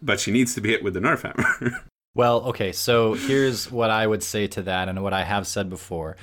[0.00, 1.84] but she needs to be hit with the Nerf hammer.
[2.14, 5.70] Well, okay, so here's what I would say to that, and what I have said
[5.70, 6.18] before.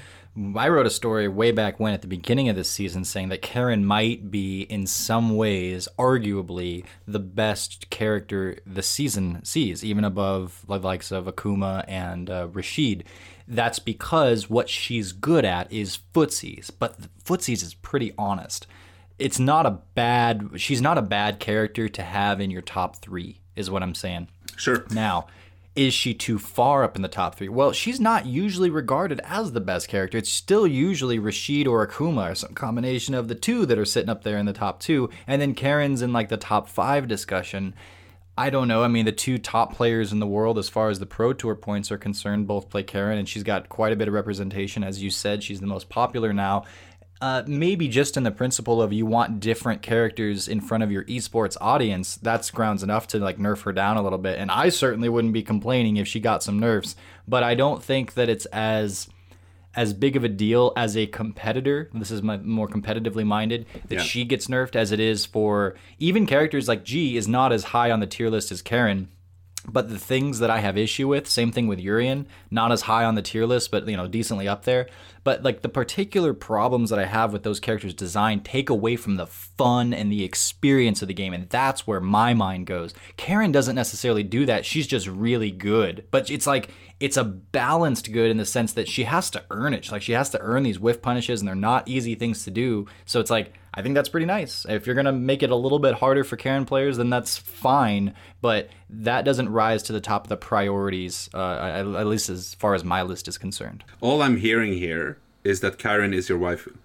[0.56, 3.42] I wrote a story way back when at the beginning of this season saying that
[3.42, 10.64] Karin might be, in some ways, arguably the best character the season sees, even above
[10.68, 13.04] the likes of Akuma and uh, Rashid.
[13.48, 18.66] That's because what she's good at is footsies, but footsies is pretty honest.
[19.18, 23.42] It's not a bad, she's not a bad character to have in your top three,
[23.58, 24.30] is what I'm saying.
[24.56, 24.86] sure.
[24.92, 25.28] Now,
[25.80, 27.48] is she too far up in the top three?
[27.48, 30.18] Well, she's not usually regarded as the best character.
[30.18, 34.10] It's still usually Rashid or Akuma or some combination of the two that are sitting
[34.10, 35.10] up there in the top two.
[35.26, 37.74] And then Karin's in like the top five discussion.
[38.38, 38.84] I don't know.
[38.84, 41.56] I mean, the two top players in the world, as far as the Pro Tour
[41.56, 44.84] points are concerned, both play Karin, and she's got quite a bit of representation.
[44.84, 46.66] As you said, she's the most popular now.
[47.22, 51.04] Uh, maybe just in the principle of you want different characters in front of your
[51.04, 54.40] esports audience, that's grounds enough to like nerf her down a little bit.
[54.40, 56.96] And I certainly wouldn't be complaining if she got some nerfs,
[57.28, 59.10] but I don't think that it's as
[59.76, 61.90] as big of a deal as a competitor.
[61.94, 64.02] This is my more competitively minded that Yeah.
[64.02, 67.92] she gets nerfed as it is for even characters like G is not as high
[67.92, 69.10] on the tier list as Karin.
[69.68, 73.04] But the things that I have issue with, same thing with Urien, not as high
[73.04, 74.88] on the tier list, but you know, decently up there.
[75.24, 79.18] But like the particular problems that I have with those characters' design take away from
[79.18, 82.94] the fun and the experience of the game, and that's where my mind goes.
[83.18, 86.06] Karin doesn't necessarily do that; she's just really good.
[86.10, 86.70] But it's like
[87.00, 89.92] it's a balanced good in the sense that she has to earn it.
[89.92, 92.88] Like she has to earn these whiff punishes, and they're not easy things to do.
[93.06, 94.66] So it's like I think that's pretty nice.
[94.68, 98.14] If you're gonna make it a little bit harder for Karin players, then that's fine.
[98.42, 102.56] But that doesn't rise to the top of the priorities, uh, at at least as
[102.56, 103.84] far as my list is concerned.
[104.02, 106.76] All I'm hearing here is that Karin is your waifu.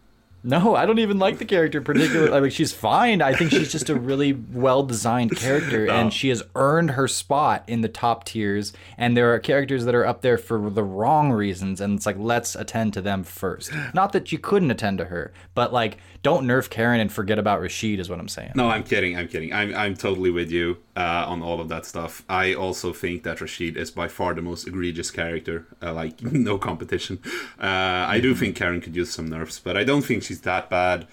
[0.47, 2.33] No, I don't even like the character particularly.
[2.33, 3.23] I mean, she's fine.
[3.23, 7.65] I think she's just a really well designed character, and she has earned her spot
[7.67, 8.75] in the top tiers.
[8.99, 12.17] And there are characters that are up there for the wrong reasons, and it's like
[12.19, 13.73] let's attend to them first.
[13.95, 17.63] Not that you couldn't attend to her, but like don't nerf Karin and forget about
[17.63, 18.53] Rashid is what I'm saying.
[18.55, 19.17] No, I'm kidding.
[19.17, 19.53] I'm kidding.
[19.53, 22.23] I'm, I'm totally with you uh, on all of that stuff.
[22.29, 25.67] I also think that Rashid is by far the most egregious character.
[25.83, 27.21] Uh, like, no competition.
[27.59, 30.71] Uh, I do think Karin could use some nerfs, but I don't think she's that
[30.71, 31.07] bad.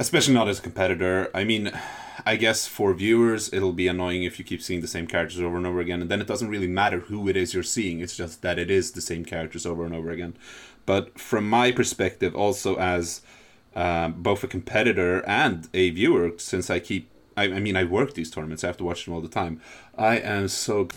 [0.00, 1.28] Especially not as a competitor.
[1.34, 1.72] I mean,
[2.24, 5.56] I guess for viewers, it'll be annoying if you keep seeing the same characters over
[5.56, 8.00] and over again, and then it doesn't really matter who it is you're seeing.
[8.00, 10.36] It's just that it is the same characters over and over again.
[10.86, 13.22] But from my perspective, also as
[13.74, 18.14] um, both a competitor and a viewer, since I keep, I, I mean, I work
[18.14, 19.60] these tournaments, I have to watch them all the time.
[19.96, 20.88] I am so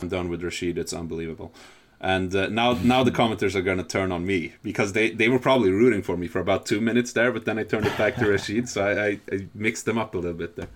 [0.00, 0.78] I'm done with Rashid.
[0.78, 1.52] It's unbelievable.
[2.00, 5.28] And uh, now, now the commenters are going to turn on me because they, they
[5.28, 7.96] were probably rooting for me for about two minutes there, but then I turned it
[7.96, 10.68] back to Rashid, so I, I, I mixed them up a little bit there.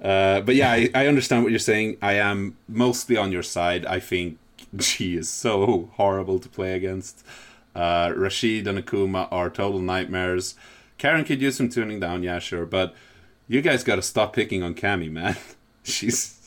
[0.00, 1.96] Uh, but yeah, I, I understand what you're saying.
[2.00, 3.84] I am mostly on your side.
[3.86, 4.38] I think
[4.80, 7.24] she is so horrible to play against.
[7.74, 10.54] Uh, Rashid and Akuma are total nightmares.
[10.98, 12.94] Karin could use some tuning down, yeah, sure, but
[13.48, 15.36] you guys got to stop picking on Cammy, man.
[15.82, 16.40] She's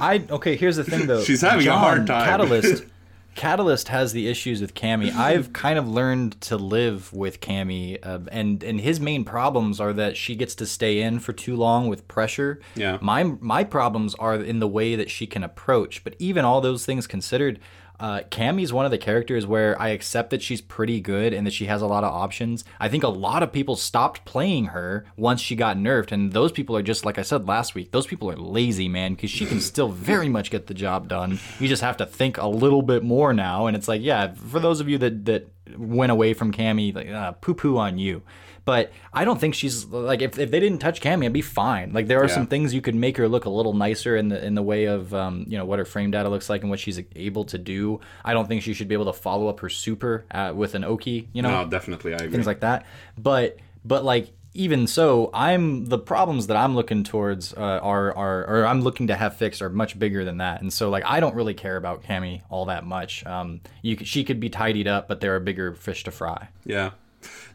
[0.00, 0.56] I okay.
[0.56, 1.22] Here's the thing, though.
[1.24, 2.26] She's having a hard time.
[2.26, 2.84] Catalyst,
[3.34, 5.12] Catalyst has the issues with Cammy.
[5.12, 9.92] I've kind of learned to live with Cammy, uh, and and his main problems are
[9.92, 12.60] that she gets to stay in for too long with pressure.
[12.76, 12.98] Yeah.
[13.00, 16.04] My my problems are in the way that she can approach.
[16.04, 17.58] But even all those things considered,
[18.00, 21.52] Uh, Cammy's one of the characters where I accept that she's pretty good and that
[21.52, 22.64] she has a lot of options.
[22.80, 26.50] I think a lot of people stopped playing her once she got nerfed, and those
[26.50, 27.92] people are just like I said last week.
[27.92, 31.38] Those people are lazy, man, because she can still very much get the job done.
[31.60, 34.58] You just have to think a little bit more now, and it's like, yeah, for
[34.58, 35.48] those of you that that
[35.78, 38.22] went away from Cammy, like uh, poo poo on you.
[38.64, 41.92] But I don't think she's like if, if they didn't touch Cammy, I'd be fine.
[41.92, 42.34] Like there are Yeah.
[42.34, 44.86] some things you could make her look a little nicer in the in the way
[44.86, 47.58] of um, you know what her frame data looks like and what she's able to
[47.58, 48.00] do.
[48.24, 50.82] I don't think she should be able to follow up her super uh, with an
[50.84, 51.28] Oki.
[51.34, 52.30] You know, No, definitely, I agree.
[52.30, 52.86] things like that.
[53.18, 58.46] But but like even so, I'm the problems that I'm looking towards uh, are are
[58.48, 60.62] or I'm looking to have fixed are much bigger than that.
[60.62, 63.26] And so like I don't really care about Cammy all that much.
[63.26, 66.48] Um, you she could be tidied up, but there are bigger fish to fry.
[66.64, 66.92] Yeah.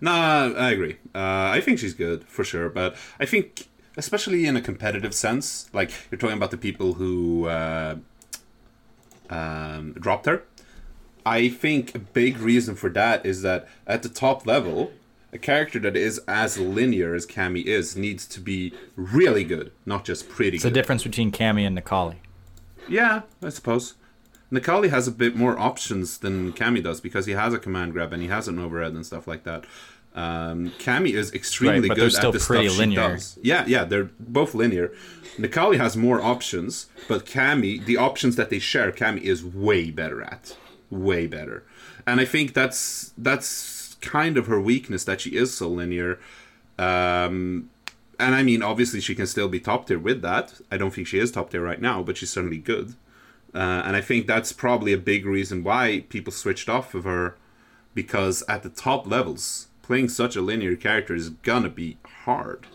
[0.02, 0.98] No, I agree.
[1.14, 3.68] Uh, I think she's good for sure, but I think
[3.98, 7.98] especially in a competitive sense, like you're talking about the people who uh,
[9.30, 10.44] um, dropped her.
[11.26, 14.94] I think a big reason for that is that at the top level,
[15.32, 20.06] a character that is as linear as Cammy is needs to be really good, not
[20.06, 22.16] just pretty It's the difference between Cammy and Necalli.
[22.88, 23.94] Yeah, I suppose.
[24.52, 28.12] Necalli has a bit more options than Cammy does because he has a command grab
[28.14, 29.66] and he has an overhead and stuff like that.
[30.16, 32.70] Um, Cammy is extremely Right, good at the stuff linear.
[32.70, 33.40] she does.
[33.44, 34.92] Yeah, yeah, they're both linear.
[35.38, 40.22] Necalli has more options, but Cammy, the options that they share, Cammy is way better
[40.24, 40.58] at,
[40.90, 41.64] way better.
[42.08, 46.20] And I think that's that's kind of her weakness that she is so linear.
[46.80, 47.70] Um,
[48.20, 50.54] and I mean, obviously, she can still be top tier with that.
[50.72, 52.96] I don't think she is top tier right now, but she's certainly good.
[53.54, 57.38] Uh, and I think that's probably a big reason why people switched off of her,
[57.94, 62.68] because at the top levels, playing such a linear character is gonna be hard.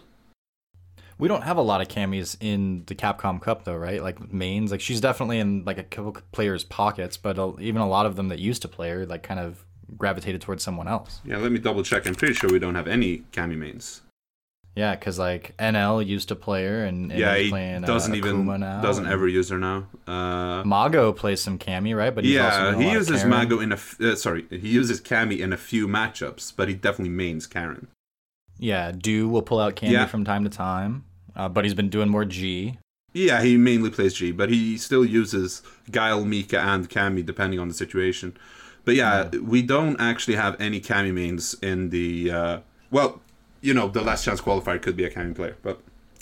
[1.17, 4.03] We don't have a lot of Cammys in the Capcom Cup though, right?
[4.03, 7.89] Like mains, like she's definitely in like a couple players' pockets, but uh, even a
[7.89, 9.65] lot of them that used to play her, like kind of
[9.97, 11.21] gravitated towards someone else.
[11.25, 12.07] Yeah, let me double check.
[12.07, 14.03] I'm pretty sure we don't have any Cammy mains.
[14.77, 17.87] Yeah, because like NL used to play her, and, and yeah, he's he playing, uh,
[17.87, 19.87] doesn't even now, doesn't ever use her now.
[20.09, 22.13] Uh, Mago plays some Cammy, right?
[22.13, 23.25] But he's also yeah, he uses.
[23.25, 26.75] Mago in a f- uh, sorry, he uses Cammy in a few matchups, but he
[26.75, 27.87] definitely mains Karin.
[28.59, 30.07] Yeah, Du will pull out Cammy Yeah.
[30.07, 31.05] from time to time,
[31.37, 32.79] uh, but he's been doing more G.
[33.13, 37.69] Yeah, he mainly plays G, but he still uses Guile, Mika, and Cammy depending on
[37.69, 38.37] the situation.
[38.85, 42.31] But yeah, we don't actually have any Cammy mains in the.
[42.31, 42.59] Uh,
[42.91, 43.21] well,
[43.65, 45.81] you know, the last chance qualifier could be a Cammy player, but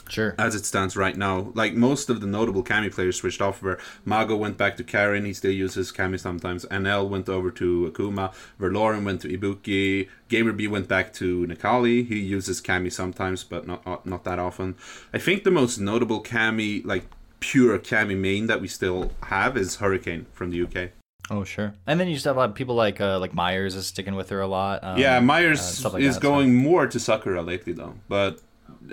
[0.08, 0.34] Sure.
[0.38, 3.62] as it stands right now, like most of the notable Cammy players switched off.
[3.62, 6.64] Where Mago went back to Karin, he still uses Cammy sometimes.
[6.66, 8.32] NL went over to Akuma.
[8.60, 10.08] Verloren went to Ibuki.
[10.28, 12.06] GamerBee went back to Necalli.
[12.06, 14.76] He uses Cammy sometimes, but not uh, not that often.
[15.12, 17.06] I think the most notable Cammy, like
[17.40, 20.90] pure Cammy main that we still have, is Hurricane from the UK.
[21.30, 21.72] Oh, sure.
[21.86, 24.14] And then you just have a lot of people like uh, like Myers is sticking
[24.14, 24.82] with her a lot.
[24.82, 27.94] Um, yeah, uh, Myers stuff like is that, so- going more to Sakura lately though,
[28.08, 28.40] but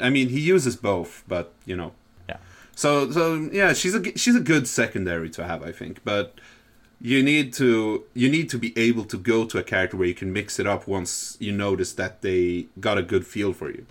[0.02, 1.92] I mean he uses both, but you know
[2.28, 2.38] Yeah.
[2.76, 6.04] So so yeah, she's a she's a good secondary to have, I think.
[6.04, 6.36] But
[7.02, 10.14] you need to you need to be able to go to a character where you
[10.14, 13.86] can mix it up once you notice that they got a good feel for you.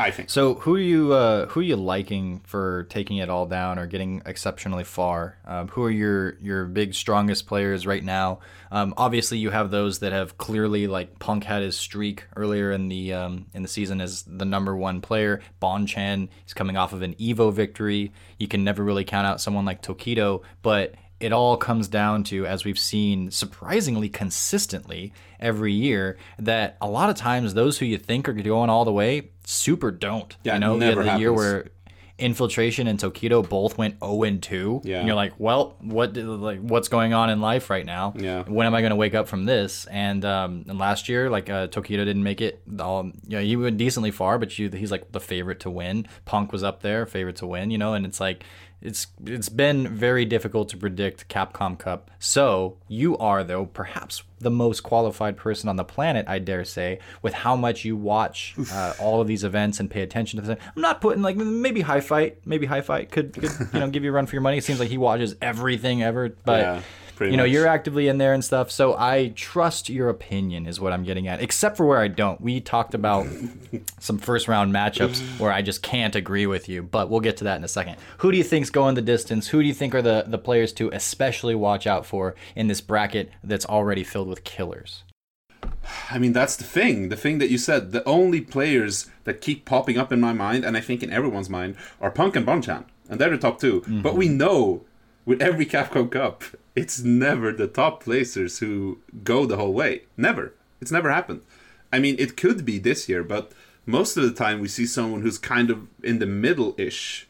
[0.00, 0.30] I think.
[0.30, 3.86] So who are you uh, who are you liking for taking it all down or
[3.86, 5.38] getting exceptionally far?
[5.44, 8.38] Um, who are your your big strongest players right now?
[8.70, 12.88] Um, obviously, you have those that have clearly like Punk had his streak earlier in
[12.88, 15.40] the um, in the season as the number one player.
[15.60, 18.12] Bonchan he's coming off of an Evo victory.
[18.38, 22.46] You can never really count out someone like Tokido, but it all comes down to,
[22.46, 27.98] as we've seen surprisingly consistently every year, that a lot of times those who you
[27.98, 30.36] think are going all the way super don't.
[30.44, 31.36] Yeah, you know, never the year happens.
[31.36, 31.68] where
[32.20, 34.80] Infiltration and Tokido both went 0 and 2.
[34.82, 34.98] Yeah.
[34.98, 38.12] And you're like, well, what did- like what's going on in life right now?
[38.16, 38.42] Yeah.
[38.42, 39.86] When am I going to wake up from this?
[39.86, 42.60] And um, and last year, like uh, Tokido didn't make it.
[42.80, 46.08] Um, you know, he went decently far, but you, he's like the favorite to win.
[46.24, 47.70] Punk was up there, favorite to win.
[47.70, 48.42] You know, and it's like
[48.80, 52.10] it's it's been very difficult to predict Capcom Cup.
[52.18, 57.00] So you are though perhaps the most qualified person on the planet, I dare say,
[57.22, 60.58] with how much you watch uh, all of these events and pay attention to them.
[60.76, 64.12] I'm not putting like maybe HiFight, maybe HiFight could, could you know give you a
[64.12, 64.58] run for your money.
[64.58, 66.82] It seems like he watches everything ever, but Yeah,
[67.18, 67.52] pretty you know much.
[67.52, 68.70] you're actively in there and stuff.
[68.70, 71.42] So I trust your opinion is what I'm getting at.
[71.42, 72.40] Except for where I don't.
[72.40, 73.26] We talked about
[73.98, 77.44] some first round matchups where I just can't agree with you, but we'll get to
[77.44, 77.96] that in a second.
[78.18, 79.48] Who do you think's going the distance?
[79.48, 82.80] Who do you think are the the players to especially watch out for in this
[82.80, 85.02] bracket that's already filled with killers?
[86.10, 87.08] I mean, that's the thing.
[87.08, 87.90] The thing that you said.
[87.90, 91.50] The only players that keep popping up in my mind, and I think in everyone's
[91.50, 94.36] mind, are Punk and Bonchan, and they're the top 2 But we mm-hmm.
[94.36, 94.84] know,
[95.24, 100.02] with every Capcom Cup, it's never the top placers who go the whole way.
[100.16, 100.54] Never.
[100.80, 101.42] It's never happened.
[101.92, 103.52] I mean, it could be this year, but
[103.86, 107.26] most of the time we see someone who's kind of in the middle ish.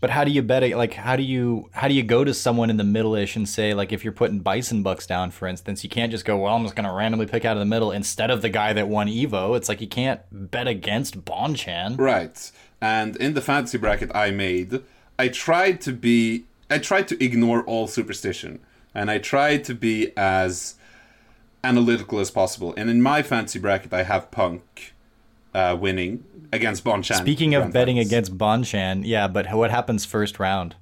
[0.00, 0.76] But how do you bet it?
[0.76, 3.72] Like, how do you how do you go to someone in the middle-ish and say,
[3.72, 6.64] like, if you're putting Bison Bucks down, for instance, you can't just go, well, I'm
[6.64, 9.56] just gonna randomly pick out of the middle instead of the guy that won Evo.
[9.56, 12.00] It's like you can't bet against Bonchan.
[12.00, 12.50] Right.
[12.80, 14.82] And in the fantasy bracket I made,
[15.20, 18.58] I tried to be I tried to ignore all superstition
[18.94, 20.74] and I try to be as
[21.64, 22.74] analytical as possible.
[22.76, 24.94] And in my fancy bracket I have Punk
[25.54, 27.16] uh, winning against Bonchan.
[27.18, 30.74] Speaking of betting against Bonchan, yeah, but what happens first round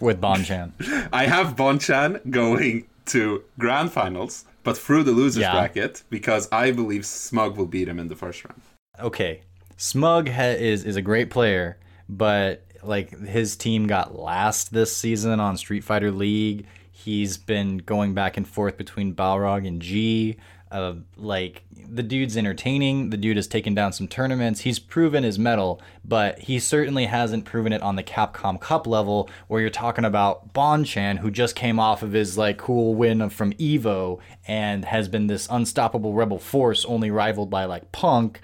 [0.00, 0.72] with Bonchan?
[1.12, 5.52] I have Bonchan going to grand finals, but through the losers Yeah.
[5.52, 8.60] bracket because I believe Smug will beat him in the first round.
[9.00, 9.42] okay,
[9.76, 15.38] Smug ha- is is a great player, but like his team got last this season
[15.40, 16.66] on Street Fighter League.
[17.04, 20.36] He's been going back and forth between Balrog and G.
[20.70, 23.10] Uh, like the dude's entertaining.
[23.10, 24.60] The dude has taken down some tournaments.
[24.60, 29.30] He's proven his mettle, but he certainly hasn't proven it on the Capcom Cup level,
[29.46, 33.52] where you're talking about Bonchan, who just came off of his like cool win from
[33.54, 38.40] Evo and has been this unstoppable rebel force, only rivaled by like Punk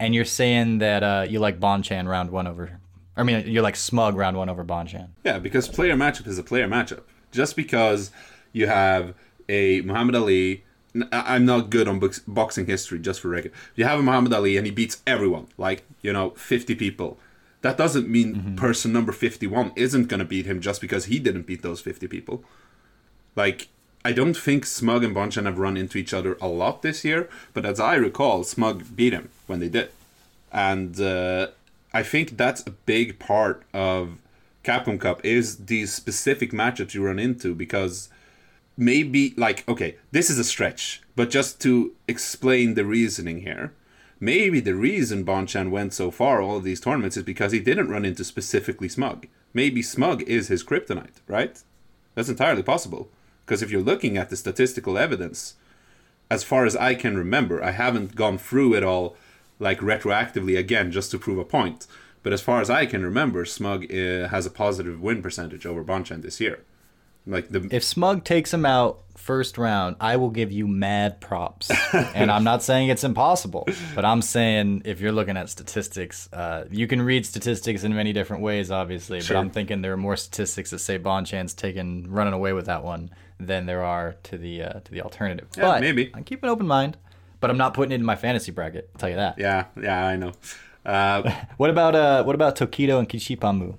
[0.00, 2.80] and you're saying that uh, you like Bonchan round one over.
[3.16, 5.08] I mean, you're like Smug round one over Bonchan.
[5.24, 7.02] Yeah, because player matchup is a player matchup.
[7.30, 8.10] Just because
[8.52, 9.14] you have
[9.48, 10.64] a Muhammad Ali,
[11.12, 13.52] I'm not good on box, boxing history, just for record.
[13.76, 17.18] You have a Muhammad Ali and he beats everyone, like, you know, 50 people.
[17.62, 21.46] That doesn't mean person number 51 isn't going to beat him just because he didn't
[21.46, 22.44] beat those 50 people.
[23.34, 23.68] Like,
[24.04, 27.28] I don't think Smug and Bonchan have run into each other a lot this year,
[27.52, 29.90] but as I recall, Smug beat him when they did.
[30.52, 31.48] And uh,
[31.92, 34.18] I think that's a big part of
[34.64, 38.08] Capcom Cup is these specific matchups you run into because
[38.76, 43.72] maybe like okay, this is a stretch, but just to explain the reasoning here,
[44.20, 47.90] maybe the reason Bonchan went so far all of these tournaments is because he didn't
[47.90, 49.26] run into specifically Smug.
[49.54, 51.62] Maybe Smug is his kryptonite, right?
[52.14, 53.10] That's entirely possible.
[53.44, 55.54] Because if you're looking at the statistical evidence,
[56.30, 59.16] as far as I can remember, I haven't gone through it all
[59.58, 61.86] like retroactively again just to prove a point.
[62.28, 65.82] But as far as I can remember, Smug uh, has a positive win percentage over
[65.82, 66.62] Bonchan this year.
[67.26, 71.70] Like the If Smug takes him out first round, I will give you mad props.
[71.94, 76.66] and I'm not saying it's impossible, but I'm saying if you're looking at statistics, uh,
[76.70, 79.22] you can read statistics in many different ways, obviously.
[79.22, 79.36] Sure.
[79.36, 82.84] But I'm thinking there are more statistics that say Bonchan's taken running away with that
[82.84, 83.08] one
[83.40, 85.48] than there are to the uh, to the alternative.
[85.56, 86.10] Yeah, but maybe.
[86.12, 86.98] I keep an open mind.
[87.40, 88.90] But I'm not putting it in my fantasy bracket.
[88.92, 89.38] I'll tell you that.
[89.38, 90.32] yeah, yeah, I know.
[90.88, 93.76] Uh, What about uh what about Tokido and Kichipamu?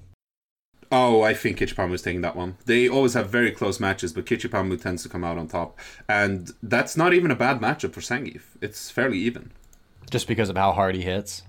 [0.92, 2.58] oh, I think Kichipamu's taking that one.
[2.66, 5.78] They always have very close matches, but Kichipamu tends to come out on top,
[6.08, 8.42] and that's not even a bad matchup for Zangief.
[8.62, 9.52] It's fairly even.
[10.10, 11.44] Just because of how hard he hits.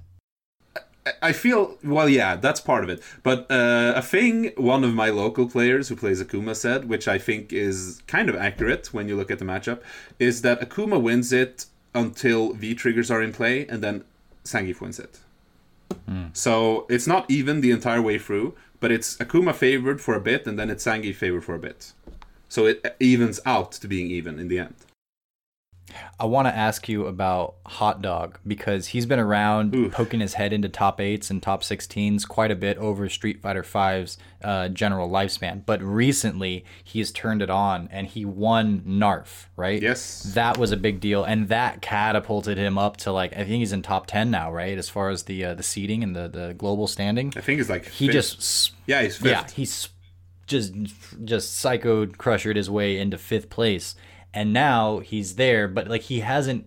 [1.22, 3.02] I feel well, yeah, that's part of it.
[3.22, 7.18] But uh, a thing one of my local players who plays Akuma said, which I
[7.18, 9.80] think is kind of accurate when you look at the matchup,
[10.18, 11.64] is that Akuma wins it
[11.94, 14.04] until V triggers are in play, and then
[14.44, 15.18] Zangief wins it.
[16.32, 20.46] So it's not even the entire way through, but it's Akuma favored for a bit,
[20.46, 21.92] and then it's Sangi favored for a bit.
[22.48, 24.74] So it evens out to being even in the end.
[26.18, 29.92] I want to ask you about Hot Dog because he's been around Oof.
[29.92, 33.62] poking his head into top eights and top 16s quite a bit over Street Fighter
[33.62, 35.64] V's uh, general lifespan.
[35.64, 39.80] But recently, he's turned it on and he won Narf, right?
[39.80, 40.22] Yes.
[40.34, 43.72] That was a big deal, and that catapulted him up to like I think he's
[43.72, 44.76] in top 10 now, right?
[44.78, 47.32] As far as the uh, the seeding and the the global standing.
[47.36, 48.12] I think he's like He fifth.
[48.14, 49.30] just yeah, he's fifth.
[49.30, 49.88] yeah, he's
[50.46, 50.74] just
[51.24, 53.94] just psychoed crushered his way into fifth place,
[54.32, 55.68] and now he's there.
[55.68, 56.66] But like he hasn't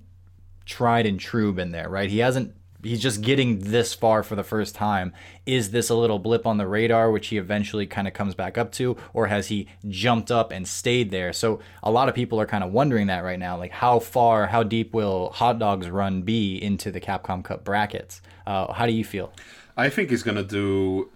[0.65, 2.09] tried and true been there, right?
[2.09, 2.55] He hasn't.
[2.83, 5.13] He's just getting this far for the first time.
[5.45, 8.57] Is this a little blip on the radar, which he eventually kind of comes back
[8.57, 11.31] up to, or has he jumped up and stayed there?
[11.31, 14.47] So a lot of people are kind of wondering that right now, like how far,
[14.47, 18.21] how deep will Hot Dog's run be into the Capcom Cup brackets?
[18.45, 19.31] Uh, how do you feel?
[19.77, 21.09] I think he's gonna do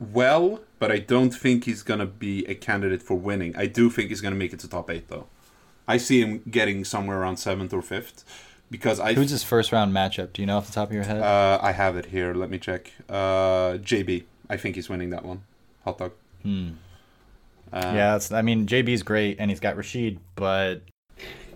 [0.00, 3.54] well, but I don't think he's gonna be a candidate for winning.
[3.54, 5.26] I do think he's gonna make it to top eight though.
[5.92, 8.24] I see him getting somewhere around seventh or fifth
[8.70, 10.32] because I Who's his first round matchup?
[10.32, 11.20] Do you know off the top of your head?
[11.20, 12.32] uh, I have it here.
[12.32, 12.90] Let me check.
[13.10, 14.24] Uh, JB.
[14.48, 15.42] I think he's winning that one.
[15.84, 16.12] Hot dog.
[17.74, 20.80] yeah, that's, I mean JB's great and he's got Rashid, but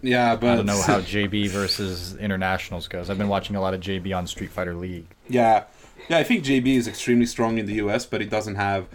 [0.02, 3.08] Yeah, but I don't know how JB versus internationals goes.
[3.08, 5.06] I've been watching a lot of JB on Street Fighter League.
[5.30, 5.64] Yeah,
[6.10, 6.18] yeah.
[6.18, 8.86] I think JB is extremely strong in the US, but he doesn't have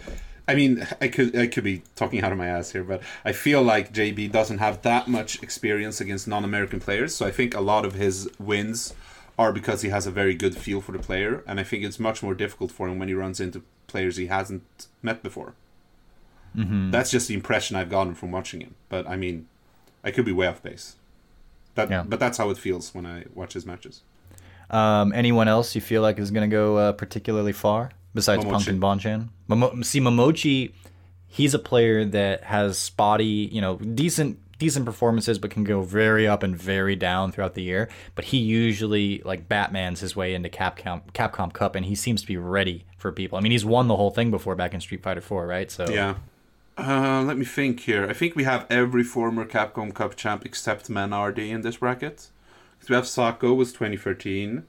[0.48, 3.32] I mean, I could I could be talking out of my ass here, but I
[3.32, 7.14] feel like JB doesn't have that much experience against non-American players.
[7.14, 8.94] So I think a lot of his wins
[9.38, 12.00] are because he has a very good feel for the player, and I think it's
[12.00, 15.54] much more difficult for him when he runs into players he hasn't met before.
[16.56, 16.90] Mm-hmm.
[16.90, 18.74] That's just the impression I've gotten from watching him.
[18.88, 19.46] But I mean,
[20.02, 20.96] I could be way off base.
[21.76, 22.02] That, Yeah.
[22.06, 24.02] But that's how it feels when I watch his matches.
[24.70, 28.50] Um, anyone else you feel like is going to go uh, particularly far besides Momochi.
[28.50, 29.28] Punk and Bonchan?
[29.48, 30.72] Momo- see, Momochi,
[31.28, 36.28] he's a player that has spotty, you know, decent decent performances, but can go very
[36.28, 37.88] up and very down throughout the year.
[38.14, 42.26] But he usually like Batman's his way into Capcom Capcom Cup, and he seems to
[42.28, 43.36] be ready for people.
[43.38, 45.68] I mean, he's won the whole thing before back in Street Fighter 4, right?
[45.70, 46.14] So Yeah.
[46.78, 48.06] Uh, let me think here.
[48.08, 52.28] I think we have every former Capcom Cup champ except MenaRD in this bracket.
[52.80, 54.62] 'Cause we have Sako was 2013.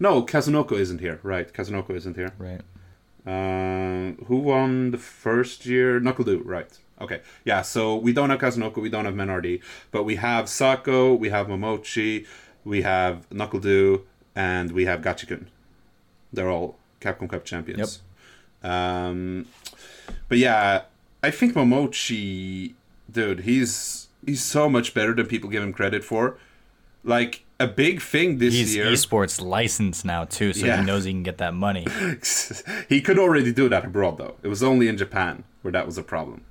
[0.00, 1.20] No, Kazunoko isn't here.
[1.22, 2.32] Right, Kazunoko isn't here.
[2.38, 2.60] right.
[3.26, 6.00] Uh, who won the first year?
[6.00, 6.78] NuckleDu, right.
[7.00, 7.20] Okay.
[7.44, 11.30] Yeah, so we don't have Kazunoko, we don't have MenaRD, but we have Sako, we
[11.30, 12.26] have Momochi,
[12.64, 14.02] we have NuckleDu,
[14.34, 15.46] and we have Gachikun.
[16.32, 18.00] They're all Capcom Cup champions.
[18.62, 19.46] Um,
[20.28, 20.82] but yeah,
[21.22, 22.74] I think Momochi,
[23.10, 26.36] dude, he's he's so much better than people give him credit for.
[27.02, 28.62] Like a big thing this year.
[28.64, 28.86] He's year.
[28.86, 30.78] esports licensed now too, so Yeah.
[30.80, 31.86] he knows he can get that money.
[32.88, 34.34] he could already do that abroad though.
[34.42, 36.42] It was only in Japan where that was a problem.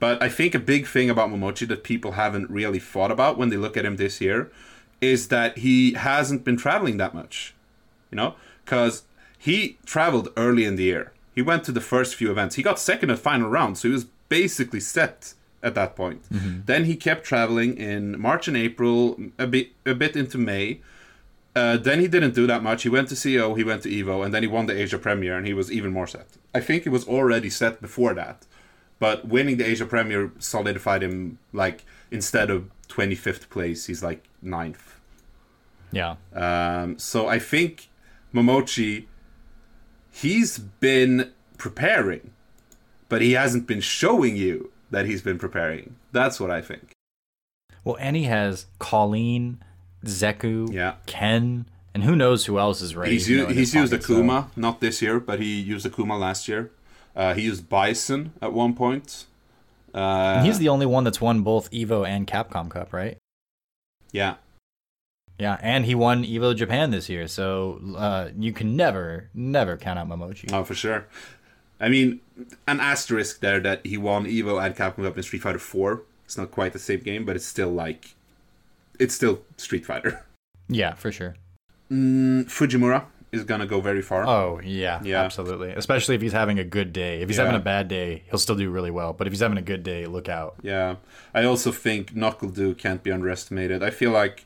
[0.00, 3.48] But I think a big thing about Momochi that people haven't really thought about when
[3.48, 4.50] they look at him this year
[5.00, 7.54] is that he hasn't been traveling that much.
[8.10, 8.34] You know?
[8.64, 9.02] Because
[9.36, 11.12] he traveled early in the year.
[11.34, 12.54] He went to the first few events.
[12.56, 16.22] He got second at final round, so he was basically set at that point.
[16.66, 20.80] Then he kept traveling in March and April, a bit a bit into May.
[21.56, 22.84] Uh, then he didn't do that much.
[22.84, 25.36] He went to CO, he went to Evo, and then he won the Asia Premier,
[25.36, 26.28] and he was even more set.
[26.54, 28.46] I think he was already set before that,
[29.00, 31.38] but winning the Asia Premier solidified him.
[31.52, 34.94] Like instead of twenty fifth place, he's like ninth.
[35.90, 36.16] Yeah.
[36.34, 37.88] Um, so I think
[38.32, 39.06] Momochi,
[40.10, 42.30] he's been preparing,
[43.08, 45.96] but he hasn't been showing you that he's been preparing.
[46.12, 46.90] That's what I think.
[47.84, 49.62] Well, and he has Colleen,
[50.04, 50.94] Zeku, Yeah.
[51.06, 53.12] Ken, and who knows who else is ready.
[53.12, 55.60] He's you know, used, in he's used pocket, so- Akuma, not this year, but he
[55.60, 56.70] used Akuma last year.
[57.16, 59.24] Uh, he used Bison at one point.
[59.94, 63.16] Uh, he's the only one that's won both Evo and Capcom Cup, right?
[64.12, 64.34] yeah,
[65.38, 69.98] Yeah, and he won Evo Japan this year, so uh, you can never, never count
[69.98, 70.52] out Momochi.
[70.52, 71.06] oh for sure.
[71.80, 72.20] I mean,
[72.66, 76.02] an asterisk there that he won Evo and Capcom Cup in Street Fighter 4.
[76.24, 78.14] It's not quite the same game, but it's still like,
[78.98, 80.24] it's still Street Fighter.
[80.68, 81.34] Yeah, for sure.
[81.90, 84.26] Mm, Fujimura is gonna go very far.
[84.26, 85.22] Oh yeah, Yeah.
[85.22, 85.70] absolutely.
[85.70, 87.20] Especially if he's having a good day.
[87.22, 87.44] If he's Yeah.
[87.44, 89.12] having a bad day, he'll still do really well.
[89.14, 90.56] But if he's having a good day, look out.
[90.62, 90.96] Yeah,
[91.34, 93.82] I also think NuckleDu can't be underestimated.
[93.82, 94.44] I feel like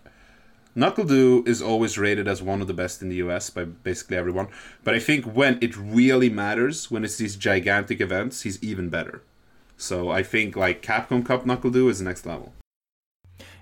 [0.74, 4.48] NuckleDu is always rated as one of the best in the US by basically everyone.
[4.84, 9.22] But I think when it really matters, when it's these gigantic events, he's even better.
[9.76, 12.54] So I think like Capcom Cup NuckleDu is next level.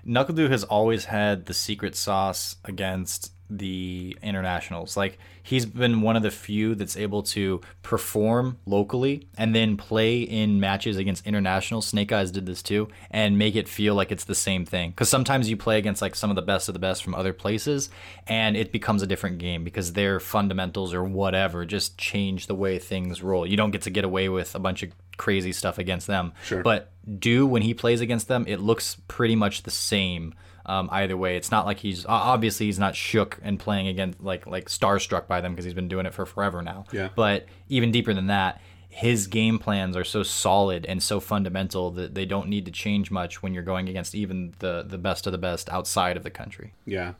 [0.07, 4.95] NuckleDu has always had the secret sauce against the internationals.
[4.95, 10.21] Like he's been one of the few that's able to perform locally and then play
[10.21, 11.81] in matches against international.
[11.81, 14.91] Snake Eyes did this too, and make it feel like it's the same thing.
[14.91, 17.33] Because sometimes you play against like some of the best of the best from other
[17.33, 17.89] places,
[18.25, 22.79] and it becomes a different game because their fundamentals or whatever just change the way
[22.79, 23.45] things roll.
[23.45, 26.33] You don't get to get away with a bunch of crazy stuff against them.
[26.45, 26.63] Sure.
[26.63, 30.33] But Du when he plays against them, it looks pretty much the same.
[30.65, 34.45] Um, either way, it's not like he's obviously he's not shook and playing against like
[34.47, 36.85] like starstruck by them because he's been doing it for forever now.
[36.91, 37.09] Yeah.
[37.15, 42.13] But even deeper than that, his game plans are so solid and so fundamental that
[42.13, 45.31] they don't need to change much when you're going against even the the best of
[45.31, 46.73] the best outside of the country.
[46.85, 47.13] Yeah,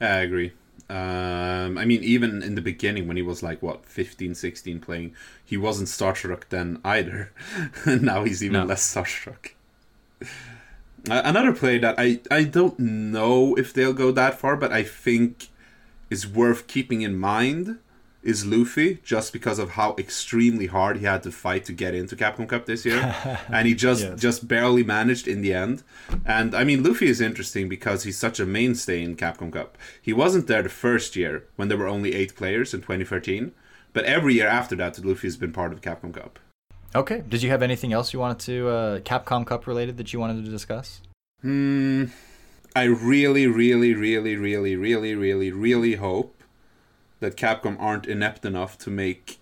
[0.00, 0.52] I agree.
[0.88, 5.16] Um, I mean, even in the beginning when he was like, what, 15, 16 playing,
[5.44, 7.32] he wasn't starstruck then either.
[7.86, 8.64] now he's even No.
[8.66, 9.48] less starstruck.
[11.08, 15.48] Another play that I, I don't know if they'll go that far, but I think
[16.10, 17.78] is worth keeping in mind
[18.22, 22.16] is Luffy, just because of how extremely hard he had to fight to get into
[22.16, 23.14] Capcom Cup this year,
[23.48, 24.20] and he just Yes.
[24.20, 25.84] just barely managed in the end.
[26.24, 29.78] And I mean, Luffy is interesting because he's such a mainstay in Capcom Cup.
[30.02, 33.52] He wasn't there the first year when there were only eight players in 2013,
[33.92, 36.40] but every year after that, Luffy's been part of Capcom Cup.
[36.96, 37.22] Okay.
[37.28, 40.44] Did you have anything else you wanted to uh, Capcom Cup related that you wanted
[40.46, 41.02] to discuss?
[41.42, 42.06] Hmm.
[42.74, 46.42] I really, really, really, really, really, really, really hope
[47.20, 49.38] that Capcom aren't inept enough to make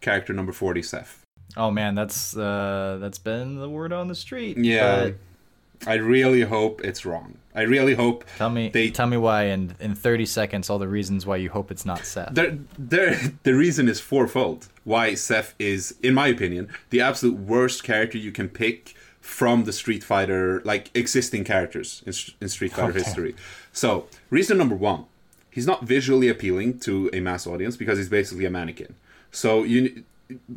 [0.00, 1.22] character number 40 Seth.
[1.56, 4.58] Oh man, that's uh, that's been the word on the street.
[4.58, 5.10] Yeah.
[5.10, 7.38] but I really hope it's wrong.
[7.54, 10.88] I really hope tell me, they tell me why in in 30 seconds all the
[10.88, 12.34] reasons why you hope it's not Seth.
[12.34, 14.68] there, the reason is fourfold.
[14.86, 19.72] Why Seth is, in my opinion, the absolute worst character you can pick from the
[19.72, 23.00] Street Fighter, like existing characters in, in Street Fighter Okay.
[23.00, 23.34] history.
[23.72, 25.06] So, reason number one,
[25.50, 28.94] he's not visually appealing to a mass audience because he's basically a mannequin.
[29.32, 30.04] So, you,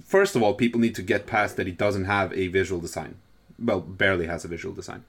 [0.05, 3.15] first of all, people need to get past that he doesn't have a visual design.
[3.57, 5.05] Well, barely has a visual design.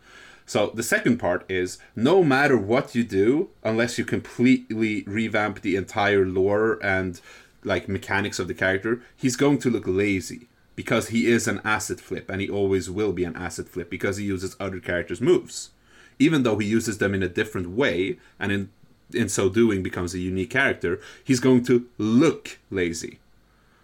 [0.46, 5.76] So the second part is no matter what you do, unless you completely revamp the
[5.76, 7.20] entire lore and
[7.64, 12.00] like mechanics of the character, he's going to look lazy because he is an asset
[12.00, 15.70] flip and he always will be an asset flip because he uses other characters' moves.
[16.18, 18.70] Even though he uses them in a different way and in
[19.12, 23.18] in so doing becomes a unique character, he's going to look lazy.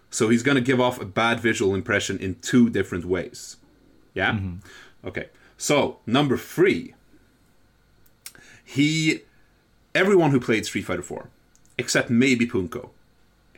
[0.09, 3.57] So he's going to give off a bad visual impression in two different ways.
[4.13, 4.33] Yeah?
[4.33, 5.07] Mm-hmm.
[5.07, 5.27] Okay.
[5.57, 6.93] So, number three.
[8.63, 9.21] He.
[9.95, 11.27] Everyone who played Street Fighter 4,
[11.79, 12.89] except maybe Punko,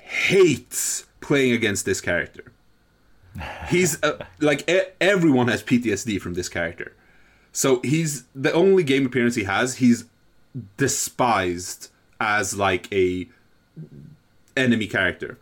[0.09, 2.51] hates playing against this character.
[3.69, 4.01] He's.
[4.03, 6.95] Uh, like, e- everyone has PTSD from this character.
[7.51, 8.23] So, he's.
[8.33, 10.05] The only game appearance he has, he's
[10.77, 13.27] despised as, like, a
[14.57, 15.37] enemy character.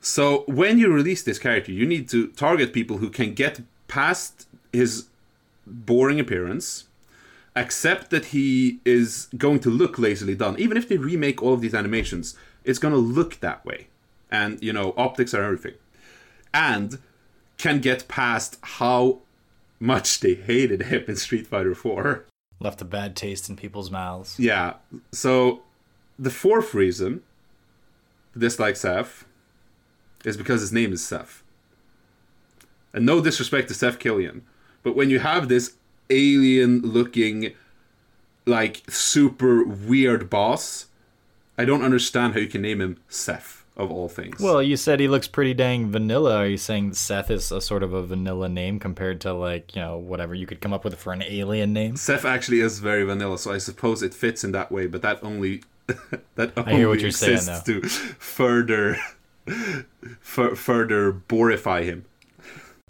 [0.00, 4.46] So when you release this character, you need to target people who can get past
[4.72, 5.06] his
[5.66, 6.84] boring appearance,
[7.54, 10.58] accept that he is going to look lazily done.
[10.58, 12.34] Even if they remake all of these animations,
[12.64, 13.88] it's going to look that way.
[14.30, 15.74] And, you know, optics are everything.
[16.54, 16.98] And
[17.58, 19.20] can get past how
[19.78, 22.24] much they hated him in Street Fighter 4.
[22.60, 24.38] Left a bad taste in people's mouths.
[24.38, 24.74] Yeah.
[25.12, 25.62] So
[26.18, 27.22] the fourth reason
[28.36, 29.24] dislike Seth
[30.24, 31.42] is because his name is Seth.
[32.92, 34.42] And no disrespect to Seth Killian,
[34.82, 35.74] but when you have this
[36.10, 37.54] alien looking,
[38.46, 40.86] like super weird boss,
[41.60, 44.40] I don't understand how you can name him Seth of all things.
[44.40, 46.36] Well, you said he looks pretty dang vanilla.
[46.36, 49.82] Are you saying Seth is a sort of a vanilla name compared to like you
[49.82, 51.96] know whatever you could come up with for an alien name?
[51.96, 54.86] Seth actually is very vanilla, so I suppose it fits in that way.
[54.86, 55.62] But that only
[56.36, 58.96] that only I hear what you're saying, exists to further
[60.20, 62.06] fur further borify him.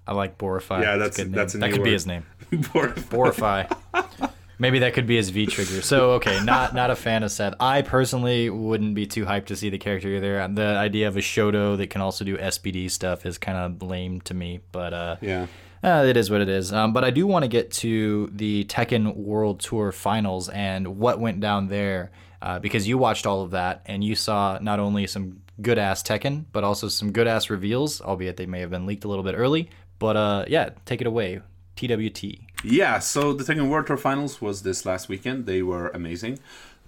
[0.07, 0.83] I like Borify.
[0.83, 1.37] Yeah, that's- a good name.
[1.37, 2.25] that's a that could be his name.
[2.53, 3.67] Borify.
[3.67, 4.31] Borify.
[4.61, 5.81] Maybe that could be his V trigger.
[5.81, 7.55] So okay, not not a fan of Seth.
[7.59, 10.47] I personally wouldn't be too hyped to see the character either.
[10.49, 14.21] The idea of a Shoto that can also do SPD stuff is kind of lame
[14.23, 14.61] to me.
[14.71, 15.47] But uh, Yeah.
[15.83, 16.75] Uh, it is what it is.
[16.75, 21.19] Um, but I do want to get to the Tekken World Tour finals and what
[21.19, 22.11] went down there
[22.43, 26.03] uh, because you watched all of that and you saw not only some good ass
[26.03, 29.25] Tekken, but also some good ass reveals, albeit they may have been leaked a little
[29.25, 29.71] bit early.
[29.99, 31.41] But uh, yeah, take it away.
[31.77, 32.41] TWT.
[32.63, 35.47] Yeah, so the Tekken World Tour Finals was this last weekend.
[35.47, 36.39] They were amazing.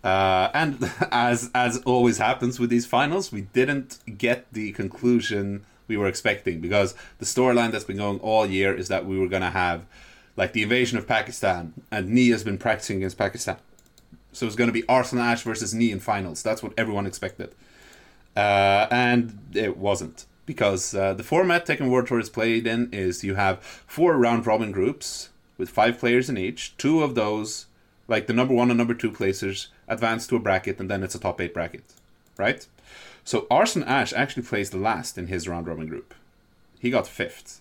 [0.05, 5.97] Uh, and as as always happens with these finals, we didn't get the conclusion we
[5.97, 9.43] were expecting because the storyline that's been going all year is that we were going
[9.43, 9.87] to have
[10.37, 13.57] like the invasion of Pakistan and Knee has been practicing against Pakistan.
[14.33, 16.43] So it's going to be Arslan Ash versus Knee in finals.
[16.43, 17.55] That's what everyone expected.
[18.37, 23.25] Uh, and it wasn't because uh, the format Tekken World Tour is played in is
[23.25, 25.29] you have four round robin groups
[25.63, 26.77] with five players in each.
[26.77, 27.67] Two of those,
[28.09, 31.15] like the number one and number two placers, advance to a bracket, and then it's
[31.15, 31.85] a top eight bracket,
[32.37, 32.67] right?
[33.23, 36.15] So Arslan Ash actually plays the last in his round robin group.
[36.81, 37.61] He got fifth.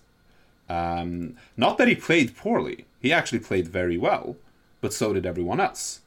[0.68, 2.86] Um, not that he played poorly.
[3.00, 4.34] He actually played very well,
[4.80, 6.00] but so did everyone else.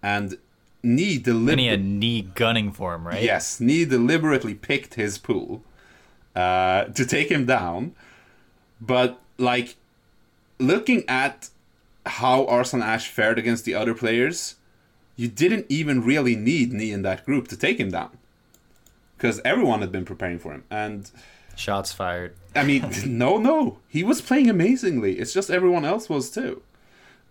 [0.00, 0.38] And
[0.84, 1.64] Knee deliberately.
[1.64, 3.24] he had Knee gunning for him, right?
[3.24, 5.64] Yes, Knee deliberately picked his pool
[6.36, 7.96] uh, to take him down.
[8.80, 9.74] But, like,
[10.58, 11.50] looking at
[12.06, 14.56] how Arslan Ash fared against the other players,
[15.16, 18.16] you didn't even really need Knee in that group to take him down.
[19.16, 20.64] Because everyone had been preparing for him.
[20.70, 21.10] And,
[21.56, 22.34] Shots fired.
[22.54, 23.78] I mean, no, no.
[23.88, 25.18] He was playing amazingly.
[25.18, 26.62] It's just everyone else was too.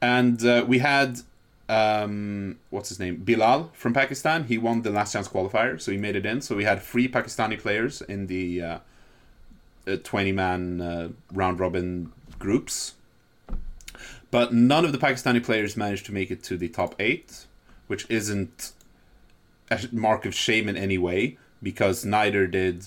[0.01, 1.21] And uh, we had
[1.69, 3.17] um, what's his name?
[3.17, 4.45] Bilal from Pakistan.
[4.45, 6.41] He won the last chance qualifier, so he made it in.
[6.41, 8.79] So we had three Pakistani players in the uh,
[10.03, 12.93] twenty man uh, round robin groups.
[14.29, 17.45] But none of the Pakistani players managed to make it to the top eight,
[17.87, 18.73] which isn't
[19.71, 22.85] a mark of shame in any way because neither did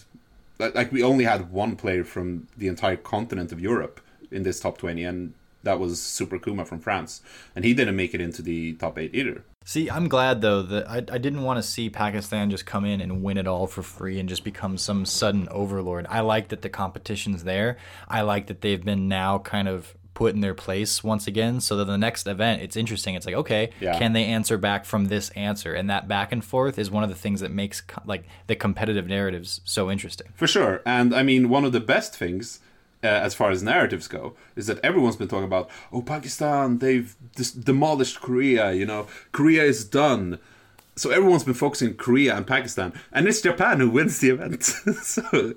[0.58, 4.00] like we only had one player from the entire continent of Europe
[4.30, 7.22] in this top 20 and that was Super Kuma from France,
[7.54, 9.44] and he didn't make it into the top eight either.
[9.66, 13.00] See, I'm glad though that I, I didn't want to see Pakistan just come in
[13.00, 16.06] and win it all for free and just become some sudden overlord.
[16.08, 17.76] I like that the competition's there.
[18.08, 21.76] I like that they've been now kind of put in their place once again so
[21.76, 23.98] that the next event it's interesting it's like okay Yeah.
[23.98, 27.08] can they answer back from this answer and that back and forth is one of
[27.10, 30.82] the things that makes co- like the competitive narratives so interesting For sure.
[30.84, 32.60] And I mean, one of the best things,
[33.02, 37.14] uh, as far as narratives go, is that everyone's been talking about, oh, Pakistan, they've
[37.36, 40.38] dis- demolished Korea, you know, Korea is done.
[40.96, 42.92] So everyone's been focusing on Korea and Pakistan.
[43.12, 44.62] And it's Japan who wins the event.
[45.02, 45.54] so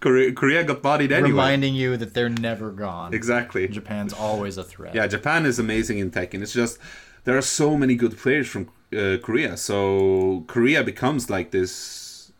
[0.00, 1.30] Korea, Korea got bodied anyway.
[1.30, 3.66] reminding you that they're never gone exactly.
[3.66, 6.42] japan's always a threat Yeah, Japan is amazing in Tekken.
[6.42, 6.78] It's just
[7.24, 9.56] there are so many good players from uh, Korea.
[9.56, 12.32] So Korea becomes like this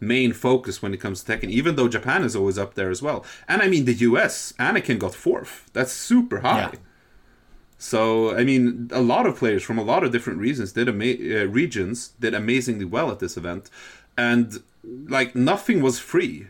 [0.00, 3.02] main focus when it comes to Tekken, even though Japan is always up there as
[3.02, 3.24] well.
[3.46, 5.70] And I mean, the US, Anakin got fourth.
[5.72, 6.70] That's super high.
[6.72, 6.78] Yeah.
[7.80, 11.40] So I mean, a lot of players from a lot of different reasons did ama-
[11.40, 13.70] uh, regions did amazingly well at this event,
[14.18, 14.62] and
[15.08, 16.48] like nothing was free.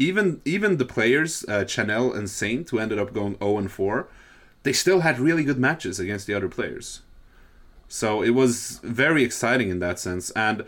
[0.00, 4.08] Even even the players, uh, Chanel and Saint, who ended up going 0 and 4,
[4.64, 7.02] they still had really good matches against the other players.
[7.86, 10.32] So it was very exciting in that sense.
[10.32, 10.64] And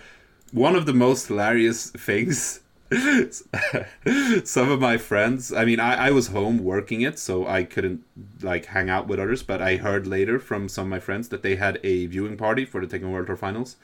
[0.53, 2.61] one of the most hilarious things,
[4.45, 8.05] some of my friends, I mean, I, I was home working it, so I couldn't
[8.43, 11.43] like hang out with others, but I heard later from some of my friends that
[11.43, 13.77] they had a viewing party for the Tekken World Tour Finals.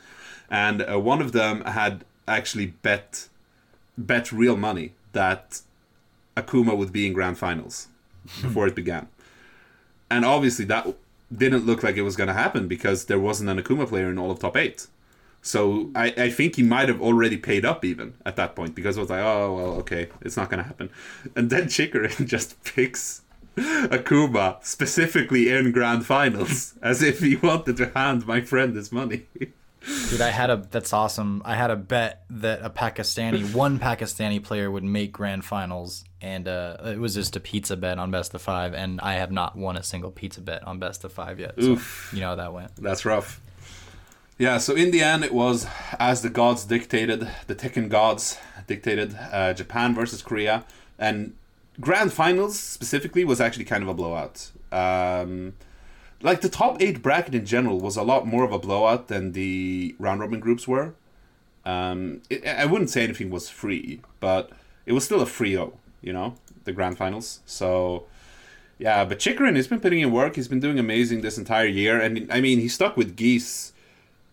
[0.50, 3.28] And uh, one of them had actually bet
[3.98, 5.60] bet real money that
[6.36, 7.88] Akuma would be in grand finals
[8.40, 9.08] before it began.
[10.10, 10.94] And obviously that
[11.34, 14.18] didn't look like it was going to happen because there wasn't an Akuma player in
[14.18, 14.86] all of top 8.
[15.44, 18.96] So I, I think he might have already paid up even at that point because
[18.96, 20.88] I was like, oh, well, okay, it's not going to happen.
[21.34, 23.22] And then Chikurin just picks
[23.56, 29.26] Akuma specifically in grand finals as if he wanted to hand my friend his money.
[30.10, 31.42] Dude, I had a that's awesome.
[31.44, 36.46] I had a bet that a Pakistani, one Pakistani player would make grand finals, and
[36.46, 39.56] uh, it was just a pizza bet on best of five, and I have not
[39.56, 41.54] won a single pizza bet on best of five yet.
[41.58, 42.10] So Oof.
[42.14, 42.76] you know how that went.
[42.76, 43.40] That's rough.
[44.42, 45.68] Yeah, so in the end, it was
[46.00, 50.64] as the gods dictated, the Tekken gods dictated, uh, Japan versus Korea,
[50.98, 51.36] and
[51.80, 54.50] grand finals specifically was actually kind of a blowout.
[54.72, 55.52] Um,
[56.22, 59.30] like the top eight bracket in general was a lot more of a blowout than
[59.30, 60.94] the round robin groups were.
[61.64, 64.50] Um, it, I wouldn't say anything was free, but
[64.86, 67.38] it was still a free o, you know, the grand finals.
[67.46, 68.06] So
[68.76, 70.34] yeah, but Chikurin has been putting in work.
[70.34, 73.71] He's been doing amazing this entire year, and I mean, he stuck with Geese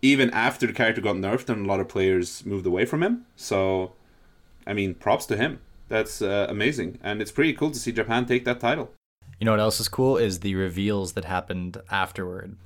[0.02, 3.26] even after the character got nerfed and a lot of players moved away from him.
[3.36, 3.92] So,
[4.66, 5.60] I mean, props to him.
[5.88, 8.92] That's uh, amazing, and it's pretty cool to see Japan take that title.
[9.40, 12.56] You know what else is cool is the reveals that happened afterward.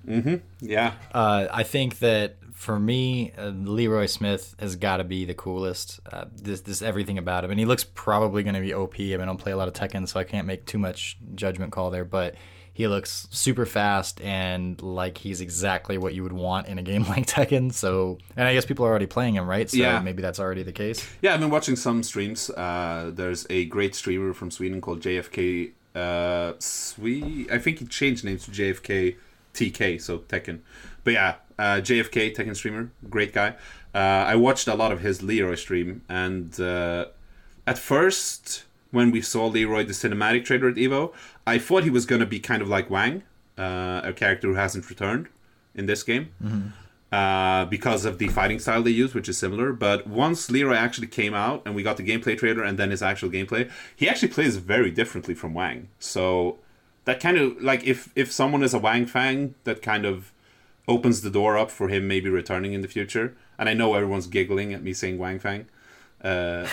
[0.60, 5.34] Yeah, Uh, I think that for me, uh, Leroy Smith has got to be the
[5.34, 6.00] coolest.
[6.12, 8.96] Uh, this, this everything about him, and he looks probably going to be OP.
[8.98, 11.16] I mean, I don't play a lot of Tekken, so I can't make too much
[11.34, 12.04] judgment call there.
[12.04, 12.34] But
[12.74, 17.04] he looks super fast and like he's exactly what you would want in a game
[17.08, 17.72] like Tekken.
[17.72, 19.70] So, and I guess people are already playing him, right?
[19.70, 20.00] So Yeah.
[20.00, 21.08] maybe that's already the case.
[21.22, 21.32] yeah.
[21.34, 22.50] I've been watching some streams.
[22.50, 25.70] Uh, there's a great streamer from Sweden called JFK.
[25.94, 29.16] Uh, Swe I think he changed names to JFK
[29.54, 30.58] TK, so Tekken.
[31.04, 33.54] But yeah, uh, JFK Tekken streamer, great guy.
[33.94, 37.04] Uh, I watched a lot of his Leroy stream, and uh,
[37.64, 41.12] at first, when we saw Leroy, the cinematic trailer at Evo,
[41.46, 43.22] I thought he was going to be kind of like Wang,
[43.58, 45.28] uh, a character who hasn't returned
[45.74, 46.30] in this game.
[47.12, 49.72] Uh, because of the fighting style they use, which is similar.
[49.72, 53.02] But once Leroy actually came out and we got the gameplay trailer and then his
[53.02, 55.90] actual gameplay, he actually plays very differently from Wang.
[56.00, 56.58] So
[57.04, 60.32] that kind of like if if someone is a Wang Fang, that kind of
[60.88, 63.36] opens the door up for him maybe returning in the future.
[63.58, 65.66] And I know everyone's giggling at me saying Wang Fang.
[66.20, 66.66] Uh,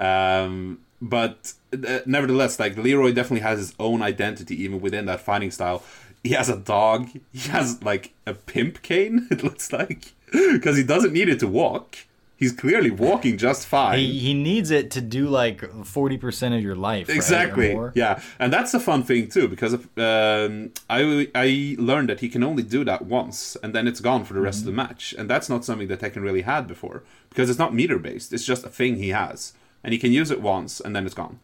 [0.00, 5.50] um, but uh, nevertheless, like Leroy definitely has his own identity even within that fighting
[5.50, 5.82] style.
[6.24, 7.08] He has a dog.
[7.32, 9.26] He has like a pimp cane.
[9.30, 11.96] It looks like because he doesn't need it to walk.
[12.36, 13.98] He's clearly walking just fine.
[13.98, 17.08] He, he needs it to do like 40% of your life.
[17.08, 17.74] right, Exactly.
[17.74, 17.90] more.
[17.96, 22.42] Yeah, and that's a fun thing too because um, I I learned that he can
[22.44, 24.76] only do that once, and then it's gone for the rest of the Mm-hmm.
[24.76, 28.32] match, and that's not something that Tekken really had before because it's not meter based.
[28.32, 29.52] It's just a thing he has,
[29.84, 31.40] and he can use it once, and then it's gone.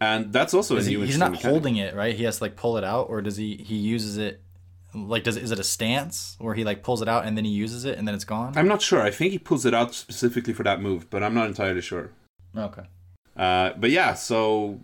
[0.00, 1.02] And that's also Is a he, new.
[1.04, 1.52] he's interesting not mechanic.
[1.52, 2.14] holding it, right?
[2.14, 3.56] He has to like pull it out, or does he?
[3.56, 4.40] He uses it.
[4.94, 7.50] Like, does is it a stance where he like pulls it out and then he
[7.50, 8.52] uses it and then it's gone?
[8.56, 9.02] I'm not sure.
[9.02, 12.10] I think he pulls it out specifically for that move, but I'm not entirely sure.
[12.56, 12.82] okay.
[13.36, 14.80] Uh, but yeah, so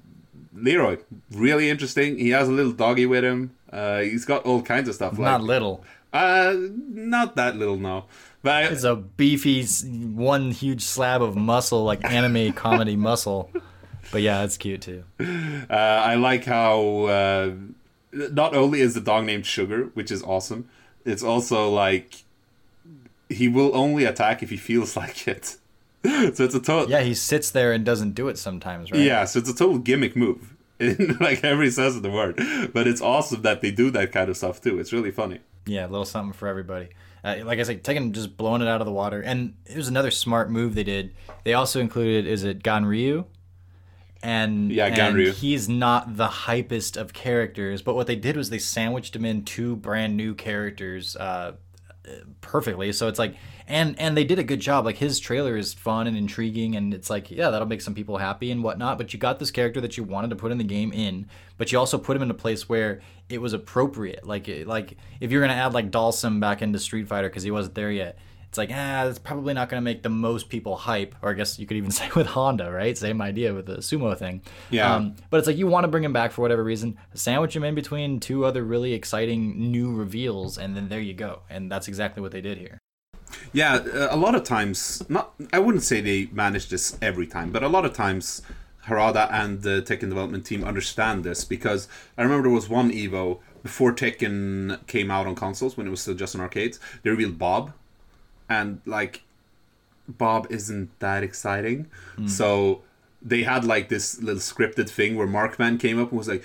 [0.52, 0.98] Leroy,
[1.30, 2.18] really interesting.
[2.18, 3.54] He has a little doggy with him.
[3.72, 5.18] Uh, he's got all kinds of stuff.
[5.18, 5.82] Not like, little.
[6.12, 8.04] uh, not that little, no.
[8.42, 9.64] But I, It's a beefy,
[10.14, 13.50] one huge slab of muscle, like anime comedy muscle.
[14.10, 15.04] But yeah, it's cute too.
[15.20, 17.50] Uh, I like how uh,
[18.12, 20.68] not only is the dog named Sugar, which is awesome,
[21.04, 22.24] it's also like
[23.28, 25.56] he will only attack if he feels like it.
[26.04, 29.00] so it's a total Yeah, he sits there and doesn't do it sometimes, right?
[29.00, 32.36] yeah, so it's a total gimmick move in like every sense of the word.
[32.74, 34.80] But it's awesome that they do that kind of stuff too.
[34.80, 35.38] It's really funny.
[35.64, 36.88] Yeah, a little something for everybody.
[37.24, 39.20] Uh, like I said, Tekken just blowing it out of the water.
[39.20, 41.14] And it was another smart move they did.
[41.44, 43.26] They also included, is it Ganryu?
[44.24, 45.32] And, Yeah, and Ganryu.
[45.32, 49.44] he's not the hypest of characters, but what they did was they sandwiched him in
[49.44, 51.52] two brand new characters uh,
[52.40, 52.92] perfectly.
[52.92, 53.36] So it's like,
[53.66, 54.84] and and they did a good job.
[54.84, 58.18] Like his trailer is fun and intriguing, and it's like, yeah, that'll make some people
[58.18, 58.98] happy and whatnot.
[58.98, 61.26] But you got this character that you wanted to put in the game in,
[61.58, 64.26] but you also put him in a place where it was appropriate.
[64.26, 67.74] Like like if you're gonna add like Dhalsim back into Street Fighter because he wasn't
[67.74, 68.18] there yet.
[68.52, 71.14] It's like, ah, that's probably not going to make the most people hype.
[71.22, 72.98] Or I guess you could even say with Honda, right?
[72.98, 74.42] Same idea with the sumo thing.
[74.68, 74.94] Yeah.
[74.94, 77.64] Um, but it's like you want to bring him back for whatever reason, sandwich him
[77.64, 81.40] in between two other really exciting new reveals, and then there you go.
[81.48, 82.78] And that's exactly what they did here.
[83.52, 87.50] Yeah, uh, a lot of times, not I wouldn't say they manage this every time,
[87.50, 88.42] but a lot of times
[88.86, 91.88] Harada and the Tekken development team understand this because
[92.18, 96.00] I remember there was one Evo before Tekken came out on consoles when it was
[96.00, 96.80] still just on arcades.
[97.02, 97.72] They revealed Bob,
[98.48, 99.22] and like
[100.08, 101.86] Bob isn't that exciting,
[102.16, 102.26] hmm.
[102.26, 102.82] so
[103.20, 106.44] they had like this little scripted thing where Markman came up and was like,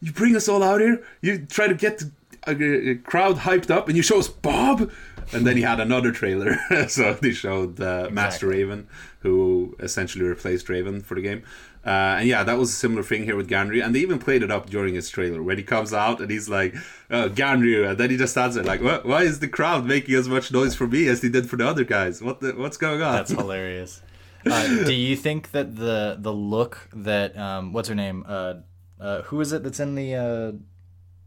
[0.00, 2.10] "You bring us all out here, you try to get a,
[2.46, 4.90] a uh, uh, crowd hyped up, and you show us Bob."
[5.32, 6.56] And then he had another trailer,
[6.88, 8.64] so they showed uh, Master Exactly.
[8.64, 8.88] Raven,
[9.20, 11.42] who essentially replaced Raven for the game.
[11.84, 14.42] Uh, and yeah, that was a similar thing here with Ganryu, and they even played
[14.42, 16.74] it up during his trailer when he comes out and he's like,
[17.10, 20.14] oh, "Ganryu," and then he just stands there like, what, "Why is the crowd making
[20.16, 22.20] as much noise for me as they did for the other guys?
[22.20, 24.02] What the, what's going on?" That's hilarious.
[24.44, 28.24] Uh, do you think that the the look that um, what's her name?
[28.26, 28.54] Uh,
[29.00, 30.52] uh, who is it that's in the uh,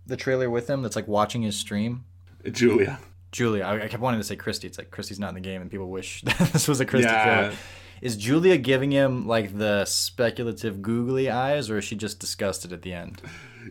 [0.05, 0.81] the trailer with him?
[0.81, 2.03] That's like watching his stream.
[2.51, 2.99] Julia.
[3.31, 3.63] Julia.
[3.63, 4.67] I, I kept wanting to say Christy.
[4.67, 6.21] It's like Christy's not in the game, and people wish
[6.53, 7.53] this was a Christy Yeah.
[8.01, 12.81] Is Julia giving him like the speculative googly eyes, or is she just disgusted at
[12.81, 13.21] the end?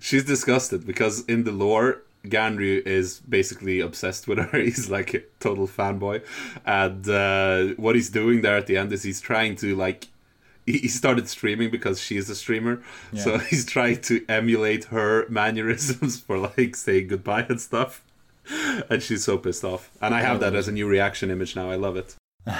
[0.00, 4.58] She's disgusted because in the lore, Ganryu is basically obsessed with her.
[4.68, 6.22] He's like a total fanboy,
[6.66, 10.08] and uh, what he's doing there at the end is he's trying to like.
[10.66, 12.82] He he started streaming because she is a streamer,
[13.14, 18.02] so he's trying to emulate her mannerisms for like saying goodbye and stuff.
[18.90, 19.90] And she's so pissed off.
[20.00, 21.70] And I have that as a new reaction image now.
[21.70, 22.14] I love it.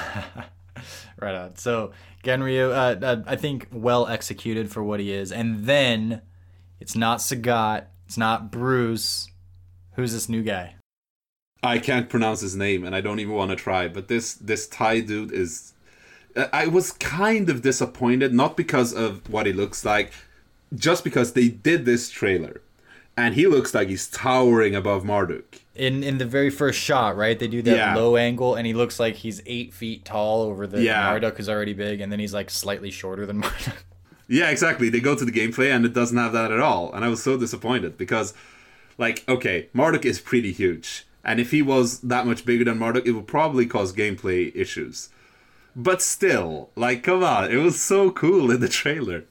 [1.20, 1.56] Right on.
[1.56, 1.90] So
[2.23, 6.23] Ganryu, uh, uh, I think well executed for what he is, and then
[6.78, 9.28] it's not Sagat, it's not Bruce.
[9.94, 10.77] Who's this new guy?
[11.60, 13.89] I can't pronounce his name, and I don't even want to try.
[13.89, 15.73] But this this Thai dude is.
[16.36, 20.12] I- I was kind of disappointed, not because of what he looks like,
[20.73, 22.60] just because they did this trailer,
[23.19, 25.61] and he looks like he's towering above Marduk.
[25.74, 27.39] In in the very first shot, right?
[27.39, 27.95] They do that Yeah.
[27.97, 31.03] low angle, and he looks like he's eight feet tall over the Yeah.
[31.11, 33.74] Marduk is already big, and then he's like slightly shorter than Marduk.
[34.28, 34.89] Yeah, exactly.
[34.90, 36.93] They go to the gameplay, and it doesn't have that at all.
[36.93, 38.35] And I was so disappointed because,
[38.99, 43.07] like, okay, Marduk is pretty huge, and if he was that much bigger than Marduk,
[43.07, 45.09] it would probably cause gameplay issues.
[45.74, 49.24] But still, like, come on, it was so cool in the trailer.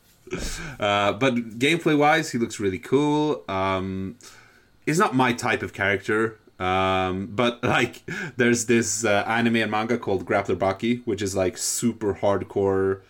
[0.79, 3.43] Uh, but gameplay wise, he looks really cool.
[3.47, 4.15] Um,
[4.85, 6.37] he's not my type of character.
[6.59, 8.03] Um, but like,
[8.37, 13.01] there's this uh, anime and manga called Grappler Baki, which is like super hardcore,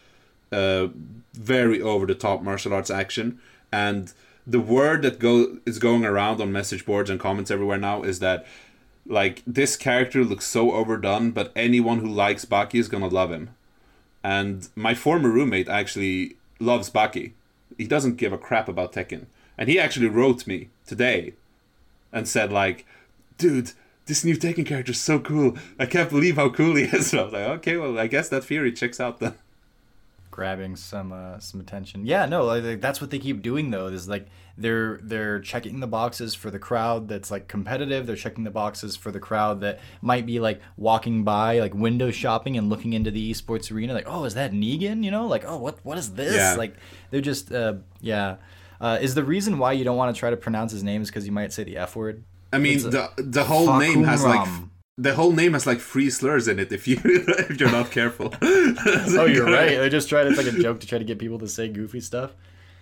[0.51, 0.87] uh,
[1.33, 3.39] very over the top martial arts action.
[3.71, 4.13] And
[4.45, 8.19] the word that go is going around on message boards and comments everywhere now is
[8.19, 8.45] that
[9.05, 13.49] like this character looks so overdone, but anyone who likes Baki is gonna love him.
[14.23, 17.33] And my former roommate actually loves Baki.
[17.77, 19.25] He doesn't give a crap about Tekken.
[19.57, 21.33] And he actually wrote me today
[22.11, 22.85] and said like,
[23.37, 23.71] dude,
[24.05, 25.57] this new Tekken character is so cool.
[25.79, 27.11] I can't believe how cool he is.
[27.13, 29.35] And I was like, okay, well, I guess that theory checks out then.
[30.37, 32.05] Grabbing some uh, some attention.
[32.05, 33.87] Yeah, no, like, that's what they keep doing though.
[33.87, 38.05] Is like they're they're checking the boxes for the crowd that's like competitive.
[38.05, 42.11] They're checking the boxes for the crowd that might be like walking by, like window
[42.11, 43.95] shopping and looking into the esports arena.
[43.95, 45.03] Like, oh, is that Negan?
[45.03, 46.35] You know, like, oh, what what is this?
[46.35, 46.53] Yeah.
[46.55, 46.75] Like,
[47.09, 48.35] they're just uh, yeah.
[48.79, 51.09] Uh, is the reason why you don't want to try to pronounce his name is
[51.09, 52.23] because you might say the f word?
[52.53, 54.47] I mean, It's the the whole name has like.
[54.97, 58.33] The whole name has like three slurs in it if you if you're not careful.
[59.19, 59.77] Oh, you're right.
[59.77, 60.27] They just tried.
[60.27, 62.31] It's like a joke to try to get people to say goofy stuff.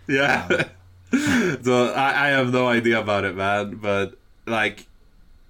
[0.08, 0.66] Yeah.
[1.12, 3.76] Um, so I, I have no idea about it, man.
[3.76, 4.88] But like,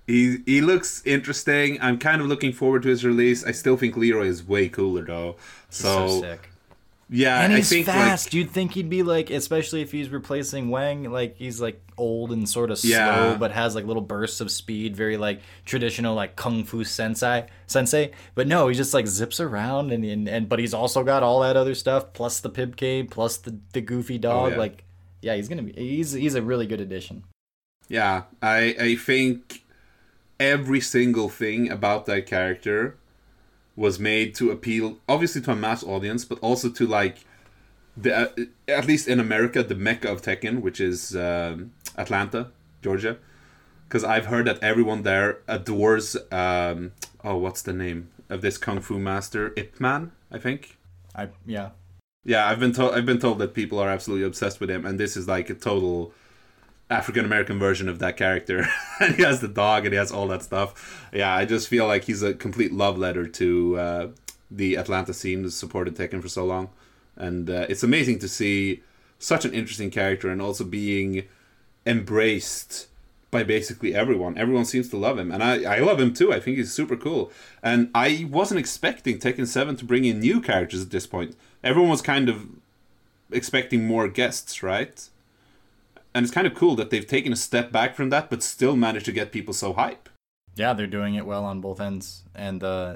[0.06, 1.80] he he looks interesting.
[1.82, 3.44] I'm kind of looking forward to his release.
[3.44, 5.36] I still think Leroy is way cooler though.
[5.70, 6.50] So, so sick.
[7.10, 8.28] Yeah, And I he's think fast.
[8.28, 12.32] like You'd think he'd be like, especially if he's replacing Wang, like he's like old
[12.32, 13.38] and sort of slow, Yeah.
[13.40, 18.12] but has like little bursts of speed, very like traditional like kung fu sensei sensei.
[18.34, 21.42] But no, he just like zips around and and, and but he's also got all
[21.42, 24.48] that other stuff plus the Pibcade plus the the goofy dog.
[24.48, 24.58] Oh, yeah.
[24.60, 24.84] Like,
[25.22, 27.24] yeah, he's gonna be he's he's a really good addition.
[27.88, 29.64] yeah, I I think
[30.40, 32.98] every single thing about that character
[33.76, 37.18] was made to appeal obviously to a mass audience, but also to like
[37.98, 38.28] the uh,
[38.68, 43.18] at least in America the mecca of Tekken, which is um, Atlanta, Georgia.
[43.88, 46.94] Because I've heard that everyone there adores um,
[47.24, 50.78] oh what's the name of this kung fu master Ip Man I think.
[51.16, 51.70] I yeah.
[52.24, 55.00] Yeah, I've been told I've been told that people are absolutely obsessed with him, and
[55.00, 56.12] this is like a total
[56.96, 58.68] African American version of that character.
[59.00, 61.08] and he has the dog, and he has all that stuff.
[61.14, 64.08] Yeah, I just feel like he's a complete love letter to uh,
[64.50, 66.70] the Atlanta scene that's supported Tekken for so long,
[67.16, 68.84] and uh, it's amazing to see
[69.20, 71.24] such an interesting character and also being
[71.86, 72.88] embraced
[73.32, 74.38] by basically everyone.
[74.38, 76.32] Everyone seems to love him, and I, I love him too.
[76.32, 77.32] I think he's super cool.
[77.62, 81.36] And I wasn't expecting Tekken Seven to bring in new characters at this point.
[81.64, 82.48] Everyone was kind of
[83.32, 85.10] expecting more guests, right?
[86.16, 88.78] And it's kind of cool that they've taken a step back from that, but still
[88.78, 90.08] managed to get people so hype.
[90.56, 92.96] Yeah, they're doing it well on both ends, and uh,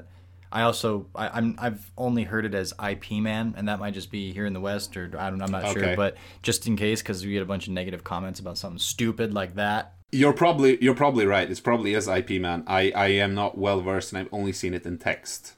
[0.50, 4.10] I also I, I'm I've only heard it as IP man, and that might just
[4.10, 5.80] be here in the West, or I don't I'm not Okay.
[5.80, 8.78] sure, but just in case, because we get a bunch of negative comments about something
[8.78, 9.92] stupid like that.
[10.12, 11.50] You're probably you're probably right.
[11.50, 12.64] It's probably is IP man.
[12.66, 15.52] I I am not well versed, and I've only seen it in text,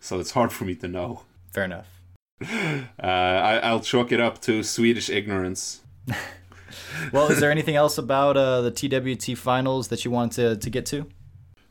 [0.00, 1.22] so it's hard for me to know.
[1.54, 1.88] Fair enough.
[3.02, 5.80] Uh, I, I'll chalk it up to Swedish ignorance.
[7.12, 10.70] Well, is there anything else about uh, the TWT finals that you want to to
[10.70, 11.06] get to?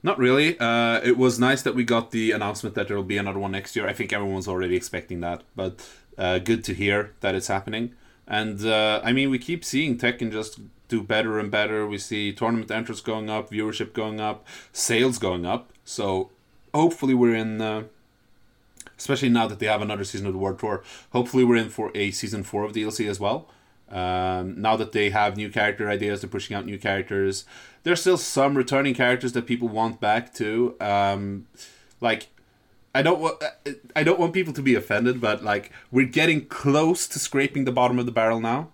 [0.04, 0.60] Not really.
[0.60, 3.52] Uh, it was nice that we got the announcement that there will be another one
[3.52, 3.88] next year.
[3.88, 7.96] I think everyone's already expecting that, but uh, good to hear that it's happening.
[8.28, 10.60] And uh, I mean, we keep seeing Tekken just
[10.90, 11.88] do better and better.
[11.88, 15.72] We see tournament entrance going up, viewership going up, sales going up.
[15.84, 16.30] So
[16.74, 17.62] hopefully, we're in.
[17.62, 17.84] Uh,
[18.98, 20.84] especially now that they have another season of the World Tour.
[21.12, 23.48] Hopefully, we're in for a season four of DLC as well.
[23.90, 27.46] Um, now that they have new character ideas, they're pushing out new characters.
[27.84, 30.76] There's still some returning characters that people want back too.
[30.82, 31.48] Um,
[32.02, 32.28] like,
[32.96, 33.44] I don't want
[33.96, 37.72] I don't want people to be offended, but like we're getting close to scraping the
[37.72, 38.70] bottom of the barrel now.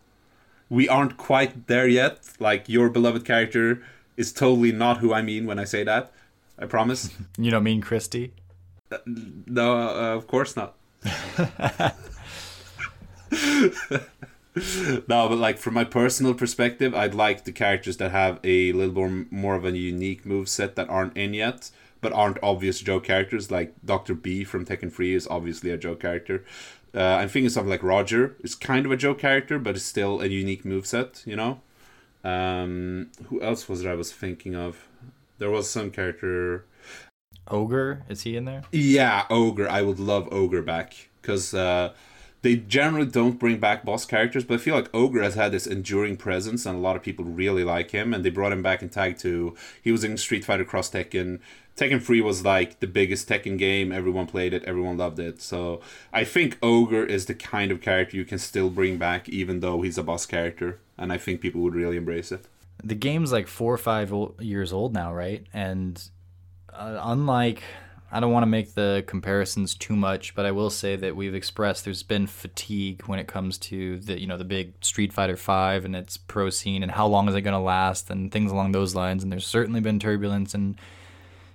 [0.70, 2.20] We aren't quite there yet.
[2.40, 3.84] Like your beloved character
[4.16, 6.12] is totally not who I mean when I say that.
[6.60, 7.10] I promise.
[7.38, 8.34] You don't mean Christy?
[9.06, 10.76] No, uh, of course not.
[14.56, 18.94] no, but like from my personal perspective, I'd like the characters that have a little
[18.94, 21.72] more more of a unique move set that aren't in yet,
[22.02, 23.50] but aren't obvious Joe characters.
[23.50, 26.44] Like Doctor B from Tekken Free is obviously a Joe character.
[26.94, 30.20] Uh, I'm thinking something like Roger is kind of a Joe character, but it's still
[30.22, 31.24] a unique move set.
[31.26, 31.62] You know.
[32.24, 34.88] Um, who else was it I was thinking of?
[35.38, 36.66] There was some character.
[37.48, 38.64] Ogre is he in there?
[38.72, 39.70] Yeah, Ogre.
[39.70, 41.94] I would love Ogre back because uh,
[42.42, 45.68] they generally don't bring back boss characters, but I feel like Ogre has had this
[45.68, 48.14] enduring presence, and a lot of people really like him.
[48.14, 49.56] And they brought him back in Tag Two.
[49.82, 51.40] He was in Street Fighter Cross Tekken.
[51.78, 53.92] Tekken 3 was like the biggest Tekken game.
[53.92, 55.42] Everyone played it, everyone loved it.
[55.42, 55.80] So
[56.12, 59.82] I think Ogre is the kind of character you can still bring back, even though
[59.82, 60.80] he's a boss character.
[60.98, 62.46] And I think people would really embrace it.
[62.84, 65.46] the game's like four or five years old now, right?
[65.54, 66.02] And
[66.74, 67.64] uh, unlike,
[68.12, 71.34] I don't want to make the comparisons too much, but I will say that we've
[71.34, 75.38] expressed there's been fatigue when it comes to the you know the big Street Fighter
[75.38, 78.52] Five and its pro scene and how long is it going to last and things
[78.52, 79.24] along those lines.
[79.24, 80.76] And there's certainly been turbulence and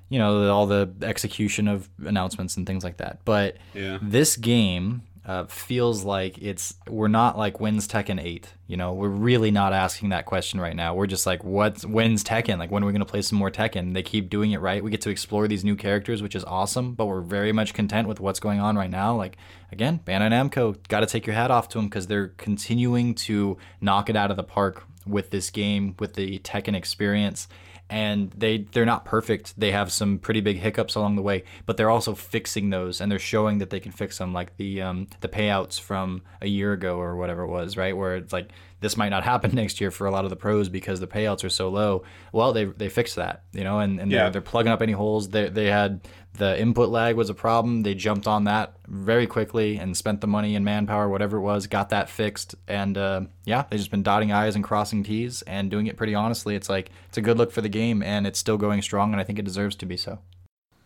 [0.08, 3.18] you know all the execution of announcements and things like that.
[3.24, 3.98] But Yeah.
[4.00, 9.08] this game uh, feels like it's we're not like when's Tekken 8 you know we're
[9.08, 10.94] really not asking that question right now.
[10.94, 12.58] We're just like what's when's Tekken?
[12.58, 13.92] Like when are we going to play some more Tekken?
[13.92, 14.82] They keep doing it right?
[14.82, 18.06] We get to explore these new characters which is awesome but we're very much content
[18.06, 19.16] with what's going on right now.
[19.16, 19.36] Like
[19.72, 23.58] again Bandai Namco got to take your hat off to them because they're continuing to
[23.80, 27.48] knock it out of the park with this game with the Tekken experience
[27.88, 29.58] and they they're not perfect.
[29.58, 33.10] They have some pretty big hiccups along the way, but they're also fixing those, and
[33.10, 36.72] they're showing that they can fix them, like the um, the payouts from a year
[36.72, 37.96] ago or whatever it was, right?
[37.96, 38.50] Where it's like
[38.80, 41.44] this might not happen next year for a lot of the pros because the payouts
[41.44, 42.02] are so low.
[42.32, 44.24] Well, they they fixed that, you know, and, and Yeah.
[44.24, 45.28] they're, they're plugging up any holes.
[45.30, 46.00] They they had
[46.36, 47.82] the input lag was a problem.
[47.82, 51.66] They jumped on that very quickly and spent the money and manpower, whatever it was,
[51.66, 52.54] got that fixed.
[52.68, 56.14] And uh, yeah, they've just been dotting I's and crossing T's and doing it pretty
[56.14, 56.54] honestly.
[56.54, 59.20] It's like, it's a good look for the game and it's still going strong, and
[59.20, 60.18] I think it deserves to be so.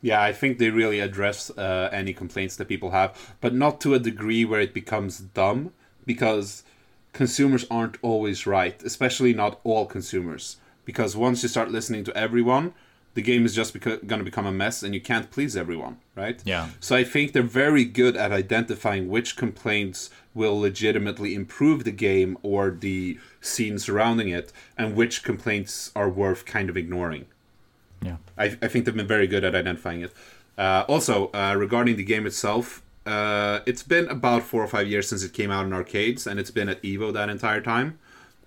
[0.02, 3.94] Yeah, I think they really address uh, any complaints that people have, but not to
[3.94, 5.72] a degree where it becomes dumb,
[6.06, 6.62] because
[7.12, 10.56] consumers aren't always right, especially not all consumers.
[10.86, 12.72] Because once you start listening to everyone,
[13.15, 15.99] the game is just beca- going to become a mess and you can't please everyone,
[16.15, 16.41] right?
[16.45, 16.69] Yeah.
[16.78, 22.39] So I think they're very good at identifying which complaints will legitimately improve the game
[22.43, 27.27] or the scene surrounding it and which complaints are worth kind of ignoring.
[28.03, 28.16] Yeah.
[28.39, 30.12] I, I think they've been very good at identifying it.
[30.57, 35.09] Uh, also, uh, regarding the game itself, uh, it's been about four or five years
[35.09, 37.99] since it came out in arcades, and it's been at Evo that entire time.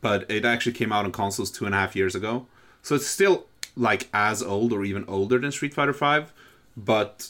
[0.01, 2.45] But it actually came out on consoles two and a half years ago,
[2.81, 6.33] so it's still like as old or even older than Street Fighter Five.
[6.75, 7.29] But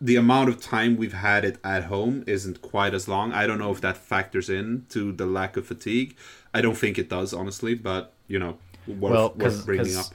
[0.00, 3.32] the amount of time we've had it at home isn't quite as long.
[3.32, 6.16] I don't know if that factors in to the lack of fatigue.
[6.54, 7.74] I don't think it does, honestly.
[7.74, 10.06] But you know, worth, well, worth bringing up.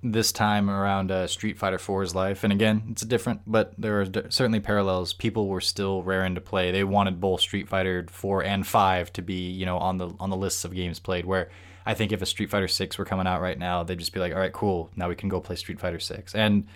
[0.00, 4.04] This time around uh, Street Fighter 4's life, and again, it's different, but there are
[4.04, 5.12] d- certainly parallels.
[5.12, 6.70] People were still raring to play.
[6.70, 10.30] They wanted both Street Fighter 4 and 5 to be, you know, on the on
[10.30, 11.24] the lists of games played.
[11.24, 11.50] Where
[11.88, 14.20] I think if a Street Fighter 6 were coming out right now, they'd just be
[14.20, 16.66] like, "All right, cool, now we can go play Street Fighter 6." And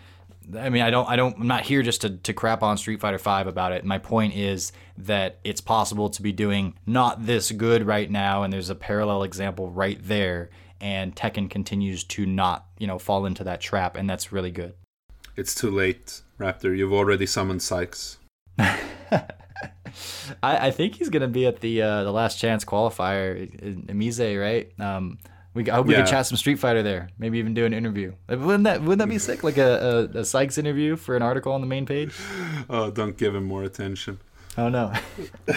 [0.59, 2.99] I mean, I don't, I don't, I'm not here just to, to crap on Street
[2.99, 3.85] Fighter Five about it.
[3.85, 8.51] My point is that it's possible to be doing not this good right now, and
[8.51, 10.49] there's a parallel example right there,
[10.81, 14.73] and Tekken continues to not, you know, fall into that trap, and that's really good.
[15.37, 16.75] It's too late, Raptor.
[16.75, 18.17] You've already summoned Sykes.
[20.43, 24.41] I, I think he's gonna be at the uh, the last chance qualifier in Amize,
[24.41, 24.73] right?
[24.81, 25.19] Um,
[25.55, 26.01] we I hope we Yeah.
[26.03, 27.11] can chat some Street Fighter there.
[27.19, 28.15] Maybe even do an interview.
[28.29, 29.45] Wouldn't that wouldn't that be sick?
[29.45, 32.15] Like a, a, a Sykes interview for an article on the main page.
[32.71, 34.19] Oh, don't give him more attention.
[34.59, 34.93] Oh no.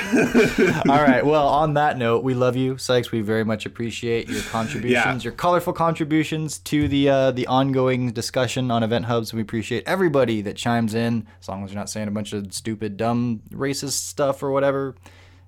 [0.89, 1.26] All right.
[1.26, 3.11] Well, on that note, we love you, Sykes.
[3.11, 8.72] We very much appreciate your contributions, your colorful contributions to the uh, the ongoing discussion
[8.72, 9.34] on EventHubs.
[9.34, 12.53] We appreciate everybody that chimes in, as long as you're not saying a bunch of
[12.53, 14.95] stupid, dumb, racist stuff or whatever.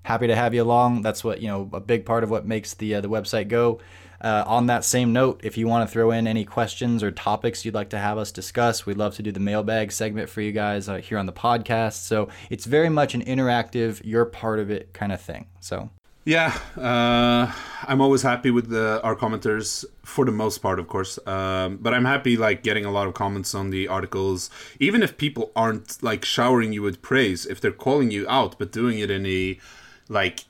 [0.03, 1.01] Happy to have you along.
[1.01, 1.69] That's what you know.
[1.71, 3.79] A big part of what makes the uh, the website go.
[4.21, 7.63] Uh, on that same note, if you want to throw in any questions or topics
[7.63, 10.51] you'd like to have us discuss, we'd love to do the mailbag segment for you
[10.51, 12.03] guys uh, here on the podcast.
[12.03, 15.47] So it's very much an interactive, you're part of it kind of thing.
[15.59, 15.89] So
[16.25, 17.53] Yeah, uh,
[17.87, 21.17] I'm always happy with the, our commenters for the most part, of course.
[21.25, 24.49] Um, but I'm happy like getting a lot of comments on the articles,
[24.79, 27.45] even if people aren't like showering you with praise.
[27.45, 29.57] If they're calling you out, but doing it in a
[30.09, 30.45] like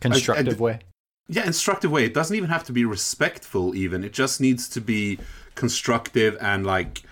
[0.00, 0.80] constructive way.
[1.28, 2.04] Yeah instructive way.
[2.04, 3.74] It doesn't even have to be respectful.
[3.74, 5.18] Even it just needs to be
[5.54, 7.02] constructive and like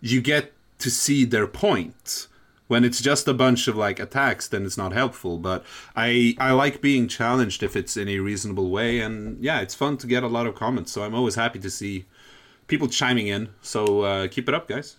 [0.00, 2.28] you get to see their point.
[2.68, 5.38] When it's just a bunch of like attacks, then it's not helpful.
[5.38, 9.74] But I I like being challenged if it's in a reasonable way, and yeah, it's
[9.74, 10.90] fun to get a lot of comments.
[10.90, 12.06] So I'm always happy to see
[12.66, 13.50] people chiming in.
[13.62, 14.96] So uh, keep it up, guys.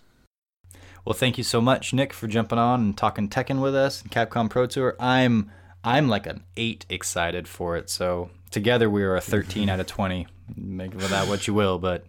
[1.04, 4.48] Well, thank you so much, Nick, for jumping on and talking Tekken with us, Capcom
[4.48, 4.96] Pro Tour.
[4.98, 5.50] I'm
[5.84, 7.90] I'm like an eight excited for it.
[7.90, 10.26] So together we are a 13 out of 20.
[10.56, 12.04] Make of that what you will, but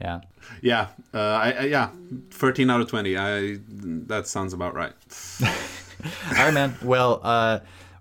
[0.00, 0.20] yeah.
[0.62, 1.90] Yeah, uh, I, I yeah,
[2.30, 3.16] 13 out of 20.
[3.16, 3.58] I
[4.06, 4.92] that sounds about right.
[5.42, 6.76] All right, man.
[6.82, 7.60] Well, uh,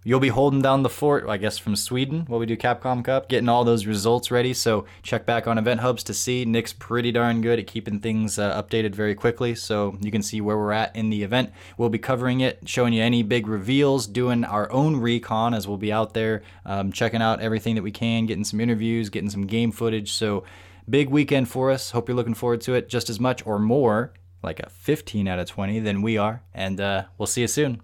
[0.09, 3.29] you'll be holding down the fort, I guess, from Sweden while we do Capcom Cup,
[3.29, 4.55] getting all those results ready.
[4.55, 6.45] So check back on EventHubs to see.
[6.45, 10.41] Nick's pretty darn good at keeping things uh, updated very quickly, so you can see
[10.41, 11.51] where we're at in the event.
[11.77, 15.77] We'll be covering it, showing you any big reveals, doing our own recon as we'll
[15.77, 19.45] be out there, um, checking out everything that we can, getting some interviews, getting some
[19.45, 20.13] game footage.
[20.13, 20.43] So
[20.89, 21.91] big weekend for us.
[21.91, 25.37] Hope you're looking forward to it just as much or more, like a 15 out
[25.37, 26.41] of 20 than we are.
[26.51, 27.83] And uh, we'll see you soon.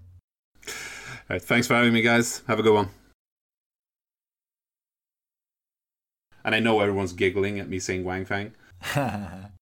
[1.27, 2.43] Thanks for having me, guys.
[2.47, 2.89] Have a good one.
[6.43, 8.53] And I know everyone's giggling at me saying Wang Fang.